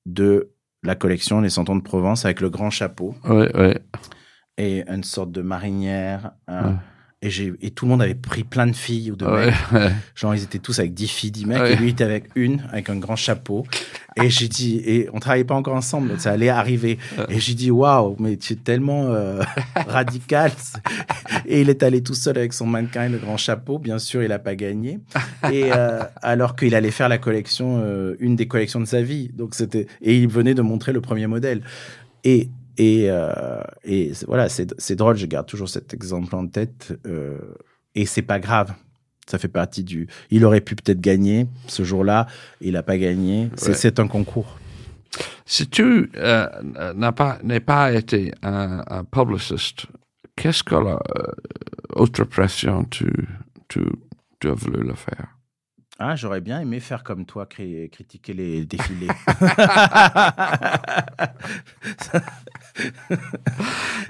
de 0.07 0.51
la 0.85 0.95
collection 0.95 1.41
Les 1.41 1.51
Santons 1.51 1.77
de 1.77 1.83
Provence 1.83 2.25
avec 2.25 2.41
le 2.41 2.51
grand 2.51 2.71
chapeau 2.71 3.15
et 4.57 4.85
une 4.89 5.03
sorte 5.03 5.33
de 5.33 5.43
marinière. 5.43 6.33
Ouais. 6.49 6.75
Et, 7.25 7.71
tout 7.71 7.87
le 7.87 7.91
monde 7.91 8.03
avait 8.03 8.15
pris 8.15 8.45
plein 8.45 8.67
de 8.67 8.77
filles 8.77 9.11
ou 9.11 9.17
de 9.17 9.25
Ouais, 9.25 9.47
mecs. 9.47 9.55
ouais. 9.73 9.91
Genre, 10.15 10.35
ils 10.35 10.43
étaient 10.43 10.59
tous 10.59 10.79
avec 10.79 10.93
10 10.93 11.09
filles, 11.09 11.31
10 11.31 11.47
mecs. 11.47 11.61
Ouais. 11.61 11.73
Et 11.73 11.77
lui, 11.77 11.87
il 11.87 11.91
était 11.93 12.05
avec 12.05 12.25
une, 12.35 12.63
avec 12.71 12.91
un 12.91 12.97
grand 12.97 13.17
chapeau. 13.17 13.65
Et 14.17 14.31
j'ai 14.31 14.47
dit, 14.47 14.77
et 14.85 15.09
on 15.13 15.19
travaillait 15.19 15.45
pas 15.45 15.55
encore 15.55 15.75
ensemble, 15.75 16.11
mais 16.13 16.19
ça 16.19 16.33
allait 16.33 16.51
arriver. 16.51 16.99
Et 17.29 17.41
j'ai 17.41 17.55
dit, 17.55 17.71
waouh, 17.71 18.15
mais 18.21 18.37
tu 18.37 18.53
es 18.53 18.57
tellement 18.57 19.07
euh, 19.07 19.43
radical. 19.89 20.53
Et 21.47 21.63
il 21.63 21.71
est 21.71 21.83
allé 21.83 22.03
tout 22.03 22.15
seul 22.15 22.39
avec 22.39 22.53
son 22.53 22.67
mannequin 22.67 23.05
et 23.05 23.09
le 23.09 23.19
grand 23.19 23.37
chapeau. 23.37 23.79
Bien 23.79 23.99
sûr, 23.99 24.23
il 24.23 24.31
a 24.31 24.39
pas 24.39 24.55
gagné. 24.55 25.01
Et 25.51 25.73
euh, 25.73 26.03
alors 26.23 26.55
qu'il 26.57 26.75
allait 26.75 26.91
faire 26.91 27.09
la 27.09 27.19
collection, 27.19 27.81
euh, 27.83 28.15
une 28.21 28.37
des 28.37 28.47
collections 28.47 28.81
de 28.81 28.85
sa 28.87 29.03
vie. 29.03 29.31
Donc 29.35 29.55
c'était, 29.55 29.87
et 30.03 30.17
il 30.17 30.29
venait 30.29 30.55
de 30.55 30.63
montrer 30.63 30.93
le 30.93 31.01
premier 31.01 31.27
modèle. 31.27 31.63
Et 32.23 32.51
et, 32.79 33.07
euh, 33.11 33.63
et 33.85 34.13
voilà, 34.27 34.49
c'est 34.49 34.97
drôle. 34.97 35.17
Je 35.17 35.27
garde 35.27 35.47
toujours 35.47 35.69
cet 35.69 35.95
exemple 35.95 36.35
en 36.35 36.47
tête. 36.47 36.99
Euh, 37.07 37.39
et 37.95 38.07
c'est 38.07 38.23
pas 38.23 38.41
grave. 38.41 38.75
Ça 39.27 39.39
fait 39.39 39.49
partie 39.49 39.85
du. 39.85 40.09
Il 40.31 40.45
aurait 40.45 40.61
pu 40.61 40.75
peut-être 40.75 41.01
gagner 41.01 41.47
ce 41.67 41.83
jour-là, 41.83 42.27
il 42.61 42.73
n'a 42.73 42.83
pas 42.83 42.99
gagné. 42.99 43.51
C'est 43.57 43.69
Ouais. 43.69 43.75
c'est 43.75 43.99
un 43.99 44.07
concours. 44.09 44.59
Si 45.47 45.69
tu 45.69 46.11
euh, 46.17 46.47
n'as 46.95 47.13
pas, 47.13 47.39
n'es 47.43 47.61
pas 47.61 47.93
été 47.93 48.33
un, 48.43 48.83
un 48.87 49.05
publicist, 49.05 49.87
qu'est-ce 50.37 50.63
que 50.63 50.75
la 50.75 50.99
euh, 51.97 52.25
pression 52.29 52.85
tu, 52.85 53.07
tu, 53.69 53.81
tu 54.41 54.49
as 54.51 54.55
voulu 54.55 54.83
le 54.83 54.95
faire? 54.95 55.29
Ah, 55.99 56.17
j'aurais 56.17 56.41
bien 56.41 56.61
aimé 56.61 56.81
faire 56.81 57.05
comme 57.05 57.25
toi, 57.25 57.47
critiquer 57.47 58.33
les 58.33 58.65
défilés. 58.65 59.07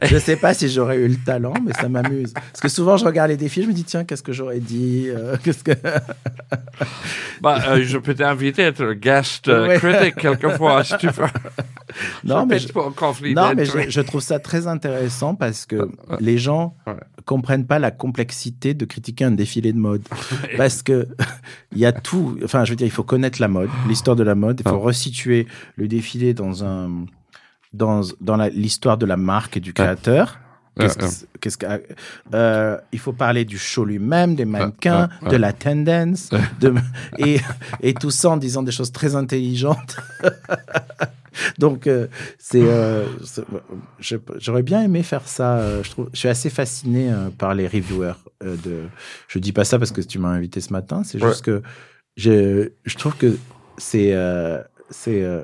je 0.03 0.17
sais 0.19 0.37
pas 0.37 0.55
si 0.55 0.69
j'aurais 0.71 0.97
eu 0.97 1.09
le 1.09 1.17
talent, 1.17 1.53
mais 1.65 1.73
ça 1.75 1.89
m'amuse. 1.89 2.33
Parce 2.33 2.61
que 2.61 2.69
souvent, 2.69 2.97
je 2.97 3.05
regarde 3.05 3.31
les 3.31 3.37
défilés, 3.37 3.65
je 3.67 3.71
me 3.71 3.75
dis, 3.75 3.85
tiens, 3.85 4.05
qu'est-ce 4.05 4.23
que 4.23 4.33
j'aurais 4.33 4.61
dit 4.61 5.07
euh, 5.09 5.37
qu'est-ce 5.43 5.63
que... 5.65 5.73
Bah, 7.41 7.59
euh, 7.69 7.83
je 7.85 7.99
peux 7.99 8.15
t'inviter 8.15 8.65
à 8.65 8.69
être 8.69 8.93
guest 8.95 9.49
euh, 9.49 9.69
Ouais. 9.69 9.77
critique 9.79 10.17
quelquefois 10.17 10.83
si 10.85 10.97
tu 10.99 11.09
veux. 11.09 11.27
Non, 12.25 12.47
mais 12.47 12.59
je- 12.59 12.69
pas 12.73 12.87
un 12.87 12.93
conflit 12.93 13.35
Non, 13.35 13.51
mais 13.55 13.65
d'intérêts. 13.65 13.85
je, 13.85 13.91
je 13.91 14.01
trouve 14.01 14.23
ça 14.23 14.39
très 14.39 14.67
intéressant 14.67 15.35
parce 15.35 15.67
que 15.67 15.89
les 16.21 16.39
gens 16.39 16.75
Ouais. 16.87 16.95
Comprennent 17.25 17.67
pas 17.67 17.79
la 17.79 17.91
complexité 17.91 18.75
de 18.75 18.85
critiquer 18.85 19.25
un 19.25 19.31
défilé 19.31 19.73
de 19.73 19.79
mode. 19.79 20.03
parce 20.57 20.83
que 20.83 21.09
il 21.73 21.79
y 21.79 21.87
a 21.87 21.93
tout. 21.93 22.39
Enfin, 22.45 22.65
je 22.65 22.71
veux 22.71 22.77
dire, 22.77 22.87
il 22.87 22.91
faut 22.91 23.03
connaître 23.05 23.41
la 23.41 23.49
mode, 23.49 23.71
l'histoire 23.89 24.17
de 24.17 24.23
la 24.23 24.35
mode. 24.35 24.61
Il 24.65 24.69
faut 24.69 24.77
Ah. 24.81 24.87
resituer 24.87 25.47
le 25.77 25.89
défilé 25.89 26.35
dans 26.35 26.65
un 26.65 27.07
dans 27.73 28.03
dans 28.21 28.37
l'histoire 28.53 28.99
de 28.99 29.07
la 29.07 29.17
marque 29.17 29.57
et 29.57 29.61
du 29.61 29.73
créateur. 29.73 30.39
Qu'est-ce 30.79 30.99
que 30.99 31.05
Ouais, 31.05 31.09
c'est- 31.11 31.27
qu'est-ce 31.41 31.57
que- 31.57 31.67
euh, 32.35 32.77
il 32.93 32.99
faut 32.99 33.13
parler 33.13 33.45
du 33.45 33.59
show 33.59 33.85
lui-même, 33.85 34.35
des 34.35 34.45
mannequins, 34.45 35.09
de 35.31 35.37
la 35.37 35.53
tendance, 35.53 36.31
de, 36.61 36.75
et, 37.19 37.39
et 37.81 37.95
tout 37.95 38.11
ça 38.11 38.31
en 38.31 38.37
disant 38.37 38.65
des 38.65 38.73
choses 38.73 38.91
très 38.91 39.15
intelligentes. 39.15 39.97
Donc, 41.59 41.87
euh, 41.87 42.07
c'est, 42.39 42.63
euh, 42.63 43.05
je- 43.99 44.17
j'aurais 44.39 44.63
bien 44.63 44.83
aimé 44.83 45.03
faire 45.03 45.27
ça. 45.29 45.59
euh, 45.59 45.83
Je, 45.83 45.91
trouve, 45.91 46.09
je 46.13 46.19
suis 46.19 46.29
assez 46.29 46.51
fasciné 46.51 47.11
euh, 47.13 47.31
par 47.31 47.55
les 47.55 47.67
reviewers. 47.67 48.15
euh, 48.43 48.57
de, 48.65 48.83
je 49.29 49.39
dis 49.39 49.53
pas 49.53 49.65
ça 49.65 49.79
parce 49.79 49.91
que 49.93 50.01
tu 50.01 50.19
m'as 50.19 50.29
invité 50.29 50.61
ce 50.61 50.73
matin. 50.73 51.03
C'est 51.05 51.23
Ouais. 51.23 51.29
juste 51.31 51.45
que 51.45 51.63
je, 52.17 52.71
je 52.85 52.97
trouve 52.97 53.17
que 53.17 53.37
c'est, 53.79 54.13
euh, 54.13 54.63
c'est, 54.91 55.23
euh, 55.23 55.43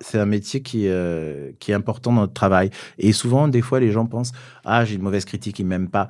c'est 0.00 0.18
un 0.18 0.26
métier 0.26 0.62
qui, 0.62 0.86
euh, 0.88 1.50
qui 1.58 1.72
est 1.72 1.74
important 1.74 2.12
dans 2.12 2.22
notre 2.22 2.32
travail. 2.32 2.70
Et 2.98 3.12
souvent, 3.12 3.48
des 3.48 3.60
fois, 3.62 3.80
les 3.80 3.90
gens 3.92 4.06
pensent 4.06 4.32
Ah, 4.64 4.84
j'ai 4.84 4.94
une 4.94 5.02
mauvaise 5.02 5.24
critique, 5.24 5.58
ils 5.58 5.66
m'aiment 5.66 5.90
pas. 5.90 6.08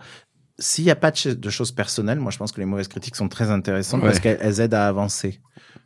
S'il 0.61 0.85
n'y 0.85 0.91
a 0.91 0.97
pas 0.97 1.11
de, 1.11 1.17
ch- 1.17 1.37
de 1.39 1.51
choses 1.51 1.73
personnelles, 1.73 2.19
moi, 2.19 2.31
je 2.33 2.39
pense 2.39 2.53
que 2.53 2.61
les 2.61 2.67
mauvaises 2.67 2.89
critiques 2.89 3.17
sont 3.17 3.29
très 3.29 3.51
intéressantes 3.51 4.01
Ouais. 4.03 4.09
parce 4.09 4.21
qu'elles 4.21 4.39
elles 4.41 4.61
aident 4.61 4.75
à 4.75 4.89
avancer. 4.89 5.41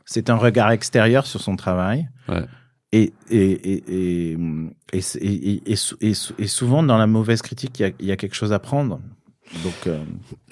C'est 0.04 0.30
un 0.30 0.36
regard 0.36 0.70
extérieur 0.70 1.26
sur 1.26 1.40
son 1.40 1.56
travail. 1.56 2.08
Ouais. 2.28 2.44
Et, 2.92 3.12
et, 3.30 3.38
et, 3.40 3.84
et, 3.88 4.36
et, 4.92 4.98
et, 4.98 5.50
et- 5.54 5.62
et 5.72 5.76
sou- 5.76 5.96
et 6.00 6.14
sou- 6.14 6.34
et 6.38 6.46
souvent, 6.46 6.82
dans 6.82 6.98
la 6.98 7.06
mauvaise 7.06 7.40
critique, 7.40 7.80
il 7.80 7.82
y 7.82 7.86
a, 7.86 7.90
il 8.00 8.06
y 8.06 8.12
a 8.12 8.16
quelque 8.16 8.34
chose 8.34 8.52
à 8.52 8.58
prendre. 8.58 9.00
Donc, 9.64 9.86
euh, 9.86 10.02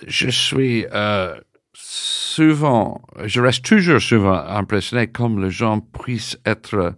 je 0.07 0.29
suis 0.31 0.87
euh, 0.93 1.35
souvent, 1.75 3.03
je 3.25 3.41
reste 3.41 3.65
toujours 3.65 4.01
souvent 4.01 4.35
impressionné 4.35 5.07
comme 5.07 5.43
les 5.43 5.51
gens 5.51 5.81
puissent 5.81 6.39
être 6.47 6.95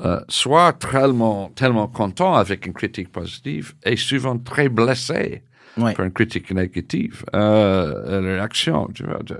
euh, 0.00 0.20
soit 0.28 0.72
tellement, 0.74 1.50
tellement 1.50 1.86
contents 1.88 2.34
avec 2.34 2.66
une 2.66 2.72
critique 2.72 3.10
positive 3.12 3.74
et 3.84 3.96
souvent 3.96 4.38
très 4.38 4.68
blessés 4.68 5.42
ouais. 5.76 5.94
par 5.94 6.04
une 6.06 6.12
critique 6.12 6.50
négative. 6.52 7.24
La 7.32 8.20
réaction, 8.20 8.88
tu 8.94 9.04
vois, 9.04 9.22
de, 9.22 9.38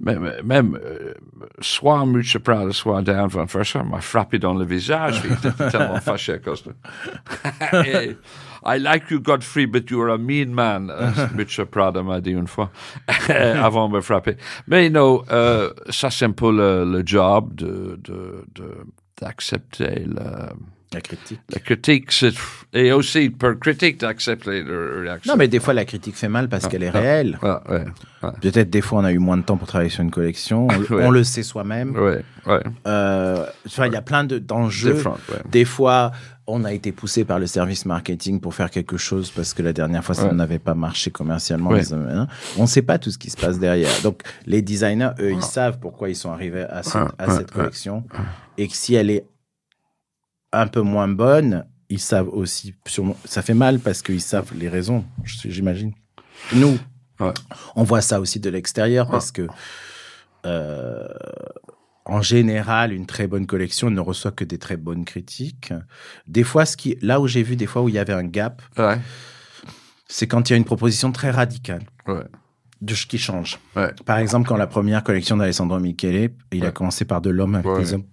même, 0.00 0.32
même 0.42 0.78
euh, 0.82 1.14
soit 1.60 2.04
Mucha 2.06 2.38
Prada, 2.38 2.72
soit 2.72 3.02
Dan 3.02 3.28
Van 3.28 3.44
Versa 3.44 3.82
m'a 3.82 4.00
frappé 4.00 4.38
dans 4.38 4.54
le 4.54 4.64
visage. 4.64 5.20
Il 5.24 5.32
était 5.32 5.52
tellement 5.70 6.00
fâché 6.00 6.32
à 6.34 6.38
cause 6.38 6.64
de... 6.64 6.72
Et, 7.86 8.16
I 8.62 8.78
like 8.78 9.10
you, 9.10 9.20
Godfrey, 9.20 9.66
but 9.66 9.90
you're 9.90 10.10
a 10.10 10.18
mean 10.18 10.52
man, 10.54 10.90
euh, 10.90 11.10
Mucha 11.34 11.64
Prada 11.64 12.02
m'a 12.02 12.20
dit 12.20 12.32
une 12.32 12.46
fois, 12.46 12.70
avant 13.28 13.88
de 13.88 13.94
me 13.94 14.00
frapper. 14.00 14.36
Mais 14.66 14.90
non, 14.90 15.22
euh, 15.30 15.70
ça 15.88 16.10
c'est 16.10 16.26
un 16.26 16.32
peu 16.32 16.50
le, 16.50 16.84
le 16.84 17.02
job 17.04 17.54
de, 17.54 17.98
de, 18.02 18.44
de, 18.54 18.86
d'accepter 19.20 20.04
le, 20.06 20.54
La 20.92 21.00
critique. 21.00 21.40
la 21.52 21.60
critique, 21.60 22.10
c'est- 22.10 22.34
et 22.72 22.90
aussi 22.92 23.30
pour 23.30 23.56
critique 23.60 24.00
d'accepter 24.00 24.64
la 24.64 25.00
réaction. 25.02 25.32
Non, 25.32 25.38
mais 25.38 25.46
des 25.46 25.60
fois, 25.60 25.72
la 25.72 25.84
critique 25.84 26.16
fait 26.16 26.28
mal 26.28 26.48
parce 26.48 26.66
qu'elle 26.66 26.82
est 26.82 26.90
réelle. 26.90 27.38
Ouais, 27.42 27.50
ouais, 27.68 27.84
ouais. 28.24 28.30
Peut-être 28.40 28.70
des 28.70 28.80
fois, 28.80 28.98
on 29.00 29.04
a 29.04 29.12
eu 29.12 29.18
moins 29.18 29.36
de 29.36 29.42
temps 29.42 29.56
pour 29.56 29.68
travailler 29.68 29.90
sur 29.90 30.02
une 30.02 30.10
collection. 30.10 30.66
On, 30.66 30.68
Ouais. 30.94 31.04
on 31.06 31.10
le 31.12 31.22
sait 31.22 31.44
soi-même. 31.44 31.94
Ouais, 31.94 32.24
ouais. 32.46 32.60
Euh, 32.88 33.46
il 33.86 33.92
y 33.92 33.96
a 33.96 34.02
plein 34.02 34.24
de- 34.24 34.38
d'enjeux. 34.40 35.00
Des 35.48 35.64
fois, 35.64 36.10
on 36.48 36.64
a 36.64 36.72
été 36.72 36.90
poussé 36.90 37.24
par 37.24 37.38
le 37.38 37.46
service 37.46 37.86
marketing 37.86 38.40
pour 38.40 38.52
faire 38.54 38.68
quelque 38.70 38.96
chose 38.96 39.30
parce 39.30 39.54
que 39.54 39.62
la 39.62 39.72
dernière 39.72 40.02
fois, 40.04 40.16
ça 40.16 40.32
n'avait 40.32 40.58
pas 40.58 40.74
marché 40.74 41.12
commercialement. 41.12 41.70
Les. 41.72 41.92
On 42.58 42.62
ne 42.62 42.66
sait 42.66 42.82
pas 42.82 42.98
tout 42.98 43.12
ce 43.12 43.18
qui 43.18 43.30
se 43.30 43.36
passe 43.36 43.60
derrière. 43.60 43.90
Donc, 44.02 44.22
les 44.44 44.60
designers, 44.60 45.10
eux, 45.20 45.30
ils 45.30 45.42
savent 45.42 45.78
pourquoi 45.78 46.08
ils 46.08 46.16
sont 46.16 46.32
arrivés 46.32 46.64
à, 46.68 46.82
cette- 46.82 47.14
à 47.18 47.30
cette 47.30 47.52
collection. 47.52 48.02
Et 48.58 48.66
que 48.66 48.74
si 48.74 48.96
elle 48.96 49.10
est 49.10 49.24
un 50.52 50.66
peu 50.66 50.80
moins 50.80 51.08
bonne, 51.08 51.64
ils 51.88 52.00
savent 52.00 52.28
aussi. 52.28 52.74
sûrement- 52.86 53.16
Ça 53.24 53.42
fait 53.42 53.54
mal 53.54 53.78
parce 53.80 54.02
qu'ils 54.02 54.20
savent 54.20 54.52
les 54.54 54.68
raisons, 54.68 55.04
j'imagine. 55.24 55.92
Nous, 56.54 56.78
Ouais. 57.20 57.32
on 57.76 57.82
voit 57.84 58.00
ça 58.00 58.20
aussi 58.20 58.40
de 58.40 58.48
l'extérieur 58.50 59.08
parce 59.10 59.30
que, 59.30 59.46
euh, 60.46 61.06
en 62.06 62.22
général, 62.22 62.92
une 62.92 63.06
très 63.06 63.26
bonne 63.26 63.46
collection 63.46 63.90
ne 63.90 64.00
reçoit 64.00 64.30
que 64.32 64.44
des 64.44 64.58
très 64.58 64.76
bonnes 64.76 65.04
critiques. 65.04 65.72
Des 66.26 66.44
fois, 66.44 66.64
ce 66.66 66.76
qui, 66.76 66.96
là 67.02 67.20
où 67.20 67.26
j'ai 67.28 67.42
vu 67.42 67.56
des 67.56 67.66
fois 67.66 67.82
où 67.82 67.88
il 67.88 67.94
y 67.94 67.98
avait 67.98 68.12
un 68.14 68.24
gap, 68.24 68.62
Ouais, 68.78 68.98
c'est 70.08 70.26
quand 70.26 70.48
il 70.48 70.52
y 70.52 70.54
a 70.54 70.56
une 70.56 70.64
proposition 70.64 71.12
très 71.12 71.30
radicale 71.30 71.82
de 72.80 72.94
ce 72.94 73.06
qui 73.06 73.18
change. 73.18 73.58
Par 74.06 74.18
exemple, 74.18 74.48
quand 74.48 74.56
la 74.56 74.66
première 74.66 75.04
collection 75.04 75.36
d'Alessandro 75.36 75.78
Michele, 75.78 76.30
il 76.52 76.64
a 76.64 76.72
commencé 76.72 77.04
par 77.04 77.20
de 77.20 77.30
l'homme 77.30 77.54
avec 77.54 77.76
des 77.76 77.94
hommes 77.94 78.06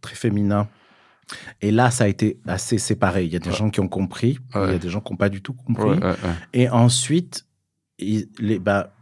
très 0.00 0.14
féminins. 0.16 0.66
Et 1.62 1.70
là, 1.70 1.90
ça 1.90 2.04
a 2.04 2.06
été 2.08 2.38
assez 2.46 2.78
séparé. 2.78 3.24
Il 3.24 3.32
y 3.32 3.36
a 3.36 3.38
des 3.38 3.50
Ouais. 3.50 3.56
gens 3.56 3.70
qui 3.70 3.80
ont 3.80 3.88
compris, 3.88 4.38
il 4.54 4.60
y 4.60 4.74
a 4.74 4.78
des 4.78 4.88
gens 4.90 5.00
qui 5.00 5.12
n'ont 5.12 5.16
pas 5.16 5.28
du 5.28 5.42
tout 5.42 5.54
compris. 5.54 5.98
Ouais. 5.98 6.14
Et 6.52 6.68
ensuite, 6.68 7.46
il- 7.98 8.28
les, 8.38 8.58
bah, 8.58 8.92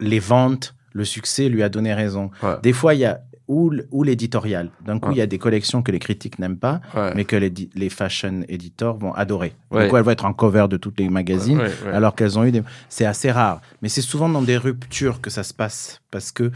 les 0.00 0.18
ventes, 0.18 0.74
le 0.92 1.04
succès 1.04 1.48
lui 1.48 1.62
a 1.62 1.68
donné 1.68 1.92
raison. 1.94 2.30
Des 2.62 2.72
fois, 2.72 2.94
il 2.94 3.00
y 3.00 3.04
a 3.04 3.20
ou, 3.50 3.70
l'éditorial. 4.02 4.70
D'un 4.84 4.98
coup, 4.98 5.10
il 5.12 5.16
y 5.16 5.22
a 5.22 5.26
des 5.26 5.38
collections 5.38 5.82
que 5.82 5.90
les 5.90 5.98
critiques 5.98 6.38
n'aiment 6.38 6.58
pas, 6.58 6.82
mais 7.14 7.24
que 7.24 7.34
les, 7.34 7.50
les 7.74 7.88
fashion 7.88 8.42
editors 8.46 8.98
vont 8.98 9.14
adorer. 9.14 9.54
Du 9.72 9.88
coup, 9.88 9.96
elles 9.96 10.02
vont 10.04 10.10
être 10.10 10.26
en 10.26 10.34
cover 10.34 10.66
de 10.68 10.76
tous 10.76 10.92
les 10.98 11.08
magazines, 11.08 11.62
alors 11.92 12.14
qu'elles 12.14 12.38
ont 12.38 12.44
eu 12.44 12.52
des... 12.52 12.62
C'est 12.90 13.06
assez 13.06 13.30
rare. 13.30 13.62
Mais 13.80 13.88
c'est 13.88 14.02
souvent 14.02 14.28
dans 14.28 14.42
des 14.42 14.58
ruptures 14.58 15.20
que 15.22 15.30
ça 15.30 15.42
se 15.42 15.54
passe, 15.54 16.02
parce 16.10 16.30
que 16.30 16.52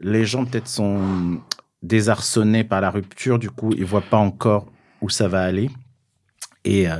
les 0.00 0.24
gens 0.26 0.44
peut-être 0.44 0.68
sont 0.68 1.00
désarçonnés 1.82 2.64
par 2.64 2.80
la 2.80 2.90
rupture, 2.90 3.38
du 3.38 3.50
coup, 3.50 3.72
ils 3.76 3.84
voient 3.84 4.00
pas 4.00 4.16
encore 4.18 4.66
où 5.00 5.08
ça 5.10 5.28
va 5.28 5.42
aller. 5.42 5.70
Et, 6.64 6.88
euh, 6.90 6.96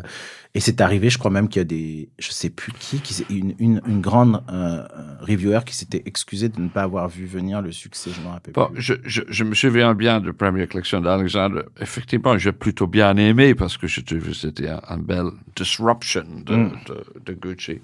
et 0.54 0.60
c'est 0.60 0.80
arrivé, 0.80 1.10
je 1.10 1.18
crois 1.18 1.30
même 1.30 1.48
qu'il 1.48 1.60
y 1.60 1.62
a 1.62 1.64
des, 1.64 2.08
je 2.18 2.30
sais 2.30 2.48
plus 2.48 2.72
qui, 2.72 3.00
une, 3.28 3.54
une, 3.58 3.82
une 3.86 4.00
grande 4.00 4.42
euh, 4.50 4.82
reviewer 5.20 5.60
qui 5.66 5.74
s'était 5.76 6.02
excusée 6.06 6.48
de 6.48 6.60
ne 6.60 6.68
pas 6.68 6.82
avoir 6.82 7.08
vu 7.08 7.26
venir 7.26 7.60
le 7.60 7.70
succès, 7.70 8.10
je 8.14 8.20
me 8.22 8.28
rappelle 8.28 8.54
Bon, 8.54 8.68
plus. 8.68 8.80
je, 8.80 8.94
je, 9.04 9.22
je 9.28 9.44
me 9.44 9.54
souviens 9.54 9.94
bien 9.94 10.20
de 10.20 10.28
la 10.28 10.32
première 10.32 10.68
collection 10.68 11.00
d'Alexandre. 11.00 11.64
Effectivement, 11.80 12.38
j'ai 12.38 12.52
plutôt 12.52 12.86
bien 12.86 13.16
aimé 13.16 13.54
parce 13.54 13.76
que 13.76 13.86
je 13.88 14.00
trouvais 14.00 14.20
que 14.30 14.32
c'était 14.32 14.68
un, 14.68 14.80
un 14.88 14.98
bel 14.98 15.26
disruption 15.54 16.24
de, 16.46 16.54
Mm. 16.56 16.72
de, 16.86 17.20
de 17.26 17.32
Gucci. 17.34 17.80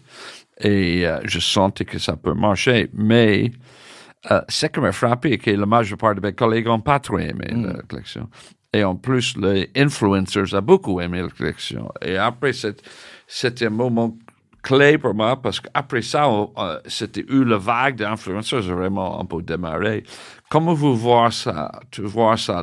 Et 0.59 1.07
euh, 1.07 1.21
je 1.25 1.41
sentais 1.41 1.85
que 1.85 1.99
ça 1.99 2.17
peut 2.17 2.35
marcher. 2.35 2.89
Mais 2.95 3.53
euh, 4.31 4.41
ce 4.49 4.67
qui 4.67 4.81
m'a 4.81 4.93
frappé, 4.93 5.31
c'est 5.31 5.39
que 5.39 5.51
la 5.51 5.67
majeure 5.67 5.99
part 5.99 6.15
de 6.15 6.21
mes 6.21 6.33
collègues 6.33 6.67
n'ont 6.67 6.81
pas 6.81 6.99
trop 7.01 7.19
aimé 7.19 7.47
la 7.53 7.83
collection. 7.83 8.29
Et 8.73 8.83
en 8.83 8.97
plus, 8.97 9.37
les 9.37 9.71
influencers 9.77 10.53
ont 10.55 10.63
beaucoup 10.63 11.01
aimé 11.01 11.23
la 11.23 11.29
collection. 11.29 11.91
Et 12.03 12.17
après, 12.17 12.53
c'était 13.27 13.67
un 13.67 13.71
moment 13.71 14.17
clé 14.63 14.97
pour 14.97 15.15
moi 15.15 15.41
parce 15.41 15.61
qu'après 15.61 16.01
ça, 16.03 16.27
euh, 16.27 16.81
c'était 16.87 17.25
eu 17.29 17.45
la 17.45 17.59
vague 17.59 17.97
d'influencers 17.97 18.63
vraiment 18.63 19.21
un 19.21 19.27
peu 19.27 19.43
démarré. 19.43 20.03
Comment 20.49 20.73
vous 20.75 20.97
voyez 20.97 21.31
ça? 21.33 21.71
Tu 21.91 22.01
vois 22.03 22.37
ça, 22.39 22.63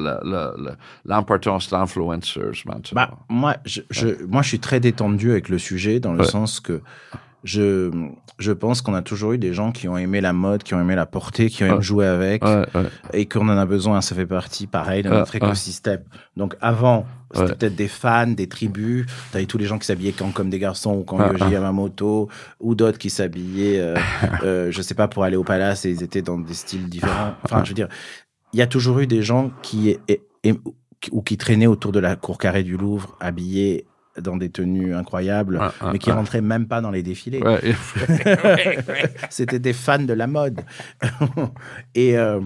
l'importance 1.05 1.69
d'influencers 1.69 2.63
maintenant? 2.65 2.91
Bah, 2.93 3.11
moi, 3.29 3.55
je, 3.65 3.81
je, 3.89 4.25
moi, 4.25 4.41
je 4.41 4.49
suis 4.49 4.59
très 4.59 4.79
détendu 4.79 5.31
avec 5.31 5.49
le 5.49 5.57
sujet 5.59 5.99
dans 5.99 6.13
le 6.13 6.21
Ouais. 6.21 6.25
sens 6.27 6.59
que 6.59 6.81
je, 7.43 7.89
je 8.37 8.51
pense 8.51 8.81
qu'on 8.81 8.93
a 8.93 9.01
toujours 9.01 9.31
eu 9.33 9.37
des 9.37 9.53
gens 9.53 9.71
qui 9.71 9.87
ont 9.87 9.97
aimé 9.97 10.21
la 10.21 10.33
mode, 10.33 10.63
qui 10.63 10.73
ont 10.73 10.81
aimé 10.81 10.95
la 10.95 11.05
porter, 11.05 11.49
qui 11.49 11.63
ont 11.63 11.67
aimé 11.67 11.81
jouer 11.81 12.05
avec, 12.05 12.43
Ouais, 12.43 12.65
ouais. 12.75 12.83
et 13.13 13.25
qu'on 13.27 13.47
en 13.49 13.57
a 13.57 13.65
besoin. 13.65 14.01
Ça 14.01 14.15
fait 14.15 14.25
partie, 14.25 14.67
pareil, 14.67 15.03
de 15.03 15.09
notre 15.09 15.35
écosystème. 15.35 16.03
Donc 16.37 16.55
avant, 16.61 17.05
c'était 17.33 17.55
peut-être 17.55 17.75
des 17.75 17.87
fans, 17.87 18.27
des 18.27 18.47
tribus. 18.47 19.05
T'avais 19.31 19.45
tous 19.45 19.57
les 19.57 19.65
gens 19.65 19.79
qui 19.79 19.85
s'habillaient 19.85 20.11
quand 20.11 20.31
comme 20.33 20.49
des 20.49 20.59
garçons 20.59 20.93
ou 20.95 21.03
quand 21.03 21.19
Ah, 21.19 21.31
Yoji. 21.31 21.51
Yamamoto, 21.53 22.29
ou 22.59 22.75
d'autres 22.75 22.97
qui 22.97 23.09
s'habillaient, 23.09 23.79
euh, 23.79 23.95
euh, 24.43 24.67
je 24.71 24.81
sais 24.81 24.95
pas, 24.95 25.07
pour 25.07 25.23
aller 25.23 25.37
au 25.37 25.43
palace 25.43 25.85
et 25.85 25.89
ils 25.91 26.03
étaient 26.03 26.21
dans 26.21 26.37
des 26.37 26.53
styles 26.53 26.89
différents. 26.89 27.33
Enfin, 27.43 27.63
je 27.63 27.69
veux 27.69 27.75
dire, 27.75 27.87
il 28.53 28.59
y 28.59 28.61
a 28.61 28.67
toujours 28.67 28.99
eu 28.99 29.07
des 29.07 29.23
gens 29.23 29.51
qui 29.61 29.89
est- 29.89 30.59
ou 31.11 31.21
qui 31.23 31.37
traînaient 31.37 31.67
autour 31.67 31.91
de 31.91 31.99
la 31.99 32.15
cour 32.15 32.37
carrée 32.37 32.63
du 32.63 32.77
Louvre, 32.77 33.15
habillés 33.19 33.85
dans 34.21 34.37
des 34.37 34.49
tenues 34.49 34.93
incroyables, 34.95 35.57
Ah, 35.61 35.73
ah, 35.81 35.89
mais 35.91 35.99
qui 35.99 36.11
ah. 36.11 36.15
rentraient 36.15 36.41
même 36.41 36.67
pas 36.67 36.81
dans 36.81 36.91
les 36.91 37.03
défilés. 37.03 37.41
Ouais. 37.41 37.73
C'était 39.29 39.59
des 39.59 39.73
fans 39.73 39.99
de 39.99 40.13
la 40.13 40.27
mode. 40.27 40.61
et, 41.95 42.17
euh, 42.17 42.39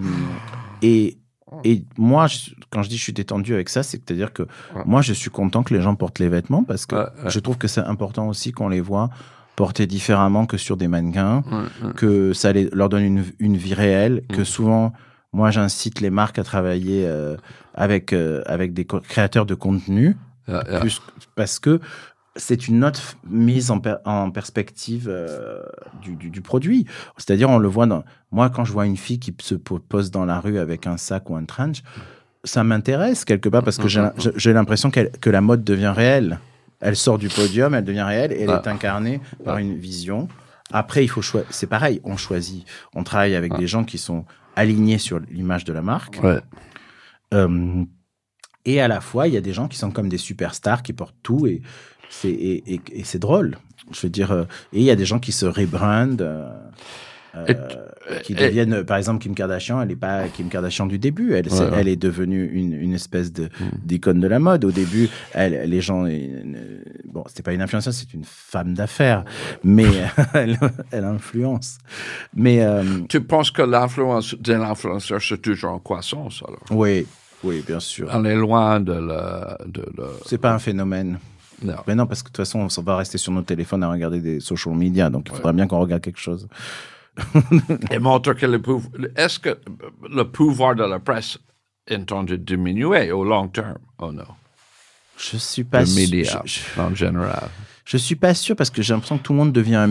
et, 0.82 1.18
et 1.64 1.84
moi, 1.96 2.26
je- 2.26 2.50
quand 2.70 2.82
je 2.82 2.88
dis 2.88 2.96
je 2.96 3.02
suis 3.02 3.12
détendu 3.12 3.54
avec 3.54 3.68
ça, 3.68 3.82
c'est-à-dire 3.82 4.32
que 4.32 4.46
moi, 4.84 5.02
je 5.02 5.12
suis 5.12 5.30
content 5.30 5.62
que 5.62 5.74
les 5.74 5.80
gens 5.82 5.94
portent 5.94 6.18
les 6.18 6.28
vêtements 6.28 6.64
parce 6.64 6.86
que 6.86 6.96
je 7.26 7.38
trouve 7.40 7.58
que 7.58 7.68
c'est 7.68 7.80
important 7.80 8.28
aussi 8.28 8.52
qu'on 8.52 8.68
les 8.68 8.80
voit 8.80 9.10
porter 9.54 9.86
différemment 9.86 10.44
que 10.44 10.58
sur 10.58 10.76
des 10.76 10.86
mannequins, 10.88 11.42
Ouais, 11.50 11.86
ouais. 11.86 11.92
que 11.94 12.32
ça 12.34 12.52
les- 12.52 12.68
leur 12.72 12.88
donne 12.90 13.04
une, 13.04 13.24
une 13.38 13.56
vie 13.56 13.72
réelle, 13.72 14.22
que 14.28 14.42
Mm. 14.42 14.44
souvent, 14.44 14.92
moi, 15.32 15.50
j'incite 15.50 16.00
les 16.02 16.10
marques 16.10 16.38
à 16.38 16.44
travailler 16.44 17.04
euh, 17.06 17.36
avec, 17.74 18.12
euh, 18.12 18.42
avec 18.46 18.74
des 18.74 18.84
créateurs 18.84 19.46
de 19.46 19.54
contenu 19.54 20.14
Yeah, 20.48 20.64
yeah. 20.68 20.80
plus 20.80 21.00
parce 21.34 21.58
que 21.58 21.80
c'est 22.36 22.68
une 22.68 22.84
autre 22.84 23.16
mise 23.28 23.70
en, 23.70 23.80
per- 23.80 23.96
en 24.04 24.30
perspective 24.30 25.06
euh, 25.08 25.62
du, 26.02 26.16
du- 26.16 26.30
du 26.30 26.40
produit. 26.42 26.86
C'est-à-dire, 27.16 27.48
on 27.48 27.58
le 27.58 27.68
voit 27.68 27.86
dans. 27.86 28.04
Moi, 28.30 28.50
quand 28.50 28.64
je 28.64 28.72
vois 28.72 28.84
une 28.86 28.96
fille 28.98 29.18
qui 29.18 29.34
se 29.40 29.54
po- 29.54 29.78
pose 29.78 30.10
dans 30.10 30.24
la 30.26 30.38
rue 30.38 30.58
avec 30.58 30.86
un 30.86 30.98
sac 30.98 31.30
ou 31.30 31.36
un 31.36 31.44
trench, 31.44 31.82
ça 32.44 32.62
m'intéresse 32.62 33.24
quelque 33.24 33.48
part 33.48 33.62
parce 33.62 33.78
que 33.78 33.88
j'ai 33.88 34.52
l'impression 34.52 34.90
que 34.90 35.30
la 35.30 35.40
mode 35.40 35.64
devient 35.64 35.92
réelle. 35.96 36.38
Elle 36.80 36.94
sort 36.94 37.16
du 37.18 37.28
podium, 37.28 37.74
elle 37.74 37.84
devient 37.84 38.02
réelle 38.02 38.32
et 38.32 38.42
elle 38.42 38.50
Ah. 38.50 38.60
est 38.62 38.68
incarnée 38.68 39.20
par 39.44 39.56
une 39.58 39.76
vision. 39.78 40.28
Après, 40.70 41.02
il 41.04 41.08
faut 41.08 41.22
choisir. 41.22 41.48
C'est 41.50 41.66
pareil, 41.66 42.00
on 42.04 42.16
choisit. 42.18 42.66
On 42.94 43.02
travaille 43.02 43.34
avec 43.34 43.52
Ah. 43.54 43.58
des 43.58 43.66
gens 43.66 43.82
qui 43.82 43.96
sont 43.98 44.26
alignés 44.56 44.98
sur 44.98 45.18
l'image 45.30 45.64
de 45.64 45.72
la 45.72 45.80
marque. 45.80 46.20
Ouais. 46.22 46.40
Euh, 47.34 47.82
et 48.66 48.80
à 48.82 48.88
la 48.88 49.00
fois, 49.00 49.26
il 49.28 49.34
y 49.34 49.36
a 49.38 49.40
des 49.40 49.52
gens 49.54 49.68
qui 49.68 49.78
sont 49.78 49.90
comme 49.90 50.08
des 50.10 50.18
superstars 50.18 50.82
qui 50.82 50.92
portent 50.92 51.16
tout 51.22 51.46
et 51.46 51.62
c'est 52.10 52.28
et, 52.30 52.74
et- 52.74 52.80
et 52.92 53.04
c'est 53.04 53.18
drôle. 53.18 53.56
Je 53.92 54.00
veux 54.02 54.10
dire, 54.10 54.32
euh, 54.32 54.42
et 54.72 54.80
il 54.80 54.82
y 54.84 54.90
a 54.90 54.96
des 54.96 55.04
gens 55.06 55.18
qui 55.20 55.32
se 55.32 55.46
rebrandent, 55.46 56.20
euh, 56.22 56.50
euh, 57.36 58.18
qui 58.22 58.34
deviennent, 58.34 58.82
par 58.84 58.96
exemple, 58.96 59.22
Kim 59.22 59.34
Kardashian. 59.34 59.80
Elle 59.82 59.88
n'est 59.88 59.96
pas 59.96 60.26
Kim 60.28 60.48
Kardashian 60.48 60.86
du 60.86 60.98
début. 60.98 61.34
Elle, 61.34 61.48
ouais. 61.52 61.86
est 61.92 61.96
devenue 61.96 62.46
une, 62.52 62.72
une 62.72 62.94
espèce 62.94 63.32
de 63.32 63.44
Mm. 63.44 63.64
d'icône 63.84 64.20
de 64.20 64.26
la 64.26 64.38
mode. 64.38 64.64
Au 64.64 64.70
début, 64.72 65.08
elle, 65.34 65.68
les 65.68 65.80
gens, 65.82 66.06
euh, 66.06 66.80
bon, 67.04 67.22
c'était 67.28 67.42
pas 67.42 67.52
une 67.52 67.60
influenceuse, 67.62 67.94
c'est 67.94 68.14
une 68.14 68.24
femme 68.24 68.72
d'affaires, 68.74 69.24
mais 69.62 69.84
elle, 70.34 70.58
elle 70.90 71.04
influence. 71.04 71.78
Mais 72.34 72.62
euh, 72.64 72.82
Tu 73.08 73.20
penses 73.20 73.50
que 73.50 73.62
l'influence 73.62 74.34
de 74.34 74.54
l'influenceur, 74.54 75.20
c'est 75.22 75.42
toujours 75.42 75.72
en 75.72 75.78
croissance, 75.78 76.42
alors? 76.46 76.62
oui, 76.70 77.06
oui, 77.46 77.62
bien 77.66 77.80
sûr. 77.80 78.08
On 78.12 78.24
est 78.24 78.34
loin 78.34 78.80
de 78.80 78.92
la... 78.92 79.58
De. 79.66 79.84
C'est 80.26 80.38
pas 80.38 80.52
un 80.52 80.58
phénomène. 80.58 81.18
Non. 81.62 81.74
Mais 81.86 81.94
non, 81.94 82.06
parce 82.06 82.22
que 82.22 82.28
de 82.28 82.32
toute 82.32 82.36
façon, 82.44 82.66
on 82.78 82.82
va 82.82 82.96
rester 82.96 83.16
sur 83.18 83.32
nos 83.32 83.42
téléphones 83.42 83.82
à 83.82 83.90
regarder 83.90 84.20
des 84.20 84.40
social 84.40 84.74
media, 84.74 85.08
donc 85.08 85.28
il 85.30 85.34
faudra 85.36 85.52
bien 85.52 85.66
qu'on 85.66 85.78
regarde 85.80 86.02
quelque 86.02 86.20
chose. 86.20 86.46
Et 87.90 87.98
montre 87.98 88.34
que 88.34 88.44
le 88.46 88.60
pouvoir... 88.60 88.92
Est-ce 89.16 89.38
que 89.38 89.58
le 90.10 90.24
pouvoir 90.24 90.74
de 90.74 90.84
la 90.84 90.98
presse 90.98 91.38
est 91.86 91.96
en 91.96 92.04
train 92.04 92.24
de 92.24 92.36
diminuer 92.36 93.10
au 93.12 93.24
long 93.24 93.48
terme? 93.48 93.78
Oh 93.98 94.12
non? 94.12 94.24
Je 95.16 95.38
suis 95.38 95.64
pas 95.64 95.80
Le 95.80 95.86
sûr. 95.86 96.00
média, 96.10 96.42
Je, 96.44 96.60
je- 96.74 96.80
en 96.80 96.94
général. 96.94 97.48
je 97.86 97.96
suis 97.96 98.16
pas 98.16 98.34
sûr 98.34 98.54
parce 98.54 98.68
que 98.68 98.82
j'ai 98.82 98.92
l'impression 98.92 99.16
que 99.16 99.22
tout 99.22 99.32
le 99.32 99.38
monde 99.38 99.52
devient 99.52 99.76
un 99.76 99.86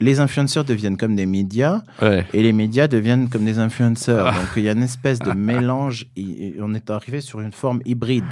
Les 0.00 0.18
influenceurs 0.18 0.64
deviennent 0.64 0.96
comme 0.96 1.14
des 1.14 1.24
médias 1.24 1.80
Ouais. 2.02 2.26
et 2.32 2.42
les 2.42 2.52
médias 2.52 2.88
deviennent 2.88 3.28
comme 3.28 3.44
des 3.44 3.58
influenceurs. 3.60 4.26
Donc 4.32 4.48
il 4.56 4.64
y 4.64 4.68
a 4.68 4.72
une 4.72 4.82
espèce 4.82 5.20
de 5.20 5.30
mélange. 5.36 6.06
et- 6.16 6.56
on 6.60 6.74
est 6.74 6.90
arrivé 6.90 7.20
sur 7.20 7.40
une 7.40 7.52
forme 7.52 7.80
hybride. 7.84 8.24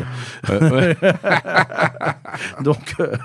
Ouais. 0.50 0.96
Donc, 2.62 2.94
euh, 3.00 3.16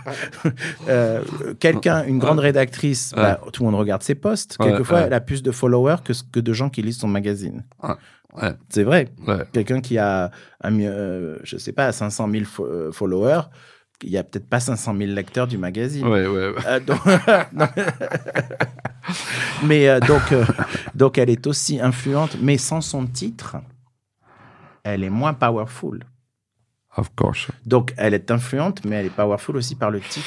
euh, 0.88 1.24
quelqu'un, 1.60 2.04
une 2.06 2.20
grande 2.20 2.40
rédactrice, 2.40 3.14
bah, 3.16 3.40
tout 3.54 3.64
le 3.64 3.72
monde 3.72 3.80
regarde 3.80 4.04
ses 4.04 4.16
posts. 4.16 4.58
Quelquefois, 4.58 5.02
elle 5.02 5.14
a 5.14 5.22
plus 5.22 5.44
de 5.44 5.52
followers 5.52 5.98
que, 6.04 6.14
que 6.32 6.40
de 6.40 6.54
gens 6.54 6.70
qui 6.70 6.82
lisent 6.82 7.00
son 7.00 7.08
magazine. 7.08 7.64
Ouais. 7.84 8.54
C'est 8.70 8.84
vrai. 8.84 9.10
Ouais. 9.26 9.44
Quelqu'un 9.52 9.82
qui 9.82 9.98
a, 9.98 10.30
un 10.64 10.80
euh, 10.82 11.38
je 11.44 11.58
sais 11.58 11.72
pas, 11.72 11.92
500 11.92 12.30
000 12.32 12.44
fo- 12.44 12.66
euh, 12.68 12.92
followers, 12.92 13.42
il 14.04 14.12
y 14.12 14.18
a 14.18 14.24
peut-être 14.24 14.48
pas 14.48 14.60
500 14.60 14.95
000 14.98 15.12
lecteurs 15.12 15.48
du 15.48 15.58
magazine. 15.58 16.06
Ouais, 16.08 16.28
ouais, 16.28 16.50
ouais. 16.50 16.56
Euh, 16.68 16.80
donc- 16.80 17.02
mais 19.64 19.89
euh, 19.89 20.00
donc, 20.00 20.32
euh, 20.32 20.45
donc, 20.95 21.18
elle 21.18 21.30
est 21.30 21.45
aussi 21.48 21.80
influente, 21.80 22.38
mais 22.41 22.58
sans 22.58 22.82
son 22.82 23.06
titre, 23.06 23.58
elle 24.84 25.04
est 25.04 25.10
moins 25.10 25.34
powerful. 25.34 26.04
Of 26.95 27.10
course. 27.16 27.48
Donc, 27.66 27.93
elle 27.98 28.14
est 28.14 28.32
influente, 28.32 28.82
mais 28.86 28.98
elle 28.98 29.06
est 29.08 29.16
powerful 29.16 29.56
aussi 29.58 29.76
par 29.76 29.91
le 29.91 30.00
titre. 30.00 30.26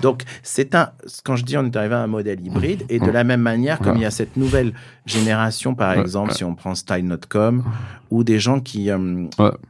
Donc, 0.00 0.22
c'est 0.42 0.74
un. 0.74 0.90
Quand 1.24 1.36
je 1.36 1.44
dis 1.44 1.56
on 1.56 1.64
est 1.64 1.76
arrivé 1.76 1.94
à 1.94 2.00
un 2.00 2.06
modèle 2.06 2.44
hybride, 2.44 2.84
et 2.90 2.98
de 2.98 3.10
la 3.10 3.24
même 3.24 3.40
manière, 3.40 3.78
comme 3.78 3.96
il 3.96 4.02
y 4.02 4.06
a 4.06 4.10
cette 4.10 4.36
nouvelle 4.36 4.74
génération, 5.06 5.74
par 5.74 5.94
exemple, 5.94 6.34
si 6.34 6.44
on 6.44 6.54
prend 6.54 6.74
Style.com, 6.74 7.64
ou 8.10 8.24
des 8.24 8.38
gens 8.38 8.60
qui, 8.60 8.90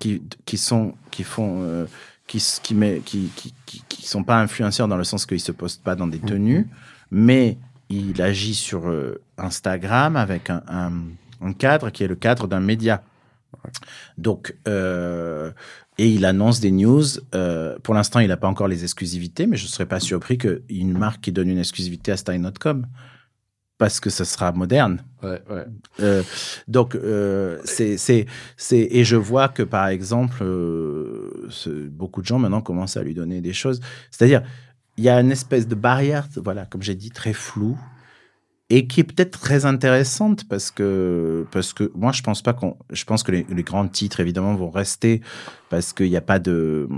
qui, 0.01 0.22
qui 0.44 0.59
sont, 0.59 0.94
qui 1.11 1.22
font, 1.24 1.86
qui, 2.26 2.42
qui, 2.62 2.74
met, 2.74 3.00
qui, 3.04 3.30
qui, 3.36 3.54
qui, 3.66 3.82
qui 3.88 4.06
sont 4.06 4.24
pas 4.24 4.38
influenceurs 4.40 4.88
dans 4.88 4.96
le 4.96 5.04
sens 5.04 5.26
qu'ils 5.26 5.40
se 5.40 5.52
postent 5.52 5.82
pas 5.82 5.94
dans 5.94 6.06
des 6.06 6.18
Mm-hmm. 6.18 6.26
tenues, 6.28 6.68
mais 7.10 7.58
il 7.88 8.20
agit 8.20 8.54
sur 8.54 8.88
euh, 8.88 9.20
Instagram 9.38 10.16
avec 10.16 10.50
un, 10.50 10.62
un, 10.68 10.92
un 11.40 11.52
cadre 11.52 11.90
qui 11.90 12.02
est 12.04 12.08
le 12.08 12.16
cadre 12.16 12.48
d'un 12.48 12.60
média. 12.60 13.02
Donc, 14.18 14.56
euh, 14.68 15.50
et 15.98 16.08
il 16.08 16.24
annonce 16.24 16.60
des 16.60 16.70
news. 16.70 17.04
euh, 17.34 17.78
pour 17.82 17.94
l'instant, 17.94 18.20
il 18.20 18.28
n'a 18.28 18.36
pas 18.36 18.48
encore 18.48 18.68
les 18.68 18.82
exclusivités, 18.82 19.46
mais 19.46 19.56
je 19.56 19.64
ne 19.64 19.68
serais 19.68 19.86
pas 19.86 20.00
surpris 20.00 20.36
qu'une 20.38 20.98
marque 20.98 21.20
qui 21.22 21.32
donne 21.32 21.48
une 21.48 21.58
exclusivité 21.58 22.12
à 22.12 22.16
Style.com, 22.16 22.86
parce 23.78 24.00
que 24.00 24.10
ce 24.10 24.24
sera 24.24 24.52
moderne. 24.52 25.02
Ouais, 25.22 25.42
ouais. 25.50 25.64
Euh, 26.00 26.22
donc, 26.68 26.94
euh, 26.94 27.58
c'est, 27.64 27.96
c'est, 27.96 28.26
c'est, 28.56 28.88
et 28.90 29.04
je 29.04 29.16
vois 29.16 29.48
que 29.48 29.62
par 29.62 29.88
exemple, 29.88 30.38
euh, 30.42 31.50
beaucoup 31.90 32.22
de 32.22 32.26
gens 32.26 32.38
maintenant 32.38 32.62
commencent 32.62 32.96
à 32.96 33.02
lui 33.02 33.14
donner 33.14 33.40
des 33.40 33.52
choses. 33.52 33.80
C'est-à-dire, 34.10 34.42
il 34.96 35.04
y 35.04 35.08
a 35.08 35.20
une 35.20 35.30
espèce 35.30 35.68
de 35.68 35.74
barrière, 35.74 36.26
voilà, 36.36 36.64
comme 36.64 36.82
j'ai 36.82 36.94
dit, 36.94 37.10
très 37.10 37.32
floue 37.32 37.78
et 38.68 38.88
qui 38.88 39.00
est 39.00 39.04
peut-être 39.04 39.38
très 39.38 39.64
intéressante 39.64 40.48
parce 40.48 40.72
que 40.72 41.46
parce 41.52 41.72
que 41.72 41.92
moi 41.94 42.10
je 42.10 42.22
pense 42.22 42.42
pas 42.42 42.52
qu'on, 42.52 42.76
je 42.90 43.04
pense 43.04 43.22
que 43.22 43.30
les, 43.30 43.46
les 43.48 43.62
grands 43.62 43.86
titres 43.86 44.18
évidemment 44.18 44.56
vont 44.56 44.70
rester 44.70 45.20
parce 45.70 45.92
qu'il 45.92 46.10
n'y 46.10 46.16
a 46.16 46.20
pas 46.20 46.40
de 46.40 46.88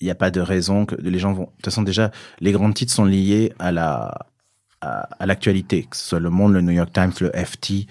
il 0.00 0.04
n'y 0.04 0.10
a 0.10 0.14
pas 0.14 0.30
de 0.30 0.40
raison 0.40 0.86
que 0.86 0.94
les 0.96 1.18
gens 1.18 1.32
vont. 1.32 1.44
De 1.44 1.50
toute 1.56 1.66
façon, 1.66 1.82
déjà, 1.82 2.10
les 2.40 2.52
grands 2.52 2.72
titres 2.72 2.92
sont 2.92 3.04
liés 3.04 3.52
à 3.58 3.70
la 3.70 4.29
à, 4.80 5.08
à 5.18 5.26
l'actualité, 5.26 5.84
que 5.90 5.96
ce 5.96 6.04
soit 6.08 6.20
Le 6.20 6.30
Monde, 6.30 6.52
le 6.54 6.60
New 6.60 6.72
York 6.72 6.90
Times, 6.92 7.12
le 7.20 7.30
FT, 7.32 7.86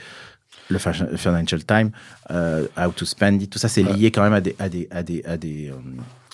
le 0.70 0.78
Financial 0.78 1.64
Times, 1.66 1.92
euh, 2.32 2.68
How 2.78 2.92
to 2.92 3.06
Spend 3.06 3.42
It, 3.42 3.50
tout 3.52 3.60
ça, 3.60 3.68
c'est 3.70 3.84
lié 3.84 4.12
quand 4.12 4.24
même 4.24 4.34
à 4.34 4.42
des 4.42 4.56
à 4.60 4.70
des 4.70 4.88
à 4.92 5.02
des 5.04 5.24
à 5.26 5.38
des, 5.38 5.70
euh, 5.70 5.74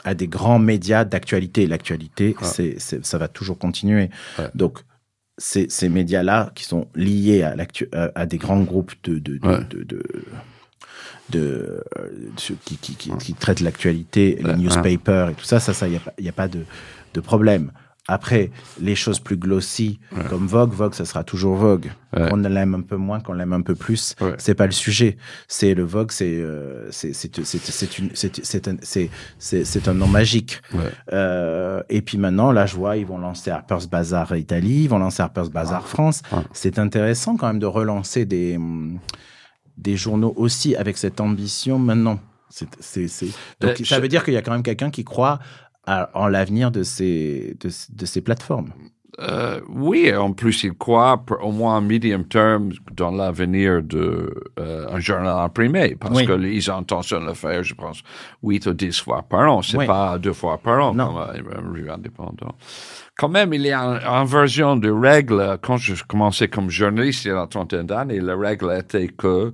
à 0.03 0.14
des 0.14 0.28
grands 0.28 0.60
médias 0.60 1.06
d'actualité. 1.06 1.68
L'actualité, 1.68 2.36
Ouais. 2.41 2.47
c'est 2.47 2.76
c'est 2.80 3.06
ça 3.06 3.18
va 3.18 3.28
toujours 3.28 3.58
continuer. 3.58 4.10
Ouais. 4.38 4.49
Donc 4.53 4.80
ces, 5.38 5.68
ces 5.70 5.89
médias-là 5.89 6.51
qui 6.56 6.64
sont 6.64 6.88
liés 6.95 7.43
à, 7.43 7.56
l'actu- 7.56 7.89
à, 7.93 8.26
des 8.26 8.38
grands 8.38 8.62
groupes 8.62 8.93
de, 9.03 9.20
de, 9.20 9.38
de, 9.38 9.64
de, 9.70 9.84
de, 9.84 10.03
de, 11.30 11.84
euh, 11.99 12.10
qui, 12.38 12.78
qui, 12.78 12.95
qui, 12.95 13.12
qui 13.18 13.34
traitent 13.34 13.60
l'actualité, 13.62 14.39
les 14.43 14.56
newspapers 14.56 15.30
et 15.30 15.34
tout 15.34 15.43
ça, 15.45 15.60
ça, 15.60 15.74
ça, 15.74 15.88
il 15.88 15.99
n'y 16.20 16.28
a, 16.28 16.30
a 16.30 16.34
pas 16.34 16.47
de, 16.47 16.64
de 17.14 17.20
problème. 17.20 17.72
Après, 18.08 18.51
les 18.80 18.93
choses 18.93 19.20
plus 19.20 19.36
glossy, 19.36 19.99
comme 20.30 20.45
Vogue, 20.45 20.72
Vogue, 20.72 20.93
ça 20.93 21.06
sera 21.06 21.24
toujours 21.24 21.56
Vogue. 21.56 21.91
Ouais. 22.16 22.30
On 22.32 22.38
l'aime 22.38 22.76
un 22.76 22.82
peu 22.82 22.97
moins, 22.97 23.20
qu'on 23.20 23.34
l'aime 23.34 23.53
un 23.53 23.62
peu 23.62 23.74
plus. 23.74 24.16
Ouais. 24.22 24.36
C'est 24.38 24.53
pas 24.53 24.68
le 24.68 24.72
sujet. 24.72 25.18
C'est 25.47 25.74
le 25.74 25.84
Vogue, 25.84 26.12
c'est 26.12 26.36
euh, 26.36 26.91
c'est 26.91 27.08
un 29.88 29.93
nom 29.95 30.08
magique. 30.08 30.62
Euh, 31.14 31.82
et 31.89 32.03
puis 32.03 32.20
maintenant, 32.20 32.51
là, 32.51 32.68
je 32.68 32.76
vois, 32.76 32.97
ils 32.97 33.08
vont 33.08 33.18
lancer 33.18 33.49
Harper's 33.49 33.88
Bazaar 33.88 34.36
Italie, 34.36 34.84
ils 34.84 34.89
vont 34.89 34.99
lancer 34.99 35.24
Harper's 35.24 35.49
Bazaar 35.49 35.88
France. 35.88 36.22
Ouais. 36.32 36.43
C'est 36.53 36.78
intéressant 36.78 37.38
quand 37.38 37.47
même 37.47 37.60
de 37.60 37.66
relancer 37.66 38.26
des, 38.26 38.60
des 39.78 39.97
journaux 39.97 40.34
aussi 40.38 40.76
avec 40.76 40.97
cette 40.97 41.20
ambition 41.20 41.80
maintenant. 41.80 42.20
C'est... 42.49 42.70
Donc, 43.60 43.78
ça 43.84 43.99
veut 43.99 44.08
dire 44.08 44.24
qu'il 44.24 44.34
y 44.34 44.38
a 44.38 44.41
quand 44.41 44.53
même 44.53 44.64
quelqu'un 44.64 44.89
qui 44.89 45.03
croit 45.03 45.39
à- 45.86 46.09
en 46.13 46.27
l'avenir 46.27 46.71
de 46.71 46.83
ces, 46.83 47.55
de, 47.59 47.69
de 47.95 48.05
ces 48.05 48.21
plateformes. 48.21 48.71
Euh, 49.21 49.61
oui, 49.69 50.13
en 50.13 50.33
plus, 50.33 50.65
il 50.65 50.73
croit 50.73 51.23
au 51.41 51.53
moins 51.53 51.77
un 51.77 51.81
medium 51.81 52.25
term 52.25 52.71
dans 52.91 53.11
l'avenir 53.11 53.81
de 53.81 54.29
euh, 54.59 54.99
journal 54.99 55.39
imprimé, 55.39 55.95
parce 55.97 56.13
Oui. 56.17 56.25
qu'ils 56.25 56.69
intentionnent 56.69 57.21
de 57.23 57.27
le 57.29 57.33
faire, 57.33 57.63
je 57.63 57.73
pense, 57.75 58.01
8 58.43 58.65
ou 58.65 58.73
10 58.73 58.99
fois 58.99 59.21
par 59.23 59.49
an. 59.49 59.61
C'est 59.61 59.77
Oui. 59.77 59.86
pas 59.88 60.17
deux 60.19 60.33
fois 60.33 60.57
par 60.57 60.83
an 60.83 60.93
Non. 60.93 61.13
comme 61.13 61.17
un, 61.17 61.69
revue 61.69 61.89
indépendant. 61.89 62.55
Quand 63.17 63.29
même, 63.29 63.53
il 63.53 63.61
y 63.61 63.71
a 63.71 63.79
une 63.81 64.05
inversion 64.05 64.75
de 64.75 64.89
règles. 64.91 65.59
Quand 65.61 65.77
je 65.77 66.03
commençais 66.03 66.49
comme 66.49 66.69
journaliste 66.69 67.23
il 67.23 67.29
y 67.29 67.31
a 67.31 67.39
une 67.41 67.47
trentaine 67.47 67.86
d'années, 67.86 68.19
la 68.19 68.36
règle 68.36 68.69
était 68.77 69.07
que 69.07 69.53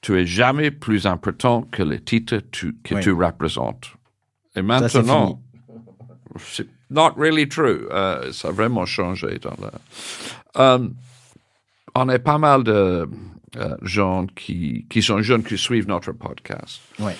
tu 0.00 0.16
es 0.16 0.26
jamais 0.26 0.70
plus 0.70 1.06
important 1.08 1.62
que 1.72 1.82
le 1.82 1.98
titre 1.98 2.36
tu- 2.52 2.76
que 2.84 2.94
Oui. 2.94 3.00
tu 3.00 3.10
représentes. 3.10 3.86
Et 4.54 4.62
maintenant, 4.62 5.42
c'est 6.38 6.66
not 6.90 7.12
really 7.16 7.48
true. 7.48 7.88
Euh, 7.90 8.32
ça 8.32 8.48
a 8.48 8.52
vraiment 8.52 8.86
changé. 8.86 9.38
Dans 9.38 9.56
la... 9.60 9.72
Euh, 10.62 10.88
on 11.94 12.08
a 12.08 12.18
pas 12.18 12.38
mal 12.38 12.62
de 12.64 13.08
euh, 13.56 13.76
gens 13.82 14.26
qui, 14.26 14.86
qui 14.90 15.02
sont 15.02 15.20
jeunes 15.22 15.42
qui 15.42 15.56
suivent 15.58 15.88
notre 15.88 16.12
podcast, 16.12 16.80
Ouais. 16.98 17.16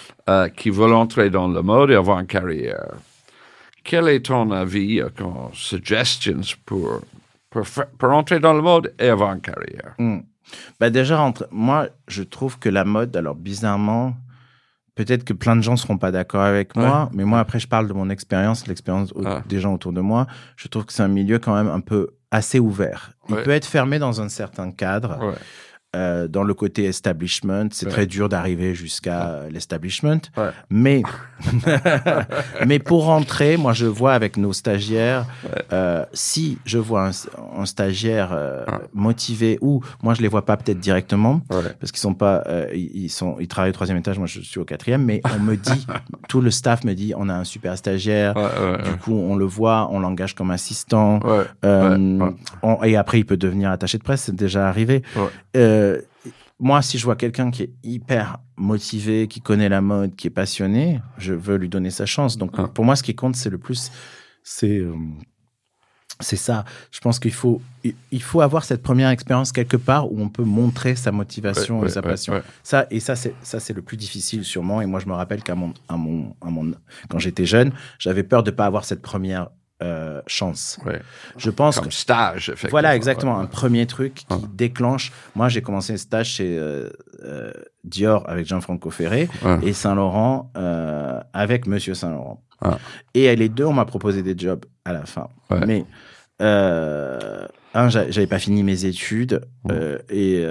qui 0.57 0.71
veulent 0.71 0.93
entrer 0.95 1.31
dans 1.31 1.49
le 1.49 1.63
mode 1.63 1.91
et 1.91 1.95
avoir 1.95 2.21
une 2.21 2.27
carrière. 2.27 2.95
Quel 3.85 4.09
est 4.09 4.27
ton 4.27 4.51
avis, 4.51 5.01
comme 5.17 5.51
suggestions 5.53 6.41
pour, 6.65 7.01
pour, 7.51 7.65
pour 7.99 8.11
entrer 8.11 8.41
dans 8.41 8.53
le 8.53 8.63
mode 8.63 8.95
et 8.99 9.09
avoir 9.09 9.33
une 9.33 9.41
carrière? 9.41 9.95
Bah 10.79 10.91
déjà, 10.91 11.21
entre... 11.21 11.49
moi, 11.51 11.89
je 12.09 12.23
trouve 12.23 12.59
que 12.59 12.69
la 12.69 12.85
mode, 12.85 13.17
alors 13.17 13.35
bizarrement, 13.35 14.17
peut-être 14.97 15.23
que 15.25 15.33
plein 15.33 15.55
de 15.55 15.61
gens 15.63 15.77
seront 15.77 15.97
pas 15.99 16.11
d'accord 16.11 16.43
avec 16.43 16.75
moi, 16.75 17.09
mais 17.13 17.25
moi, 17.25 17.39
après, 17.39 17.61
je 17.61 17.69
parle 17.69 17.87
de 17.87 17.93
mon 17.93 18.11
expérience, 18.11 18.67
l'expérience 18.67 19.13
Ah. 19.25 19.43
des 19.49 19.61
gens 19.61 19.73
autour 19.75 19.93
de 19.93 20.01
moi. 20.01 20.27
Je 20.57 20.67
trouve 20.67 20.85
que 20.87 20.93
c'est 20.93 21.05
un 21.05 21.09
milieu 21.09 21.39
quand 21.39 21.55
même 21.55 21.69
un 21.69 21.81
peu 21.81 22.09
assez 22.33 22.59
ouvert. 22.59 23.13
Il 23.29 23.37
Ouais. 23.37 23.43
peut 23.45 23.51
être 23.53 23.67
fermé 23.67 23.99
dans 24.01 24.21
un 24.21 24.29
certain 24.29 24.73
cadre. 24.73 25.19
Ouais. 25.23 25.35
Euh, 25.97 26.29
dans 26.29 26.43
le 26.45 26.53
côté 26.53 26.85
establishment, 26.85 27.69
c'est 27.73 27.87
Ouais. 27.87 27.93
très 27.93 28.07
dur 28.07 28.29
d'arriver 28.29 28.75
jusqu'à 28.75 29.29
euh, 29.29 29.49
l'establishment. 29.51 30.21
Ouais. 30.37 30.51
Mais, 30.69 31.03
mais 32.67 32.79
pour 32.79 33.05
rentrer, 33.07 33.57
moi, 33.57 33.73
je 33.73 33.87
vois 33.87 34.13
avec 34.13 34.37
nos 34.37 34.53
stagiaires, 34.53 35.25
euh, 35.73 36.05
si 36.13 36.59
je 36.67 36.77
vois 36.79 37.09
un, 37.09 37.11
un 37.59 37.67
stagiaire 37.67 38.31
Ouais. 38.69 38.79
motivé 38.93 39.59
ou 39.63 39.81
moi, 40.03 40.13
je 40.15 40.21
les 40.23 40.29
vois 40.29 40.45
pas 40.45 40.57
peut-être 40.57 40.81
directement 40.81 41.41
parce 41.81 41.91
qu'ils 41.93 42.01
sont 42.01 42.15
pas, 42.15 42.45
ils 42.75 43.09
sont, 43.11 43.37
ils 43.41 43.49
travaillent 43.49 43.71
au 43.71 43.75
troisième 43.75 43.97
étage. 43.99 44.19
Moi, 44.19 44.27
je 44.27 44.41
suis 44.41 44.61
au 44.61 44.65
quatrième, 44.65 45.05
mais 45.05 45.21
on 45.35 45.41
me 45.43 45.57
dit, 45.57 45.87
tout 46.29 46.41
le 46.41 46.51
staff 46.51 46.85
me 46.85 46.93
dit, 46.95 47.15
on 47.17 47.29
a 47.29 47.35
un 47.35 47.45
super 47.45 47.77
stagiaire. 47.79 48.35
Du 48.85 48.91
coup, 48.99 49.15
on 49.15 49.35
le 49.37 49.45
voit, 49.47 49.89
on 49.93 50.01
l'engage 50.01 50.35
comme 50.35 50.51
assistant. 50.51 51.21
on- 51.63 52.83
et 52.85 52.97
après, 52.97 53.19
il 53.21 53.25
peut 53.25 53.37
devenir 53.37 53.71
attaché 53.71 53.99
de 53.99 54.03
presse, 54.03 54.23
c'est 54.25 54.35
déjà 54.37 54.69
arrivé. 54.69 55.03
Euh, 55.87 56.03
moi, 56.59 56.81
si 56.83 56.97
je 56.99 57.05
vois 57.05 57.17
quelqu'un 57.17 57.51
qui 57.51 57.65
est 57.65 57.73
hyper 57.83 58.39
motivé, 58.57 59.29
qui 59.29 59.41
connaît 59.41 59.69
la 59.69 59.81
mode, 59.83 60.17
qui 60.17 60.27
est 60.27 60.31
passionné, 60.31 61.01
je 61.19 61.35
veux 61.35 61.57
lui 61.57 61.69
donner 61.69 61.91
sa 61.91 62.07
chance. 62.07 62.39
Donc, 62.39 62.53
Ah. 62.57 62.69
pour 62.69 62.85
moi, 62.85 62.97
ce 62.97 63.03
qui 63.03 63.15
compte, 63.15 63.37
c'est 63.37 63.51
le 63.51 63.59
plus, 63.59 63.91
c'est 64.43 64.79
euh, 64.79 64.95
c'est 66.21 66.37
ça. 66.37 66.65
Je 66.91 66.99
pense 67.01 67.19
qu'il 67.19 67.33
faut 67.35 67.61
il- 68.11 68.23
faut 68.23 68.41
avoir 68.41 68.65
cette 68.65 68.83
première 68.83 69.11
expérience 69.11 69.53
quelque 69.53 69.77
part 69.77 70.11
où 70.11 70.19
on 70.19 70.31
peut 70.31 70.45
montrer 70.45 70.97
sa 70.97 71.13
motivation 71.13 71.81
Ouais, 71.81 71.89
et 71.89 71.91
sa 71.91 72.01
ouais, 72.01 72.09
passion. 72.09 72.33
ouais. 72.33 72.43
Ça 72.63 72.87
et 72.91 73.01
ça 73.01 73.17
c'est 73.17 73.35
ça 73.43 73.61
c'est 73.61 73.75
le 73.75 73.83
plus 73.83 73.99
difficile 73.99 74.43
sûrement. 74.43 74.81
Et 74.81 74.87
moi, 74.87 74.99
je 74.99 75.07
me 75.07 75.13
rappelle 75.13 75.43
qu'à 75.43 75.55
mon 75.55 75.75
à 75.91 75.99
mon 75.99 76.35
à 76.41 76.49
mon 76.49 76.73
quand 77.11 77.19
j'étais 77.19 77.45
jeune, 77.45 77.71
j'avais 77.99 78.23
peur 78.23 78.43
de 78.43 78.51
pas 78.51 78.65
avoir 78.65 78.87
cette 78.87 79.03
première 79.03 79.49
euh, 79.83 80.23
chance. 80.27 80.79
Ouais. 80.87 81.01
Je 81.37 81.51
pense 81.51 81.81
que 81.81 81.91
stage, 81.91 82.53
voilà, 82.71 82.97
exactement. 82.97 83.37
Ouais, 83.37 83.43
Un 83.45 83.47
premier 83.47 83.87
truc 83.87 84.15
qui 84.15 84.27
déclenche. 84.55 85.13
Moi, 85.35 85.49
j'ai 85.51 85.61
commencé 85.63 85.93
le 85.93 85.99
stage 85.99 86.29
chez 86.31 86.57
euh, 86.59 86.89
euh, 87.25 87.53
Dior 87.85 88.25
avec 88.29 88.47
Gianfranco 88.47 88.91
Ferré 88.91 89.29
et 89.63 89.73
Saint-Laurent 89.75 90.51
euh, 90.57 91.21
avec 91.35 91.67
Monsieur 91.67 91.95
Saint-Laurent. 91.95 92.43
Ah. 92.63 92.79
Et 93.13 93.35
les 93.37 93.49
deux, 93.51 93.65
on 93.67 93.75
m'a 93.75 93.85
proposé 93.85 94.23
des 94.23 94.35
jobs 94.37 94.65
à 94.87 94.93
la 94.95 95.05
fin. 95.05 95.29
Ouais. 95.51 95.67
Mais 95.67 95.85
un, 97.75 97.89
j'a- 97.89 98.11
j'avais 98.11 98.27
pas 98.27 98.39
fini 98.39 98.63
mes 98.63 98.85
études 98.87 99.43
et, 100.11 100.43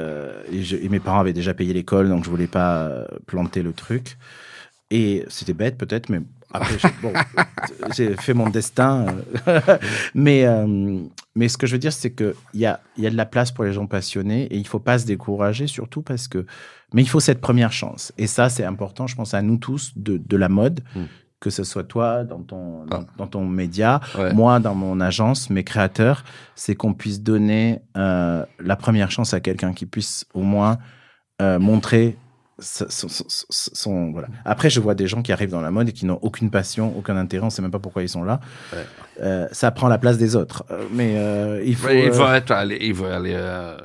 et, 0.52 0.64
je- 0.64 0.76
et 0.78 0.90
mes 0.90 1.00
parents 1.00 1.20
avaient 1.20 1.34
déjà 1.34 1.54
payé 1.54 1.74
l'école, 1.74 2.10
donc 2.10 2.24
je 2.26 2.30
voulais 2.30 2.48
pas 2.48 3.06
planter 3.26 3.64
le 3.64 3.74
truc. 3.74 4.18
Et 4.92 5.26
c'était 5.30 5.54
bête 5.54 5.78
peut-être, 5.78 6.10
mais 6.10 6.20
après, 6.56 6.78
j'ai- 6.80 6.90
bon, 7.02 7.14
fait 8.20 8.34
mon 8.34 8.50
destin. 8.50 9.06
euh, 9.48 9.60
mais, 10.16 10.46
euh, 10.46 11.00
mais 11.36 11.48
ce 11.48 11.58
que 11.58 11.68
je 11.68 11.74
veux 11.74 11.80
dire, 11.80 11.94
c'est 11.94 12.12
qu'il 12.14 12.34
y 12.54 12.66
a, 12.66 12.80
y 12.98 13.08
a 13.08 13.10
de 13.10 13.16
la 13.18 13.26
place 13.26 13.52
pour 13.52 13.64
les 13.64 13.74
gens 13.74 13.88
passionnés 13.88 14.44
et 14.44 14.58
il 14.58 14.68
faut 14.68 14.80
pas 14.80 14.98
se 15.00 15.06
décourager, 15.06 15.68
surtout 15.68 16.02
parce 16.02 16.28
que. 16.28 16.46
Mais 16.94 17.02
il 17.02 17.10
faut 17.10 17.20
cette 17.20 17.42
première 17.42 17.72
chance. 17.72 18.14
Et 18.18 18.28
ça, 18.28 18.48
c'est 18.50 18.64
important, 18.64 19.08
je 19.08 19.16
pense, 19.16 19.34
à 19.34 19.42
nous 19.42 19.58
tous 19.58 19.92
de, 19.96 20.18
de 20.18 20.38
la 20.38 20.50
mode, 20.50 20.82
Mm. 20.96 21.04
que 21.42 21.50
ce 21.50 21.64
soit 21.64 21.84
toi 21.84 22.24
dans 22.24 22.42
ton, 22.42 22.86
dans, 22.86 23.02
Ah. 23.02 23.06
dans 23.18 23.28
ton 23.28 23.46
média, 23.46 24.00
Ouais. 24.18 24.34
moi 24.34 24.60
dans 24.60 24.76
mon 24.76 25.00
agence, 25.02 25.50
mes 25.50 25.64
créateurs, 25.64 26.24
c'est 26.56 26.76
qu'on 26.76 26.94
puisse 26.94 27.22
donner 27.22 27.82
euh, 27.98 28.46
la 28.60 28.76
première 28.76 29.12
chance 29.12 29.34
à 29.34 29.40
quelqu'un 29.42 29.74
qui 29.74 29.86
puisse 29.86 30.26
au 30.34 30.42
moins 30.42 30.78
euh, 31.42 31.60
montrer 31.60 32.18
son, 32.60 32.86
son- 32.90 33.08
son- 33.10 33.26
son- 33.28 33.72
son- 33.74 34.12
voilà. 34.12 34.28
Après, 34.46 34.70
je 34.70 34.80
vois 34.80 34.96
des 34.96 35.08
gens 35.08 35.22
qui 35.22 35.32
arrivent 35.32 35.50
dans 35.52 35.62
la 35.62 35.72
mode 35.72 35.90
et 35.90 35.92
qui 35.92 36.06
n'ont 36.06 36.20
aucune 36.22 36.50
passion, 36.50 36.94
aucun 36.98 37.18
intérêt, 37.18 37.46
on 37.46 37.50
sait 37.50 37.62
même 37.62 37.72
pas 37.72 37.80
pourquoi 37.80 38.02
ils 38.04 38.10
sont 38.10 38.24
là. 38.24 38.40
Ouais. 38.74 38.86
Euh, 39.22 39.48
ça 39.52 39.72
prend 39.72 39.88
la 39.88 39.98
place 39.98 40.18
des 40.18 40.36
autres. 40.36 40.64
Euh, 40.72 40.86
mais 40.92 41.16
euh, 41.18 41.62
il 41.66 41.76
faut. 41.76 41.88
Ouais, 41.88 42.06
il 42.06 42.12
va 42.12 42.38
être 42.38 42.52
allé, 42.52 42.78
il 42.82 42.94
va 42.94 43.16
aller 43.16 43.34
euh, 43.36 43.78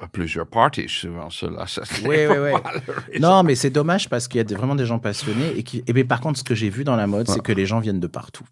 à, 0.00 0.06
plusieurs 0.12 0.46
parties 0.46 0.88
souvent 0.88 1.28
cela. 1.30 1.64
Oui, 2.06 2.16
oui, 2.28 2.36
oui. 2.52 3.20
Non, 3.20 3.42
mais 3.42 3.54
c'est 3.54 3.70
dommage 3.70 4.08
parce 4.08 4.26
qu'il 4.28 4.38
y 4.38 4.40
a 4.40 4.44
des- 4.44 4.54
vraiment 4.54 4.74
des 4.74 4.86
gens 4.86 4.98
passionnés 4.98 5.52
et 5.56 5.62
qui. 5.62 5.82
Et 5.86 5.92
bien, 5.92 6.04
par 6.04 6.20
contre, 6.20 6.38
ce 6.38 6.44
que 6.44 6.54
j'ai 6.54 6.70
vu 6.70 6.84
dans 6.84 6.96
la 6.96 7.06
mode, 7.06 7.28
Ouais. 7.28 7.34
c'est 7.34 7.42
que 7.42 7.52
les 7.52 7.66
gens 7.66 7.80
viennent 7.80 8.00
de 8.00 8.06
partout. 8.06 8.44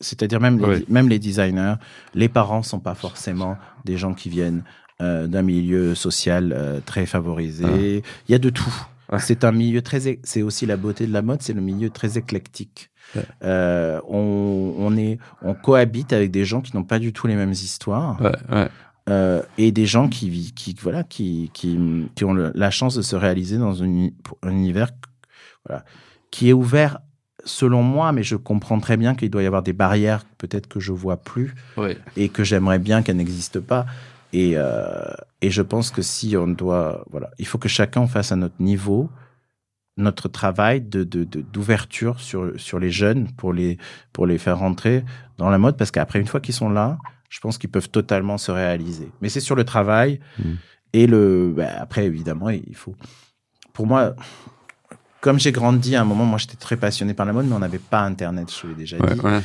C'est-à-dire 0.00 0.40
même 0.40 0.58
les, 0.64 0.84
même 0.88 1.08
les 1.08 1.18
designers, 1.18 1.74
les 2.14 2.28
parents 2.28 2.62
sont 2.62 2.80
pas 2.80 2.94
forcément 2.94 3.58
des 3.84 3.96
gens 3.96 4.14
qui 4.14 4.28
viennent 4.30 4.62
d'un 5.00 5.42
milieu 5.42 5.94
social 5.94 6.82
très 6.84 7.06
favorisé. 7.06 8.02
Il 8.28 8.32
y 8.32 8.34
a 8.34 8.38
de 8.38 8.50
tout. 8.50 8.74
Ouais. 9.12 9.18
C'est 9.18 9.44
un 9.44 9.52
milieu 9.52 9.82
très. 9.82 10.20
C'est 10.22 10.42
aussi 10.42 10.66
la 10.66 10.76
beauté 10.76 11.06
de 11.06 11.12
la 11.12 11.22
mode, 11.22 11.42
c'est 11.42 11.52
le 11.52 11.60
milieu 11.60 11.90
très 11.90 12.16
éclectique. 12.18 12.90
Ouais. 13.16 13.22
Euh, 13.42 14.00
on, 14.08 14.74
on 14.78 14.96
est, 14.96 15.18
on 15.42 15.54
cohabite 15.54 16.12
avec 16.12 16.30
des 16.30 16.44
gens 16.44 16.60
qui 16.60 16.76
n'ont 16.76 16.84
pas 16.84 16.98
du 17.00 17.12
tout 17.12 17.26
les 17.26 17.34
mêmes 17.34 17.50
histoires. 17.52 18.20
Ouais. 18.20 18.68
Euh, 19.08 19.42
et 19.58 19.72
des 19.72 19.86
gens 19.86 20.08
qui, 20.08 20.52
qui 20.54 20.76
voilà, 20.80 21.02
qui, 21.02 21.50
qui, 21.52 21.76
qui 22.14 22.24
ont 22.24 22.32
le- 22.34 22.52
la 22.54 22.70
chance 22.70 22.94
de 22.94 23.02
se 23.02 23.16
réaliser 23.16 23.58
dans 23.58 23.82
un, 23.82 24.10
univers 24.44 24.90
voilà, 25.66 25.84
qui 26.30 26.50
est 26.50 26.52
ouvert 26.52 26.98
selon 27.44 27.82
moi, 27.82 28.12
mais 28.12 28.22
je 28.22 28.36
comprends 28.36 28.78
très 28.78 28.96
bien 28.96 29.14
qu'il 29.16 29.30
doit 29.30 29.42
y 29.42 29.46
avoir 29.46 29.62
des 29.62 29.72
barrières 29.72 30.24
peut-être 30.38 30.68
que 30.68 30.78
je 30.78 30.92
vois 30.92 31.16
plus 31.16 31.54
Oui. 31.78 31.96
et 32.16 32.28
que 32.28 32.44
j'aimerais 32.44 32.78
bien 32.78 33.02
qu'elles 33.02 33.16
n'existent 33.16 33.62
pas. 33.62 33.86
Et, 34.32 34.52
euh, 34.56 35.12
et 35.40 35.50
je 35.50 35.62
pense 35.62 35.90
que 35.90 36.02
si 36.02 36.36
on 36.36 36.46
doit, 36.48 37.04
voilà, 37.10 37.30
il 37.38 37.46
faut 37.46 37.58
que 37.58 37.68
chacun 37.68 38.06
fasse 38.06 38.30
à 38.32 38.36
notre 38.36 38.60
niveau 38.60 39.10
notre 39.96 40.28
travail 40.28 40.80
de 40.80 41.04
de- 41.04 41.24
de- 41.24 41.42
d'ouverture 41.42 42.20
sur 42.20 42.52
sur 42.58 42.78
les 42.78 42.90
jeunes 42.90 43.28
pour 43.36 43.52
les 43.52 43.76
pour 44.12 44.24
les 44.26 44.38
faire 44.38 44.58
rentrer 44.58 45.04
dans 45.36 45.50
la 45.50 45.58
mode 45.58 45.76
parce 45.76 45.90
qu'après 45.90 46.20
une 46.20 46.26
fois 46.28 46.40
qu'ils 46.40 46.54
sont 46.54 46.70
là, 46.70 46.96
je 47.28 47.38
pense 47.40 47.58
qu'ils 47.58 47.70
peuvent 47.70 47.90
totalement 47.90 48.38
se 48.38 48.50
réaliser. 48.52 49.10
Mais 49.20 49.28
c'est 49.28 49.40
sur 49.40 49.56
le 49.56 49.64
travail 49.64 50.20
Mm. 50.38 50.42
et 50.94 51.06
le 51.06 51.52
bah, 51.54 51.68
après 51.80 52.04
évidemment 52.06 52.48
il 52.50 52.74
faut. 52.76 52.94
Pour 53.74 53.86
moi, 53.86 54.14
comme 55.20 55.38
j'ai 55.38 55.52
grandi 55.52 55.96
à 55.96 56.00
un 56.00 56.04
moment, 56.04 56.24
moi 56.24 56.38
j'étais 56.38 56.56
très 56.56 56.76
passionné 56.76 57.12
par 57.12 57.26
la 57.26 57.32
mode, 57.34 57.46
mais 57.46 57.54
on 57.54 57.58
n'avait 57.58 57.78
pas 57.78 58.00
Internet, 58.02 58.48
je 58.50 58.68
l'ai 58.68 58.74
déjà 58.74 58.96
Ouais, 58.96 59.14
dit 59.14 59.20
ouais. 59.20 59.40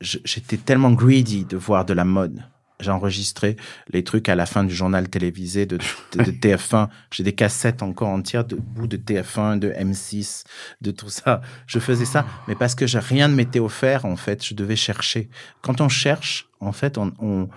j'étais 0.00 0.56
tellement 0.56 0.90
greedy 0.92 1.44
de 1.44 1.56
voir 1.56 1.84
de 1.84 1.92
la 1.94 2.04
mode. 2.04 2.42
J'ai 2.80 2.90
enregistré 2.90 3.56
les 3.88 4.04
trucs 4.04 4.28
à 4.28 4.34
la 4.34 4.44
fin 4.46 4.62
du 4.64 4.74
journal 4.74 5.08
télévisé 5.08 5.64
de, 5.66 5.78
de, 6.12 6.22
de 6.24 6.30
TF1. 6.30 6.88
J'ai 7.10 7.22
des 7.22 7.34
cassettes 7.34 7.82
encore 7.82 8.08
entières 8.08 8.44
de 8.44 8.56
bouts 8.56 8.86
de 8.86 8.96
TF1, 8.96 9.58
de 9.58 9.70
M6, 9.70 10.44
de 10.82 10.90
tout 10.90 11.08
ça. 11.08 11.40
Je 11.66 11.78
faisais 11.78 12.04
ça, 12.04 12.26
mais 12.48 12.54
parce 12.54 12.74
que 12.74 12.84
rien 12.98 13.28
ne 13.28 13.34
m'était 13.34 13.60
offert, 13.60 14.04
en 14.04 14.16
fait, 14.16 14.44
je 14.44 14.54
devais 14.54 14.76
chercher. 14.76 15.30
Quand 15.62 15.80
on 15.80 15.88
cherche, 15.88 16.48
en 16.60 16.72
fait, 16.72 16.98
on, 16.98 17.12
on, 17.18 17.48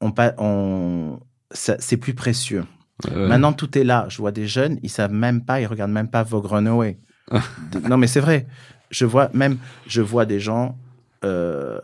on, 0.00 0.12
on- 0.38 1.20
c'est 1.50 1.96
plus 1.96 2.14
précieux. 2.14 2.64
Ouais. 3.06 3.26
Maintenant, 3.28 3.52
tout 3.52 3.76
est 3.78 3.84
là. 3.84 4.06
Je 4.08 4.18
vois 4.18 4.32
des 4.32 4.46
jeunes, 4.46 4.78
ils 4.82 4.90
savent 4.90 5.12
même 5.12 5.44
pas, 5.44 5.60
ils 5.60 5.66
regardent 5.66 5.92
même 5.92 6.10
pas 6.10 6.22
Vogue 6.22 6.46
Runaway. 6.46 6.98
Non, 7.88 7.96
mais 7.96 8.06
c'est 8.06 8.20
vrai. 8.20 8.46
Je 8.90 9.04
vois 9.04 9.28
même, 9.34 9.58
je 9.86 10.00
vois 10.00 10.24
des 10.26 10.40
gens, 10.40 10.78
euh, 11.24 11.80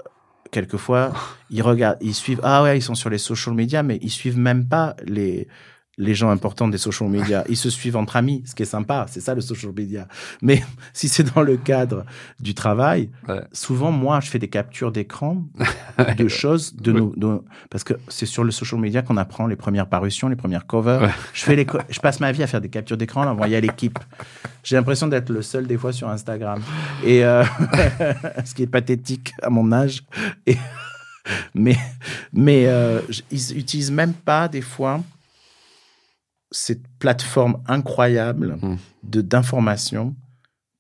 quelquefois, 0.51 1.13
ils 1.51 1.63
regardent, 1.63 1.99
ils 2.01 2.15
suivent, 2.15 2.41
ah 2.43 2.63
ouais, 2.63 2.79
ils 2.79 2.83
sont 2.83 2.95
sur 2.95 3.11
les 3.11 3.19
social 3.19 3.55
media, 3.55 3.83
mais 3.83 3.99
ils 4.03 4.11
suivent 4.11 4.39
même 4.39 4.67
pas 4.67 4.97
les, 5.05 5.49
les 5.97 6.15
gens 6.15 6.31
importants 6.31 6.69
des 6.69 6.79
social 6.79 7.09
media. 7.09 7.45
Ils 7.49 7.57
se 7.57 7.71
suivent 7.71 7.97
entre 7.97 8.17
amis, 8.17 8.43
ce 8.47 8.55
qui 8.55 8.63
est 8.63 8.67
sympa. 8.67 9.07
C'est 9.09 9.21
ça 9.21 9.35
le 9.35 9.41
social 9.41 9.73
media. 9.77 10.09
Mais 10.43 10.63
si 10.93 11.09
c'est 11.09 11.23
dans 11.35 11.43
le 11.43 11.57
cadre 11.57 12.05
du 12.41 12.55
travail, 12.55 13.11
Ouais. 13.29 13.41
souvent, 13.53 13.91
moi, 13.91 14.21
je 14.21 14.29
fais 14.31 14.39
des 14.39 14.49
captures 14.49 14.93
d'écran 14.93 15.43
de 16.19 16.29
choses 16.29 16.75
de 16.77 16.93
Ouais. 16.93 17.01
nos, 17.01 17.15
de- 17.17 17.43
parce 17.71 17.85
que 17.85 17.95
c'est 18.09 18.27
sur 18.27 18.45
le 18.45 18.51
social 18.51 18.81
media 18.81 19.03
qu'on 19.03 19.17
apprend 19.17 19.47
les 19.47 19.57
premières 19.57 19.87
parutions, 19.89 20.29
les 20.29 20.37
premières 20.37 20.67
covers. 20.67 21.03
Ouais. 21.03 21.11
Je 21.33 21.45
fais 21.45 21.57
les, 21.57 21.67
je 21.89 22.01
passe 22.01 22.21
ma 22.21 22.33
vie 22.33 22.43
à 22.43 22.47
faire 22.47 22.61
des 22.61 22.69
captures 22.69 22.97
d'écran, 22.97 23.25
l'envoyer 23.25 23.57
à 23.57 23.61
l'équipe. 23.61 23.99
J'ai 24.63 24.77
l'impression 24.77 25.07
d'être 25.09 25.31
le 25.31 25.43
seul 25.43 25.67
des 25.67 25.77
fois 25.77 25.93
sur 25.93 26.09
Instagram. 26.09 26.61
Et, 27.05 27.25
euh, 27.25 27.45
ce 28.45 28.55
qui 28.55 28.63
est 28.63 28.67
pathétique 28.67 29.33
à 29.43 29.51
mon 29.51 29.71
âge. 29.73 30.03
Et, 30.47 30.57
mais, 31.55 31.77
mais, 32.33 32.65
euh, 32.67 33.01
ils 33.31 33.59
utilisent 33.59 33.91
même 33.93 34.13
pas 34.13 34.49
des 34.49 34.61
fois 34.61 35.01
cette 36.55 36.83
plateforme 36.99 37.63
incroyable 37.67 38.57
Mm. 38.63 38.77
de 39.03 39.21
d'information 39.21 40.15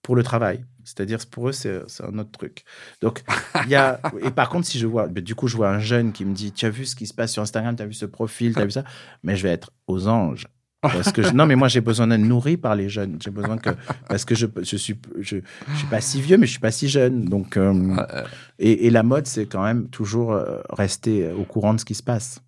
pour 0.02 0.16
le 0.16 0.22
travail. 0.22 0.64
C'est-à-dire, 0.86 1.18
pour 1.30 1.48
eux, 1.48 1.52
c'est 1.52 1.80
un 2.02 2.18
autre 2.18 2.30
truc. 2.30 2.62
Donc, 3.00 3.24
il 3.64 3.70
y 3.70 3.74
a. 3.74 4.00
Et 4.22 4.30
par 4.30 4.50
contre, 4.50 4.66
si 4.66 4.78
je 4.78 4.86
vois. 4.86 5.08
mais 5.08 5.22
Du 5.22 5.34
coup, 5.34 5.48
je 5.48 5.56
vois 5.56 5.70
un 5.70 5.78
jeune 5.78 6.12
qui 6.12 6.24
me 6.26 6.34
dit 6.34 6.52
Tu 6.52 6.66
as 6.66 6.70
vu 6.70 6.84
ce 6.84 6.94
qui 6.94 7.06
se 7.06 7.14
passe 7.14 7.32
sur 7.32 7.42
Instagram 7.42 7.74
Tu 7.74 7.82
as 7.82 7.86
vu 7.86 7.94
ce 7.94 8.04
profil 8.06 8.54
Tu 8.54 8.60
as 8.60 8.64
vu 8.66 8.70
ça? 8.70 8.84
Mais 9.22 9.34
je 9.34 9.42
vais 9.42 9.48
être 9.50 9.70
aux 9.86 10.06
anges. 10.08 10.46
Parce 10.82 11.10
que 11.12 11.22
je- 11.22 11.32
non, 11.32 11.46
mais 11.46 11.56
moi, 11.56 11.68
j'ai 11.68 11.80
besoin 11.80 12.06
d'être 12.08 12.20
nourri 12.20 12.58
par 12.58 12.74
les 12.76 12.90
jeunes. 12.90 13.16
J'ai 13.24 13.30
besoin 13.30 13.56
que. 13.56 13.70
Parce 14.10 14.26
que 14.26 14.34
je, 14.34 14.46
je, 14.62 14.76
suis, 14.76 14.96
je, 15.20 15.38
je 15.72 15.76
suis 15.78 15.86
pas 15.86 16.02
si 16.02 16.20
vieux, 16.20 16.36
mais 16.36 16.44
je 16.44 16.50
suis 16.52 16.60
pas 16.60 16.70
si 16.70 16.86
jeune. 16.90 17.24
Donc. 17.24 17.56
euh, 17.56 17.72
Euh, 18.12 18.24
et, 18.58 18.86
et 18.86 18.90
la 18.90 19.02
mode, 19.02 19.26
c'est 19.26 19.46
quand 19.46 19.64
même 19.64 19.88
toujours 19.88 20.34
euh, 20.34 20.58
rester 20.68 21.32
au 21.32 21.44
courant 21.44 21.72
de 21.72 21.80
ce 21.80 21.86
qui 21.86 21.94
se 21.94 22.02
passe. 22.02 22.42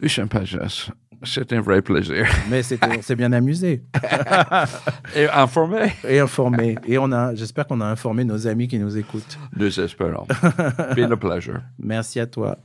Lucien 0.00 0.26
Pages, 0.26 0.58
c'est 1.22 1.52
un 1.52 1.60
vrai 1.60 1.82
plaisir. 1.82 2.26
Mais 2.50 2.62
on 2.82 3.02
s'est 3.02 3.16
bien 3.16 3.32
amusé 3.32 3.82
Et 5.16 5.28
informé, 5.28 5.92
et 6.06 6.20
informé. 6.20 6.76
Et 6.86 6.98
on 6.98 7.10
a, 7.12 7.34
j'espère 7.34 7.66
qu'on 7.66 7.80
a 7.80 7.86
informé 7.86 8.24
nos 8.24 8.46
amis 8.46 8.68
qui 8.68 8.78
nous 8.78 8.96
écoutent. 8.96 9.38
nous 9.56 9.80
espérons. 9.80 10.26
Been 10.94 11.12
a 11.12 11.16
pleasure. 11.16 11.60
Merci 11.78 12.20
à 12.20 12.26
toi. 12.26 12.58